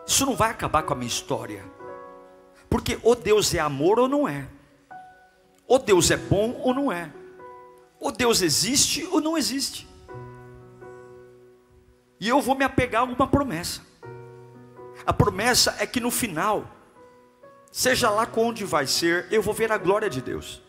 Isso 0.06 0.24
não 0.24 0.36
vai 0.36 0.52
acabar 0.52 0.84
com 0.84 0.94
a 0.94 0.96
minha 0.96 1.08
história. 1.08 1.66
Porque 2.70 3.00
ou 3.02 3.16
Deus 3.16 3.52
é 3.56 3.60
amor 3.60 3.98
ou 3.98 4.08
não 4.08 4.30
é. 4.30 4.48
Ou 5.66 5.80
Deus 5.80 6.12
é 6.12 6.18
bom 6.18 6.54
ou 6.62 6.72
não 6.72 6.92
é. 6.92 7.12
Ou 8.00 8.12
Deus 8.12 8.44
existe 8.44 9.04
ou 9.08 9.20
não 9.20 9.36
existe. 9.36 9.90
E 12.20 12.30
eu 12.30 12.40
vou 12.40 12.54
me 12.54 12.64
apegar 12.64 13.02
a 13.02 13.06
uma 13.06 13.26
promessa. 13.26 13.82
A 15.04 15.12
promessa 15.12 15.78
é 15.80 15.88
que 15.88 16.00
no 16.00 16.12
final, 16.12 16.68
seja 17.72 18.10
lá 18.10 18.28
onde 18.36 18.66
vai 18.66 18.86
ser, 18.86 19.28
eu 19.32 19.42
vou 19.42 19.54
ver 19.54 19.72
a 19.72 19.78
glória 19.78 20.10
de 20.10 20.22
Deus. 20.22 20.62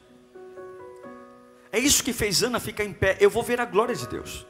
É 1.73 1.79
isso 1.79 2.05
que 2.05 2.13
fez 2.13 2.43
Ana 2.43 2.61
ficar 2.61 2.85
em 2.85 2.93
pé. 2.93 3.17
Eu 3.21 3.29
vou 3.29 3.43
ver 3.43 3.61
a 3.61 3.65
glória 3.65 3.95
de 3.95 4.07
Deus. 4.07 4.47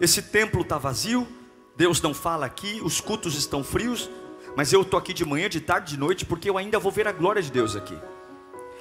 Esse 0.00 0.22
templo 0.22 0.62
está 0.62 0.78
vazio, 0.78 1.28
Deus 1.76 2.00
não 2.00 2.14
fala 2.14 2.46
aqui, 2.46 2.80
os 2.82 3.00
cultos 3.00 3.36
estão 3.36 3.62
frios, 3.62 4.10
mas 4.56 4.72
eu 4.72 4.80
estou 4.80 4.98
aqui 4.98 5.12
de 5.12 5.24
manhã, 5.24 5.48
de 5.48 5.60
tarde, 5.60 5.92
de 5.92 6.00
noite, 6.00 6.24
porque 6.24 6.48
eu 6.48 6.56
ainda 6.56 6.78
vou 6.78 6.90
ver 6.90 7.06
a 7.06 7.12
glória 7.12 7.42
de 7.42 7.52
Deus 7.52 7.76
aqui. 7.76 7.96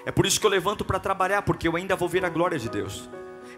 É 0.05 0.11
por 0.11 0.25
isso 0.25 0.39
que 0.39 0.45
eu 0.45 0.49
levanto 0.49 0.85
para 0.85 0.97
trabalhar, 0.97 1.41
porque 1.41 1.67
eu 1.67 1.75
ainda 1.75 1.95
vou 1.95 2.07
ver 2.07 2.23
a 2.23 2.29
glória 2.29 2.57
de 2.57 2.69
Deus. 2.69 3.09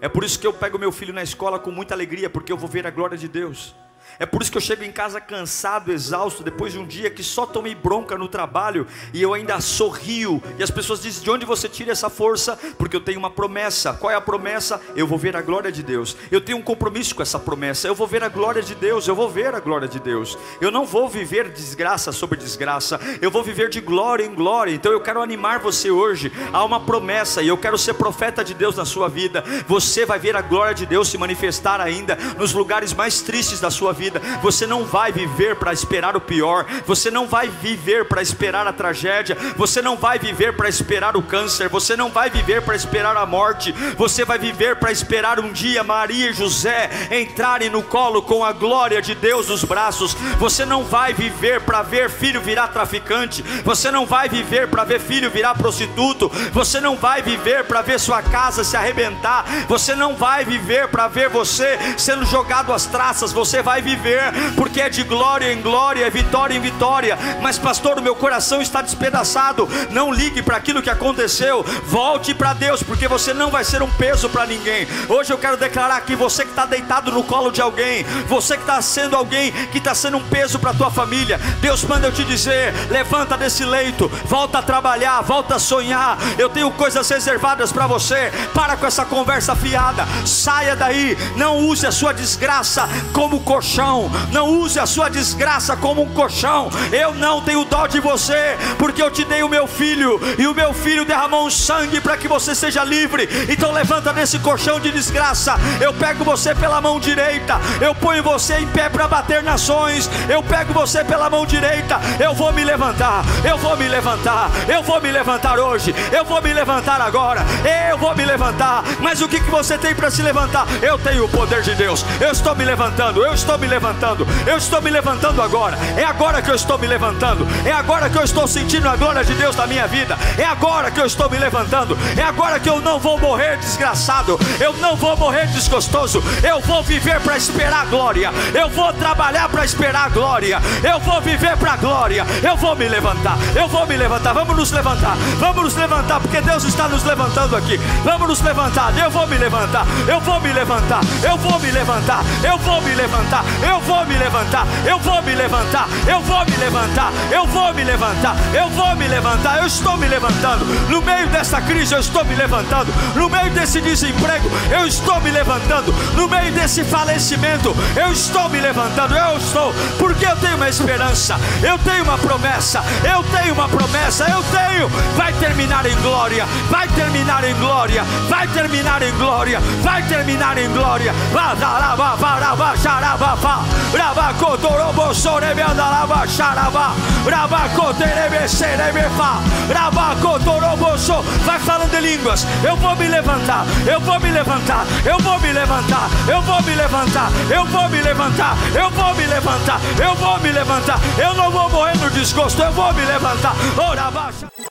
É 0.02 0.10
por 0.10 0.24
isso 0.24 0.40
que 0.40 0.48
eu 0.48 0.52
pego 0.52 0.80
meu 0.80 0.92
filho 0.92 1.14
na 1.14 1.22
escola 1.22 1.60
com 1.60 1.70
muita 1.72 1.94
alegria, 1.94 2.30
porque 2.30 2.52
eu 2.52 2.58
vou 2.58 2.68
ver 2.68 2.88
a 2.88 2.90
glória 2.90 3.18
de 3.18 3.28
Deus. 3.28 3.76
É 4.20 4.26
por 4.26 4.42
isso 4.42 4.52
que 4.52 4.58
eu 4.58 4.62
chego 4.62 4.84
em 4.84 4.92
casa 4.92 5.20
cansado, 5.20 5.92
exausto, 5.92 6.44
depois 6.44 6.74
de 6.74 6.80
um 6.80 6.86
dia 6.86 7.10
que 7.10 7.24
só 7.24 7.46
tomei 7.46 7.74
bronca 7.74 8.18
no 8.18 8.28
trabalho 8.28 8.86
e 9.14 9.22
eu 9.22 9.34
ainda 9.34 9.60
sorrio. 9.60 10.42
E 10.60 10.64
as 10.64 10.70
pessoas 10.70 11.02
dizem: 11.02 11.24
De 11.24 11.32
onde 11.32 11.46
você 11.46 11.68
tira 11.68 11.92
essa 11.92 12.10
força? 12.10 12.58
Porque 12.78 12.96
eu 12.96 13.02
tenho 13.02 13.20
uma 13.20 13.30
promessa. 13.30 13.94
Qual 13.94 14.12
é 14.12 14.16
a 14.16 14.22
promessa? 14.22 14.82
Eu 14.96 15.08
vou 15.08 15.18
ver 15.18 15.36
a 15.36 15.42
glória 15.42 15.72
de 15.72 15.82
Deus. 15.82 16.16
Eu 16.30 16.42
tenho 16.42 16.58
um 16.58 16.62
compromisso 16.62 17.16
com 17.16 17.22
essa 17.22 17.40
promessa. 17.40 17.88
Eu 17.88 17.96
vou 17.96 18.08
ver 18.08 18.24
a 18.24 18.30
glória 18.30 18.62
de 18.62 18.76
Deus. 18.76 19.08
Eu 19.08 19.16
vou 19.16 19.30
ver 19.30 19.56
a 19.56 19.60
glória 19.60 19.88
de 19.88 20.00
Deus. 20.00 20.38
Eu 20.60 20.72
não 20.72 20.86
vou 20.86 21.10
viver 21.10 21.50
desgraça 21.50 22.12
sobre 22.12 22.38
desgraça. 22.38 23.00
Eu 23.22 23.32
vou 23.32 23.44
viver 23.44 23.70
de 23.70 23.82
glória 23.82 24.24
em 24.24 24.36
glória. 24.36 24.74
Então 24.74 24.92
eu 24.92 25.02
quero 25.02 25.22
animar 25.22 25.60
você 25.60 25.90
hoje. 25.90 26.32
Há 26.54 26.64
uma 26.64 26.80
promessa 26.80 27.42
e 27.42 27.48
eu 27.48 27.58
quero 27.58 27.78
ser 27.78 27.94
profeta 27.94 28.44
de 28.44 28.54
Deus 28.54 28.76
na 28.76 28.86
sua 28.86 29.10
vida. 29.10 29.44
Você 29.68 30.06
vai 30.06 30.20
ver 30.20 30.36
a 30.36 30.42
glória 30.42 30.74
de 30.74 30.86
Deus 30.86 31.08
se 31.08 31.18
manifestar 31.18 31.82
ainda 31.82 32.18
nos 32.38 32.54
lugares 32.54 32.94
mais 32.94 33.22
tristes 33.22 33.60
da 33.60 33.70
sua 33.70 33.91
vida 33.92 34.02
vida. 34.02 34.22
Você 34.42 34.66
não 34.66 34.84
vai 34.84 35.12
viver 35.12 35.56
para 35.56 35.72
esperar 35.72 36.18
o 36.18 36.22
pior. 36.22 36.66
Você 36.86 37.12
não 37.12 37.28
vai 37.28 37.48
viver 37.48 38.06
para 38.06 38.22
esperar 38.22 38.68
a 38.68 38.74
tragédia. 38.74 39.38
Você 39.56 39.82
não 39.82 39.96
vai 39.96 40.18
viver 40.18 40.56
para 40.56 40.68
esperar 40.68 41.16
o 41.16 41.22
câncer. 41.22 41.70
Você 41.70 41.96
não 41.96 42.10
vai 42.10 42.30
viver 42.30 42.62
para 42.64 42.76
esperar 42.76 43.16
a 43.16 43.26
morte. 43.26 43.72
Você 43.98 44.26
vai 44.26 44.40
viver 44.40 44.78
para 44.78 44.92
esperar 44.92 45.40
um 45.40 45.52
dia 45.52 45.84
Maria 45.84 46.32
e 46.32 46.34
José 46.34 46.90
entrarem 47.12 47.70
no 47.70 47.84
colo 47.84 48.22
com 48.22 48.44
a 48.44 48.52
glória 48.52 49.02
de 49.02 49.14
Deus 49.14 49.48
nos 49.48 49.64
braços. 49.64 50.14
Você 50.40 50.66
não 50.66 50.84
vai 50.84 51.14
viver 51.14 51.62
para 51.62 51.84
ver 51.84 52.10
filho 52.10 52.42
virar 52.42 52.70
traficante. 52.70 53.44
Você 53.64 53.92
não 53.92 54.06
vai 54.06 54.28
viver 54.28 54.68
para 54.68 54.84
ver 54.84 55.00
filho 55.00 55.30
virar 55.30 55.56
prostituto. 55.56 56.30
Você 56.52 56.82
não 56.82 56.96
vai 56.96 57.22
viver 57.22 57.66
para 57.66 57.82
ver 57.82 58.00
sua 58.00 58.22
casa 58.22 58.64
se 58.64 58.76
arrebentar. 58.76 59.46
Você 59.68 59.94
não 59.94 60.16
vai 60.16 60.44
viver 60.44 60.88
para 60.88 61.08
ver 61.08 61.30
você 61.30 61.78
sendo 61.98 62.26
jogado 62.26 62.74
às 62.74 62.86
traças. 62.86 63.32
Você 63.32 63.62
vai 63.62 63.81
viver 63.82 64.12
viver, 64.12 64.54
porque 64.56 64.82
é 64.82 64.90
de 64.90 65.04
glória 65.04 65.52
em 65.52 65.62
glória, 65.62 66.06
é 66.06 66.10
vitória 66.10 66.56
em 66.56 66.60
vitória. 66.60 67.18
Mas, 67.42 67.58
pastor, 67.58 68.00
o 68.00 68.02
meu 68.02 68.16
coração 68.16 68.62
está 68.62 68.82
despedaçado. 68.82 69.68
Não 69.92 70.12
ligue 70.12 70.42
para 70.42 70.58
aquilo 70.58 70.82
que 70.82 70.90
aconteceu, 70.90 71.64
volte 71.86 72.34
para 72.34 72.54
Deus, 72.54 72.82
porque 72.84 73.08
você 73.08 73.34
não 73.34 73.50
vai 73.50 73.64
ser 73.64 73.82
um 73.82 73.92
peso 73.92 74.30
para 74.30 74.46
ninguém. 74.46 74.88
Hoje 75.10 75.32
eu 75.32 75.38
quero 75.38 75.58
declarar 75.58 76.02
que 76.02 76.16
você 76.16 76.44
que 76.44 76.50
está 76.50 76.66
deitado 76.66 77.12
no 77.12 77.24
colo 77.24 77.52
de 77.52 77.62
alguém, 77.62 78.04
você 78.28 78.56
que 78.56 78.64
está 78.64 78.82
sendo 78.82 79.16
alguém 79.16 79.52
que 79.72 79.78
está 79.78 79.94
sendo 79.94 80.18
um 80.18 80.24
peso 80.24 80.60
para 80.60 80.72
a 80.72 80.74
tua 80.74 80.92
família, 80.92 81.40
Deus 81.62 81.84
manda 81.84 82.08
eu 82.08 82.12
te 82.12 82.24
dizer: 82.24 82.74
levanta 82.90 83.38
desse 83.38 83.64
leito, 83.64 84.08
volta 84.26 84.60
a 84.60 84.64
trabalhar, 84.64 85.22
volta 85.22 85.56
a 85.56 85.60
sonhar. 85.60 86.18
Eu 86.38 86.50
tenho 86.50 86.72
coisas 86.72 87.08
reservadas 87.10 87.72
para 87.72 87.88
você. 87.88 88.32
Para 88.54 88.76
com 88.76 88.86
essa 88.86 89.06
conversa 89.06 89.56
fiada, 89.56 90.06
saia 90.26 90.76
daí, 90.76 91.18
não 91.36 91.60
use 91.60 91.86
a 91.86 91.92
sua 91.92 92.14
desgraça 92.14 92.88
como 93.14 93.40
colchão 93.42 93.71
colchão. 93.72 94.12
Não 94.32 94.50
use 94.50 94.78
a 94.80 94.86
sua 94.86 95.10
desgraça 95.10 95.78
como 95.78 96.02
um 96.02 96.10
colchão. 96.10 96.70
Eu 96.92 97.14
não 97.16 97.42
tenho 97.42 97.64
dó 97.64 97.88
de 97.88 98.00
você, 98.02 98.58
porque 98.78 99.02
eu 99.02 99.10
te 99.10 99.24
dei 99.24 99.44
o 99.44 99.50
meu 99.50 99.66
filho, 99.66 100.20
e 100.38 100.46
o 100.46 100.54
meu 100.54 100.74
filho 100.74 101.06
derramou 101.06 101.48
um 101.48 101.50
sangue 101.50 102.02
para 102.02 102.18
que 102.18 102.28
você 102.28 102.54
seja 102.54 102.84
livre. 102.84 103.30
Então 103.48 103.72
levanta 103.72 104.12
desse 104.12 104.40
colchão 104.40 104.80
de 104.80 104.92
desgraça. 104.92 105.56
Eu 105.80 105.94
pego 105.94 106.26
você 106.26 106.54
pela 106.54 106.82
mão 106.82 107.00
direita, 107.00 107.60
eu 107.80 107.96
ponho 107.96 108.22
você 108.22 108.58
em 108.58 108.68
pé 108.68 108.90
para 108.90 109.08
bater 109.08 109.42
nações. 109.42 110.10
Eu 110.28 110.44
pego 110.44 110.74
você 110.74 111.04
pela 111.04 111.30
mão 111.30 111.46
direita, 111.46 112.00
eu 112.20 112.34
vou 112.34 112.52
me 112.52 112.64
levantar, 112.64 113.24
eu 113.46 113.58
vou 113.58 113.78
me 113.78 113.88
levantar, 113.88 114.50
eu 114.68 114.84
vou 114.84 115.00
me 115.00 115.12
levantar 115.12 115.60
hoje, 115.60 115.96
eu 116.12 116.26
vou 116.26 116.42
me 116.42 116.54
levantar 116.54 117.00
agora, 117.00 117.42
eu 117.90 117.98
vou 117.98 118.16
me 118.16 118.26
levantar. 118.26 118.84
Mas 119.00 119.22
o 119.22 119.28
que, 119.28 119.40
que 119.40 119.50
você 119.50 119.78
tem 119.78 119.96
para 119.96 120.12
se 120.12 120.22
levantar? 120.22 120.68
Eu 120.82 120.98
tenho 121.00 121.26
o 121.26 121.30
poder 121.30 121.62
de 121.62 121.74
Deus, 121.76 122.06
eu 122.20 122.32
estou 122.32 122.56
me 122.56 122.66
levantando, 122.66 123.24
eu 123.24 123.34
estou 123.34 123.61
me 123.62 123.68
levantando. 123.68 124.28
Eu 124.48 124.58
estou 124.58 124.82
me 124.82 124.90
levantando 124.90 125.42
agora. 125.42 125.78
É 125.96 126.04
agora 126.04 126.42
que 126.42 126.50
eu 126.50 126.56
estou 126.56 126.78
me 126.80 126.88
levantando. 126.88 127.48
É 127.64 127.72
agora 127.72 128.10
que 128.10 128.18
eu 128.18 128.24
estou 128.24 128.48
sentindo 128.48 128.90
a 128.90 128.96
glória 128.96 129.24
de 129.24 129.36
Deus 129.36 129.56
na 129.56 129.68
minha 129.68 129.88
vida. 129.88 130.18
É 130.38 130.44
agora 130.44 130.90
que 130.90 131.00
eu 131.00 131.06
estou 131.06 131.30
me 131.30 131.38
levantando. 131.38 131.98
É 132.18 132.24
agora 132.24 132.60
que 132.60 132.70
eu 132.70 132.82
não 132.82 133.00
vou 133.00 133.20
morrer 133.20 133.58
desgraçado. 133.58 134.40
Eu 134.60 134.74
não 134.78 134.96
vou 134.96 135.16
morrer 135.16 135.46
desgostoso. 135.48 136.24
Eu 136.44 136.60
vou 136.62 136.82
viver 136.82 137.20
para 137.22 137.38
esperar 137.38 137.84
a 137.84 137.86
glória. 137.86 138.32
Eu 138.54 138.68
vou 138.70 138.92
trabalhar 138.94 139.48
para 139.48 139.64
esperar 139.64 140.08
a 140.08 140.10
glória. 140.10 140.60
Eu 140.84 141.00
vou 141.00 141.22
viver 141.22 141.56
para 141.58 141.74
a 141.74 141.78
glória. 141.78 142.26
Eu 142.42 142.58
vou 142.58 142.76
me 142.76 142.90
levantar. 142.90 143.38
Eu 143.56 143.68
vou 143.68 143.86
me 143.86 143.96
levantar. 143.96 144.34
Vamos 144.34 144.58
nos 144.58 144.72
levantar. 144.72 145.16
Vamos 145.40 145.64
nos 145.64 145.76
levantar 145.76 146.20
porque 146.20 146.42
Deus 146.42 146.64
está 146.64 146.88
nos 146.88 147.04
levantando 147.04 147.56
aqui. 147.56 147.78
Vamos 148.04 148.28
nos 148.28 148.42
levantar. 148.42 148.98
Eu 148.98 149.12
vou 149.12 149.28
me 149.28 149.38
levantar. 149.38 149.86
Eu 150.08 150.20
vou 150.20 150.40
me 150.40 150.52
levantar. 150.52 151.02
Eu 151.22 151.38
vou 151.38 151.60
me 151.60 151.70
levantar. 151.70 152.24
Eu 152.44 152.58
vou 152.58 152.82
me 152.82 152.96
levantar. 152.96 153.44
Eu 153.62 153.80
vou 153.82 154.06
me 154.06 154.18
levantar, 154.18 154.66
eu 154.86 155.00
vou 155.00 155.22
me 155.22 155.36
levantar, 155.36 155.88
eu 156.08 156.22
vou 156.22 156.46
me 156.46 156.56
levantar, 156.58 157.12
eu 157.32 157.46
vou 157.48 157.74
me 157.74 157.84
levantar, 157.84 158.36
eu 158.54 158.70
vou 158.70 158.96
me 158.96 159.08
levantar, 159.08 159.58
eu 159.58 159.66
estou 159.66 159.98
me 159.98 160.08
levantando. 160.08 160.66
No 160.90 161.02
meio 161.02 161.28
dessa 161.28 161.62
crise, 161.62 161.94
eu 161.94 162.00
estou 162.00 162.26
me 162.26 162.36
levantando. 162.36 162.94
No 163.16 163.30
meio 163.30 163.50
desse 163.52 163.82
desemprego, 163.82 164.50
eu 164.72 164.88
estou 164.88 165.20
me 165.22 165.32
levantando. 165.32 165.94
No 166.16 166.28
meio 166.28 166.52
desse 166.52 166.84
falecimento, 166.84 167.76
eu 167.96 168.12
estou 168.12 168.50
me 168.50 168.60
levantando. 168.60 169.16
Eu 169.16 169.38
estou, 169.38 169.74
porque 169.98 170.26
eu 170.26 170.36
tenho 170.38 170.56
uma 170.56 170.70
esperança, 170.70 171.40
eu 171.64 171.78
tenho 171.80 172.04
uma 172.04 172.18
promessa, 172.18 172.84
eu 173.04 173.24
tenho 173.24 173.54
uma 173.54 173.68
promessa, 173.68 174.26
eu 174.26 174.44
tenho. 174.44 174.90
Vai 175.16 175.34
terminar 175.34 175.86
em 175.86 175.96
glória, 176.02 176.46
vai 176.70 176.88
terminar 176.90 177.44
em 177.44 177.54
glória, 177.56 178.04
vai 178.30 178.48
terminar 178.48 179.02
em 179.04 179.14
glória, 179.18 179.60
vai 179.82 180.04
terminar 180.04 180.58
em 180.58 180.72
glória. 180.72 181.14
Vai, 181.32 181.56
vai, 181.56 181.96
vai, 181.96 183.18
vai, 183.18 183.36
vai, 183.42 183.66
Rabacotorobo 183.98 185.14
sorebeanda 185.14 185.84
lava 185.84 186.26
xaraba. 186.28 186.94
Rabacoterebeserebefa. 187.26 189.42
Rabacotoroboso. 189.74 191.22
Vai 191.46 191.60
falando 191.60 191.94
em 191.96 192.02
línguas. 192.02 192.46
Eu 192.64 192.76
vou 192.78 192.96
me 192.96 193.08
levantar. 193.08 193.66
Eu 193.86 194.00
vou 194.00 194.20
me 194.20 194.32
levantar. 194.32 194.86
Eu 195.06 195.20
vou 195.20 195.40
me 195.40 195.52
levantar. 195.52 196.10
Eu 196.28 196.42
vou 196.42 196.62
me 196.62 196.76
levantar. 196.76 197.30
Eu 197.52 197.66
vou 197.66 197.90
me 197.90 198.02
levantar. 198.02 198.56
Eu 198.76 198.92
vou 198.92 199.14
me 199.16 199.26
levantar. 199.26 199.80
Eu 200.00 200.16
vou 200.16 200.40
me 200.40 200.52
levantar. 200.52 201.00
Eu 201.18 201.34
não 201.34 201.52
vou 201.52 201.70
morrer 201.70 201.98
no 201.98 202.10
desgosto. 202.12 202.62
Eu 202.62 202.72
vou 202.72 202.94
me 202.94 203.06
levantar. 203.06 203.56
Ora 203.78 204.12
baixa. 204.12 204.71